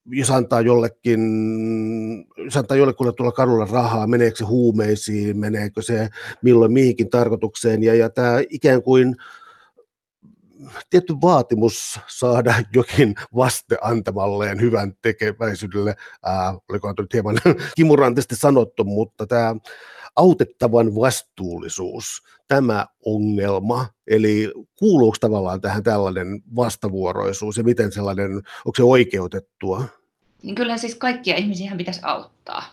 jos 0.06 0.32
antaa 0.32 0.62
jollekin, 0.62 1.22
jos 2.38 2.58
antaa 2.58 2.78
jollekulle 2.78 3.14
tulla 3.14 3.32
kadulla 3.32 3.66
rahaa, 3.66 4.08
meneekö 4.08 4.38
se 4.38 4.44
huumeisiin, 4.44 5.39
meneekö 5.39 5.82
se 5.82 6.10
milloin 6.42 6.74
mihinkin 6.74 7.10
tarkoitukseen, 7.10 7.84
ja, 7.84 7.96
ja 7.96 8.10
tämä 8.10 8.38
ikään 8.50 8.84
kuin 8.84 9.16
tietty 10.89 11.14
vaatimus 11.22 12.00
saada 12.08 12.56
jokin 12.74 13.16
vaste 13.36 13.78
antamalleen 13.82 14.62
hyvän 14.62 14.94
tekeväisyydelle, 15.02 15.96
ää, 16.24 16.54
oliko 16.70 16.94
nyt 17.00 17.14
hieman 17.14 17.38
kimurantisti 17.76 18.36
sanottu, 18.36 18.84
mutta 18.84 19.28
tämä 19.28 19.56
autettavan 20.16 20.95
vastuullisuus, 20.95 22.24
tämä 22.47 22.86
ongelma, 23.05 23.88
eli 24.07 24.51
kuuluuko 24.76 25.18
tavallaan 25.20 25.62
tähän 25.62 25.84
tällainen 25.84 26.43
vastavuoroisuus 26.55 27.57
ja 27.57 27.64
miten 27.64 27.91
sellainen, 27.91 28.36
onko 28.36 28.76
se 28.76 28.84
oikeutettua? 28.84 29.86
Niin 30.43 30.55
kyllä 30.55 30.78
siis 30.78 30.95
kaikkia 30.95 31.36
ihmisiä 31.36 31.76
pitäisi 31.78 31.99
auttaa 32.03 32.64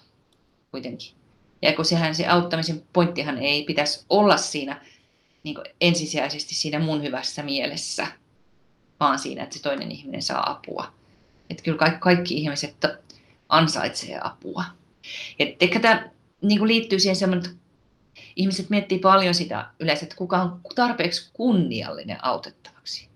kuitenkin. 0.70 1.12
Ja 1.62 1.72
kun 1.72 1.84
sehän 1.84 2.14
se 2.14 2.26
auttamisen 2.26 2.82
pointtihan 2.92 3.38
ei 3.38 3.64
pitäisi 3.64 4.04
olla 4.10 4.36
siinä 4.36 4.80
niin 5.44 5.56
ensisijaisesti 5.80 6.54
siinä 6.54 6.78
mun 6.78 7.02
hyvässä 7.02 7.42
mielessä, 7.42 8.06
vaan 9.00 9.18
siinä, 9.18 9.42
että 9.42 9.56
se 9.56 9.62
toinen 9.62 9.92
ihminen 9.92 10.22
saa 10.22 10.50
apua. 10.50 10.92
Että 11.50 11.62
kyllä 11.62 11.78
kaikki, 11.78 11.98
kaikki 12.00 12.34
ihmiset 12.34 12.76
ansaitsee 13.48 14.18
apua. 14.22 14.64
Ja 15.38 15.80
tämä 15.80 16.10
niin 16.42 16.58
kuin 16.58 16.68
liittyy 16.68 17.00
siihen 17.00 17.16
semmoinen, 17.16 17.50
että 17.50 17.62
ihmiset 18.36 18.70
miettii 18.70 18.98
paljon 18.98 19.34
sitä 19.34 19.70
yleensä, 19.80 20.04
että 20.04 20.16
kuka 20.16 20.42
on 20.42 20.60
tarpeeksi 20.74 21.30
kunniallinen 21.32 22.24
autettavaksi. 22.24 23.08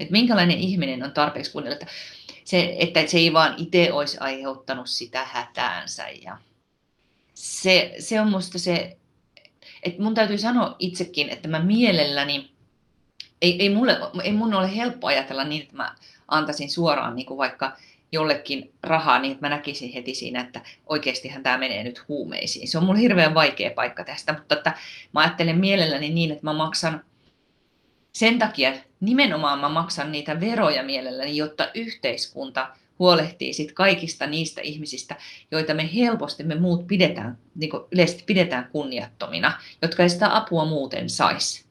Että 0.00 0.12
minkälainen 0.12 0.58
ihminen 0.58 1.02
on 1.02 1.12
tarpeeksi 1.12 1.52
kunniallinen. 1.52 1.88
Se, 2.44 2.76
että 2.78 3.06
se 3.06 3.18
ei 3.18 3.32
vaan 3.32 3.54
itse 3.56 3.92
olisi 3.92 4.18
aiheuttanut 4.18 4.88
sitä 4.88 5.24
hätäänsä. 5.24 6.08
Ja 6.08 6.38
se, 7.34 7.94
se 7.98 8.20
on 8.20 8.30
musta 8.30 8.58
se, 8.58 8.96
että 9.82 10.02
mun 10.02 10.14
täytyy 10.14 10.38
sanoa 10.38 10.76
itsekin, 10.78 11.28
että 11.28 11.48
mä 11.48 11.60
mielelläni, 11.60 12.50
ei, 13.42 13.62
ei, 13.62 13.70
mulle, 13.70 13.98
ei 14.22 14.32
mun 14.32 14.54
ole 14.54 14.76
helppo 14.76 15.06
ajatella 15.06 15.44
niin, 15.44 15.62
että 15.62 15.76
mä 15.76 15.94
antaisin 16.28 16.70
suoraan 16.70 17.16
niin 17.16 17.26
kuin 17.26 17.38
vaikka 17.38 17.76
jollekin 18.12 18.72
rahaa, 18.82 19.18
niin 19.18 19.38
mä 19.40 19.48
näkisin 19.48 19.92
heti 19.92 20.14
siinä, 20.14 20.40
että 20.40 20.60
oikeastihan 20.86 21.42
tämä 21.42 21.58
menee 21.58 21.84
nyt 21.84 22.08
huumeisiin. 22.08 22.68
Se 22.68 22.78
on 22.78 22.84
mulle 22.84 23.00
hirveän 23.00 23.34
vaikea 23.34 23.70
paikka 23.70 24.04
tästä, 24.04 24.32
mutta 24.32 24.54
että 24.54 24.72
mä 25.14 25.20
ajattelen 25.20 25.58
mielelläni 25.58 26.10
niin, 26.10 26.30
että 26.30 26.44
mä 26.44 26.52
maksan 26.52 27.04
sen 28.12 28.38
takia, 28.38 28.72
nimenomaan 29.00 29.58
mä 29.58 29.68
maksan 29.68 30.12
niitä 30.12 30.40
veroja 30.40 30.82
mielelläni, 30.82 31.36
jotta 31.36 31.70
yhteiskunta 31.74 32.68
huolehtii 32.98 33.52
sit 33.52 33.72
kaikista 33.72 34.26
niistä 34.26 34.60
ihmisistä, 34.60 35.16
joita 35.50 35.74
me 35.74 35.90
helposti 35.94 36.42
me 36.42 36.54
muut 36.54 36.86
pidetään, 36.86 37.38
niin 37.54 37.70
yleisesti 37.92 38.22
pidetään 38.26 38.68
kunniattomina, 38.72 39.52
jotka 39.82 40.02
ei 40.02 40.08
sitä 40.08 40.36
apua 40.36 40.64
muuten 40.64 41.10
saisi. 41.10 41.64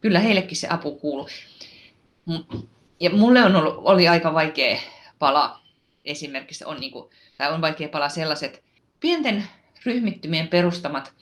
Kyllä 0.00 0.18
heillekin 0.18 0.56
se 0.56 0.68
apu 0.70 0.94
kuuluu. 0.96 1.28
Ja 3.00 3.10
mulle 3.10 3.44
on 3.44 3.56
ollut, 3.56 3.74
oli 3.76 4.08
aika 4.08 4.34
vaikea 4.34 4.80
pala 5.22 5.60
esimerkiksi 6.04 6.64
on, 6.64 6.80
niin 6.80 6.92
kuin, 6.92 7.10
tai 7.38 7.52
on 7.52 7.60
vaikea 7.60 7.88
pala 7.88 8.08
sellaiset 8.08 8.62
pienten 9.00 9.44
ryhmittymien 9.84 10.48
perustamat 10.48 11.12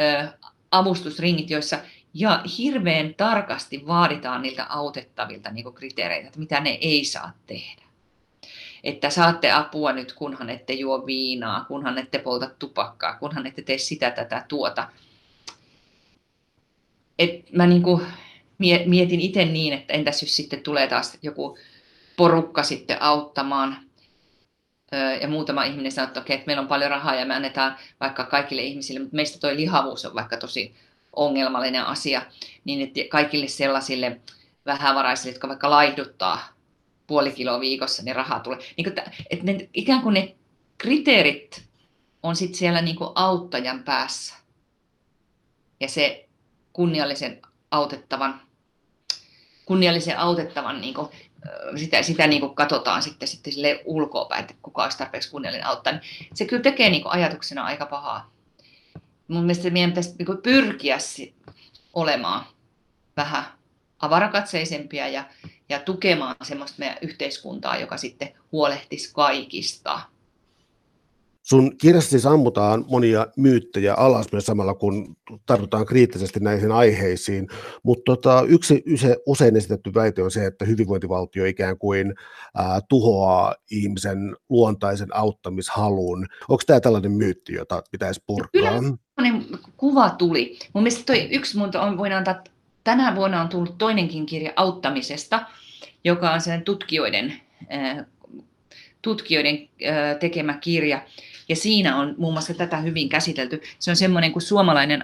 ö, 0.00 0.28
avustusringit, 0.70 1.50
joissa 1.50 1.78
ja 2.14 2.42
hirveän 2.58 3.14
tarkasti 3.14 3.86
vaaditaan 3.86 4.42
niiltä 4.42 4.66
autettavilta 4.68 5.50
niin 5.50 5.74
kriteereitä, 5.74 6.26
että 6.26 6.38
mitä 6.38 6.60
ne 6.60 6.78
ei 6.80 7.04
saa 7.04 7.32
tehdä. 7.46 7.82
Että 8.84 9.10
saatte 9.10 9.50
apua 9.50 9.92
nyt, 9.92 10.12
kunhan 10.12 10.50
ette 10.50 10.72
juo 10.72 11.06
viinaa, 11.06 11.64
kunhan 11.64 11.98
ette 11.98 12.18
polta 12.18 12.50
tupakkaa, 12.58 13.18
kunhan 13.18 13.46
ette 13.46 13.62
tee 13.62 13.78
sitä, 13.78 14.10
tätä, 14.10 14.44
tuota. 14.48 14.88
Et 17.18 17.52
mä 17.52 17.66
niin 17.66 17.82
kuin 17.82 18.06
mietin 18.86 19.20
itse 19.20 19.44
niin, 19.44 19.72
että 19.72 19.92
entäs 19.92 20.22
jos 20.22 20.36
sitten 20.36 20.62
tulee 20.62 20.86
taas 20.86 21.18
joku 21.22 21.58
porukka 22.16 22.62
sitten 22.62 23.02
auttamaan. 23.02 23.76
Ja 25.20 25.28
muutama 25.28 25.64
ihminen 25.64 25.92
sanoi, 25.92 26.06
että, 26.06 26.20
okei, 26.20 26.34
että 26.34 26.46
meillä 26.46 26.60
on 26.60 26.68
paljon 26.68 26.90
rahaa 26.90 27.14
ja 27.14 27.26
me 27.26 27.34
annetaan 27.34 27.76
vaikka 28.00 28.24
kaikille 28.24 28.62
ihmisille, 28.62 29.00
mutta 29.00 29.16
meistä 29.16 29.38
tuo 29.40 29.56
lihavuus 29.56 30.04
on 30.04 30.14
vaikka 30.14 30.36
tosi 30.36 30.74
ongelmallinen 31.16 31.86
asia, 31.86 32.22
niin 32.64 32.80
että 32.80 33.00
kaikille 33.10 33.48
sellaisille 33.48 34.20
vähävaraisille, 34.66 35.32
jotka 35.32 35.48
vaikka 35.48 35.70
laihduttaa 35.70 36.48
puoli 37.06 37.30
kiloa 37.30 37.60
viikossa, 37.60 38.02
niin 38.02 38.16
rahaa 38.16 38.40
tulee. 38.40 38.58
Niin 38.58 38.84
kuin, 38.84 38.94
että 39.30 39.46
ne, 39.46 39.68
ikään 39.74 40.02
kuin 40.02 40.14
ne 40.14 40.36
kriteerit 40.78 41.64
on 42.22 42.36
sitten 42.36 42.58
siellä 42.58 42.82
niin 42.82 42.96
kuin 42.96 43.10
auttajan 43.14 43.82
päässä. 43.82 44.34
Ja 45.80 45.88
se 45.88 46.28
kunniallisen 46.72 47.42
autettavan, 47.70 48.40
kunniallisen 49.64 50.18
autettavan 50.18 50.80
niin 50.80 50.94
kuin 50.94 51.08
sitä, 51.76 52.02
sitä 52.02 52.26
niin 52.26 52.40
kuin 52.40 52.54
katsotaan 52.54 53.02
sitten, 53.02 53.28
sitten 53.28 53.52
sille 53.52 53.82
ulkoapäin, 53.84 54.40
että 54.40 54.54
kuka 54.62 54.82
olisi 54.82 54.98
tarpeeksi 54.98 55.30
kunniallinen 55.30 55.66
auttaa, 55.66 55.92
niin 55.92 56.02
se 56.34 56.44
kyllä 56.44 56.62
tekee 56.62 56.90
niin 56.90 57.02
kuin 57.02 57.12
ajatuksena 57.12 57.64
aika 57.64 57.86
pahaa. 57.86 58.30
Mun 59.28 59.44
mielestä 59.44 59.70
meidän 59.70 59.90
pitäisi 59.90 60.14
niin 60.18 60.26
kuin 60.26 60.42
pyrkiä 60.42 60.98
olemaan 61.94 62.46
vähän 63.16 63.44
avarakatseisempia 63.98 65.08
ja, 65.08 65.24
ja 65.68 65.80
tukemaan 65.80 66.36
semmoista 66.42 66.78
meidän 66.78 66.98
yhteiskuntaa, 67.00 67.76
joka 67.76 67.96
sitten 67.96 68.34
huolehtisi 68.52 69.10
kaikista 69.14 70.00
Sun 71.48 71.78
kirjassa 71.78 72.10
siis 72.10 72.26
ammutaan 72.26 72.84
monia 72.88 73.26
myyttejä 73.36 73.94
alas 73.94 74.26
myös 74.32 74.46
samalla, 74.46 74.74
kun 74.74 75.16
tartutaan 75.46 75.86
kriittisesti 75.86 76.40
näihin 76.40 76.72
aiheisiin, 76.72 77.48
mutta 77.82 78.02
tota, 78.04 78.44
yksi 78.48 78.84
usein 79.26 79.56
esitetty 79.56 79.94
väite 79.94 80.22
on 80.22 80.30
se, 80.30 80.46
että 80.46 80.64
hyvinvointivaltio 80.64 81.44
ikään 81.44 81.78
kuin 81.78 82.14
ää, 82.54 82.80
tuhoaa 82.88 83.54
ihmisen 83.70 84.36
luontaisen 84.48 85.16
auttamishalun. 85.16 86.26
Onko 86.48 86.62
tämä 86.66 86.80
tällainen 86.80 87.12
myytti, 87.12 87.52
jota 87.52 87.82
pitäisi 87.90 88.22
purkaa? 88.26 88.50
Kyllä 88.52 89.40
kuva 89.76 90.10
tuli. 90.10 90.58
Mun 90.72 90.82
mielestä 90.82 91.04
toi 91.06 91.28
yksi 91.30 91.58
mun 91.58 91.70
on, 91.76 91.98
voin 91.98 92.12
antaa, 92.12 92.44
tänä 92.84 93.16
vuonna 93.16 93.40
on 93.42 93.48
tullut 93.48 93.78
toinenkin 93.78 94.26
kirja 94.26 94.52
auttamisesta, 94.56 95.46
joka 96.04 96.30
on 96.30 96.40
sen 96.40 96.62
tutkijoiden, 96.62 97.40
tutkijoiden 99.02 99.68
tekemä 100.20 100.58
kirja. 100.58 101.02
Ja 101.48 101.56
siinä 101.56 101.96
on 101.96 102.14
muun 102.18 102.32
muassa 102.32 102.54
tätä 102.54 102.76
hyvin 102.76 103.08
käsitelty. 103.08 103.62
Se 103.78 103.90
on 103.90 103.96
semmoinen 103.96 104.32
kuin 104.32 104.42
suomalainen 104.42 105.00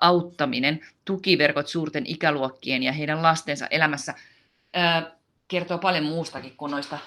auttaminen, 0.00 0.80
tukiverkot 1.04 1.68
suurten 1.68 2.06
ikäluokkien 2.06 2.82
ja 2.82 2.92
heidän 2.92 3.22
lastensa 3.22 3.66
elämässä. 3.66 4.14
Kertoo 5.48 5.78
paljon 5.78 6.04
muustakin 6.04 6.56
kuin 6.56 6.70
noista 6.70 6.98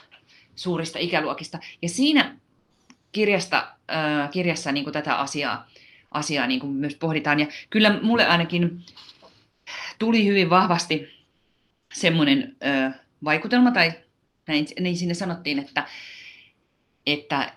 suurista 0.55 0.99
ikäluokista. 0.99 1.59
Ja 1.81 1.89
siinä 1.89 2.35
kirjasta, 3.11 3.67
kirjassa 4.31 4.71
niin 4.71 4.83
kuin 4.83 4.93
tätä 4.93 5.15
asiaa, 5.15 5.67
asiaa 6.11 6.47
niin 6.47 6.59
kuin 6.59 6.73
myös 6.73 6.95
pohditaan. 6.95 7.39
Ja 7.39 7.47
kyllä 7.69 7.99
mulle 8.01 8.27
ainakin 8.27 8.85
tuli 9.99 10.25
hyvin 10.25 10.49
vahvasti 10.49 11.25
semmoinen 11.93 12.55
vaikutelma, 13.23 13.71
tai 13.71 13.91
näin, 14.47 14.67
niin 14.79 14.97
sinne 14.97 15.13
sanottiin, 15.13 15.59
että, 15.59 15.87
että, 17.05 17.53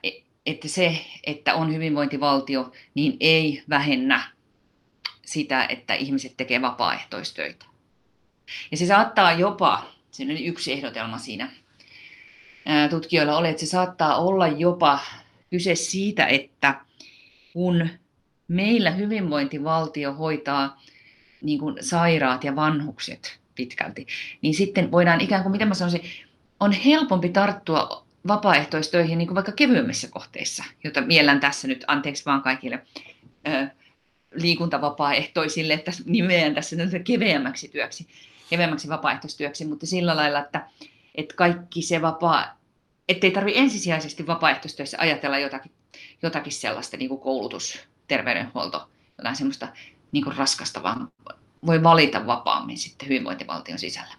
että 0.47 0.69
se, 0.69 1.01
että 1.27 1.55
on 1.55 1.75
hyvinvointivaltio, 1.75 2.73
niin 2.95 3.17
ei 3.21 3.63
vähennä 3.69 4.23
sitä, 5.27 5.65
että 5.65 5.95
ihmiset 5.95 6.37
tekevät 6.37 6.63
vapaaehtoistöitä. 6.63 7.67
Ja 8.71 8.77
se 8.77 8.87
saattaa 8.87 9.33
jopa, 9.33 9.87
se 10.11 10.23
on 10.23 10.31
yksi 10.31 10.73
ehdotelma 10.73 11.19
siinä 11.19 11.51
tutkijoilla 12.91 13.37
oli, 13.37 13.49
että 13.49 13.61
se 13.61 13.67
saattaa 13.67 14.17
olla 14.17 14.49
jopa 14.49 14.99
kyse 15.51 15.75
siitä, 15.75 16.27
että 16.27 16.81
kun 17.53 17.89
meillä 18.49 18.91
hyvinvointivaltio 18.91 20.13
hoitaa 20.13 20.83
niin 21.43 21.59
kuin 21.59 21.77
sairaat 21.81 22.45
ja 22.45 22.57
vanhukset 22.57 23.41
pitkälti, 23.55 24.07
niin 24.43 24.55
sitten 24.55 24.93
voidaan 24.93 25.21
ikään 25.21 25.43
kuin, 25.43 25.53
miten 25.53 25.69
mä 25.69 25.75
sanoisin, 25.75 26.03
on 26.61 26.73
helpompi 26.73 27.29
tarttua 27.29 28.07
vapaaehtoistöihin 28.29 29.19
niin 29.19 29.29
kuin 29.29 29.35
vaikka 29.35 29.53
kevyemmissä 29.53 30.09
kohteissa, 30.11 30.65
jota 30.85 31.01
miellän 31.01 31.41
tässä 31.41 31.69
nyt, 31.69 31.85
anteeksi 31.87 32.25
vaan 32.25 32.43
kaikille 32.43 32.83
ö, 33.49 33.69
liikuntavapaaehtoisille, 34.35 35.75
että 35.75 35.93
nimeän 36.05 36.55
tässä 36.55 36.77
keveämmäksi 37.05 37.69
työksi, 37.69 38.07
keveämmäksi 38.51 38.89
vapaaehtoistyöksi, 38.89 39.65
mutta 39.65 39.87
sillä 39.87 40.17
lailla, 40.17 40.39
että, 40.39 40.67
että 41.15 41.35
kaikki 41.35 41.83
se 41.83 42.03
vapaa, 42.03 42.59
ettei 43.09 43.31
tarvitse 43.31 43.61
ensisijaisesti 43.61 44.27
vapaaehtoistyössä 44.27 44.97
ajatella 45.01 45.39
jotakin, 45.39 45.73
jotakin 46.23 46.53
sellaista 46.53 46.97
niin 46.97 47.09
kuin 47.09 47.21
koulutus, 47.21 47.89
terveydenhuolto, 48.09 48.91
jotain 49.19 49.37
semmoista 49.37 49.69
niin 50.13 50.25
kuin 50.25 50.37
raskasta, 50.37 50.83
vaan 50.83 51.13
voi 51.67 51.83
valita 51.83 52.27
vapaammin 52.27 52.79
sitten 52.79 53.09
hyvinvointivaltion 53.09 53.79
sisällä. 53.79 54.15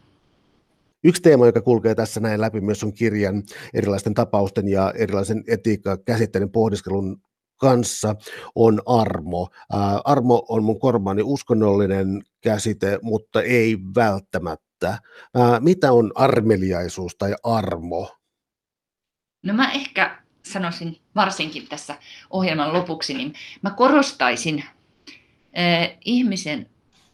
Yksi 1.03 1.21
teema, 1.21 1.45
joka 1.45 1.61
kulkee 1.61 1.95
tässä 1.95 2.19
näin 2.19 2.41
läpi 2.41 2.61
myös 2.61 2.83
on 2.83 2.93
kirjan 2.93 3.43
erilaisten 3.73 4.13
tapausten 4.13 4.67
ja 4.67 4.93
erilaisen 4.97 5.43
etiikka-käsitteiden 5.47 6.51
pohdiskelun 6.51 7.21
kanssa 7.57 8.15
on 8.55 8.81
armo. 8.85 9.49
Ää, 9.73 10.01
armo 10.05 10.45
on 10.49 10.63
mun 10.63 10.79
kormaani 10.79 11.21
uskonnollinen 11.23 12.21
käsite, 12.41 12.99
mutta 13.01 13.41
ei 13.41 13.77
välttämättä. 13.95 14.97
Ää, 15.35 15.59
mitä 15.59 15.91
on 15.91 16.11
armeliaisuus 16.15 17.15
tai 17.15 17.33
armo? 17.43 18.17
No 19.43 19.53
mä 19.53 19.71
ehkä 19.71 20.21
sanoisin 20.43 20.97
varsinkin 21.15 21.67
tässä 21.67 21.95
ohjelman 22.29 22.73
lopuksi, 22.73 23.13
niin 23.13 23.33
mä 23.61 23.71
korostaisin 23.71 24.63
äh, 25.57 25.97
ihmisen 26.05 26.69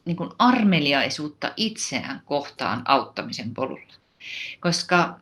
niin 0.07 0.17
kuin 0.17 0.29
armeliaisuutta 0.39 1.53
itseään 1.57 2.21
kohtaan 2.25 2.81
auttamisen 2.85 3.53
polulla. 3.53 3.93
Koska 4.59 5.19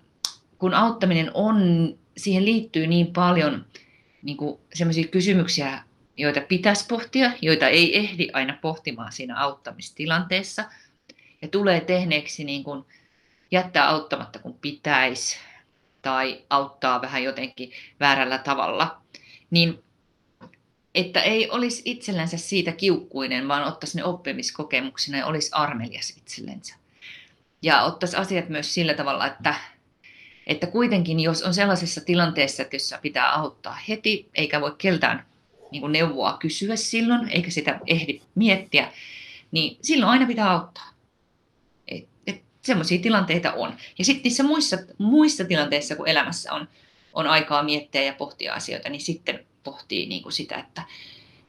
kun 0.58 0.74
auttaminen 0.74 1.32
on, 1.34 1.58
siihen 2.18 2.46
liittyy 2.46 2.88
niin 2.88 3.14
paljon 3.14 3.66
niin 4.22 4.38
sellaisia 4.74 5.08
kysymyksiä, 5.08 5.84
joita 6.18 6.42
pitäisi 6.42 6.86
pohtia, 6.88 7.32
joita 7.42 7.68
ei 7.68 7.98
ehdi 7.98 8.28
aina 8.34 8.58
pohtimaan 8.62 9.12
siinä 9.12 9.40
auttamistilanteessa. 9.40 10.64
Ja 11.42 11.48
tulee 11.48 11.82
tehneeksi 11.82 12.44
niin 12.44 12.64
kuin 12.64 12.86
jättää 13.52 13.90
auttamatta 13.90 14.40
kun 14.40 14.58
pitäisi 14.62 15.38
tai 16.02 16.44
auttaa 16.50 17.02
vähän 17.02 17.24
jotenkin 17.24 17.72
väärällä 18.00 18.38
tavalla. 18.38 19.02
Niin 19.50 19.84
että 20.96 21.22
ei 21.22 21.50
olisi 21.50 21.82
itsellensä 21.86 22.38
siitä 22.38 22.72
kiukkuinen, 22.72 23.48
vaan 23.48 23.64
ottaisi 23.64 23.98
ne 23.98 24.04
oppimiskokemuksina 24.04 25.18
ja 25.18 25.26
olisi 25.26 25.50
armelias 25.54 26.10
itsellensä. 26.18 26.76
Ja 27.62 27.84
ottaisi 27.84 28.16
asiat 28.16 28.50
myös 28.50 28.74
sillä 28.74 28.94
tavalla, 28.94 29.28
että, 29.28 29.56
että 30.48 30.68
kuitenkin 30.68 31.20
jos 31.20 31.44
on 31.44 31.54
sellaisessa 31.54 32.02
tilanteessa, 32.02 32.64
että 32.64 32.76
jossa 32.76 33.00
pitää 33.02 33.34
auttaa 33.34 33.78
heti, 33.90 34.30
eikä 34.36 34.62
voi 34.62 34.76
keltään 34.78 35.26
niin 35.72 35.92
neuvoa 35.92 36.38
kysyä 36.38 36.76
silloin, 36.76 37.30
eikä 37.30 37.52
sitä 37.52 37.80
ehdi 37.88 38.22
miettiä, 38.36 38.92
niin 39.52 39.78
silloin 39.82 40.12
aina 40.12 40.26
pitää 40.26 40.52
auttaa. 40.52 40.96
Sellaisia 42.62 43.02
tilanteita 43.02 43.54
on. 43.54 43.76
Ja 43.98 44.06
sitten 44.06 44.24
niissä 44.24 44.44
muissa, 44.44 44.78
muissa 44.98 45.46
tilanteissa, 45.46 45.96
kun 45.96 46.08
elämässä 46.08 46.54
on, 46.54 46.68
on 47.14 47.28
aikaa 47.28 47.64
miettiä 47.64 48.04
ja 48.04 48.14
pohtia 48.14 48.54
asioita, 48.54 48.90
niin 48.90 49.02
sitten 49.02 49.46
pohtii 49.66 50.06
niin 50.06 50.24
kuin 50.24 50.34
sitä, 50.34 50.56
että 50.56 50.84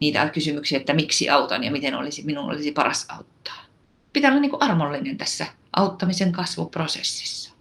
niitä 0.00 0.28
kysymyksiä, 0.28 0.78
että 0.78 0.94
miksi 0.94 1.28
autan 1.28 1.64
ja 1.64 1.70
miten 1.70 1.94
olisi, 1.94 2.22
minun 2.24 2.44
olisi 2.44 2.72
paras 2.72 3.06
auttaa. 3.08 3.64
Pitää 4.12 4.30
olla 4.30 4.40
niin 4.40 4.50
kuin 4.50 4.62
armollinen 4.62 5.18
tässä 5.18 5.46
auttamisen 5.76 6.32
kasvuprosessissa. 6.32 7.52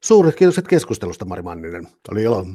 Suuret 0.00 0.36
kiitokset 0.36 0.68
keskustelusta, 0.68 1.24
Mari 1.24 1.42
Manninen. 1.42 1.88
Oli 2.10 2.22
ilo. 2.22 2.46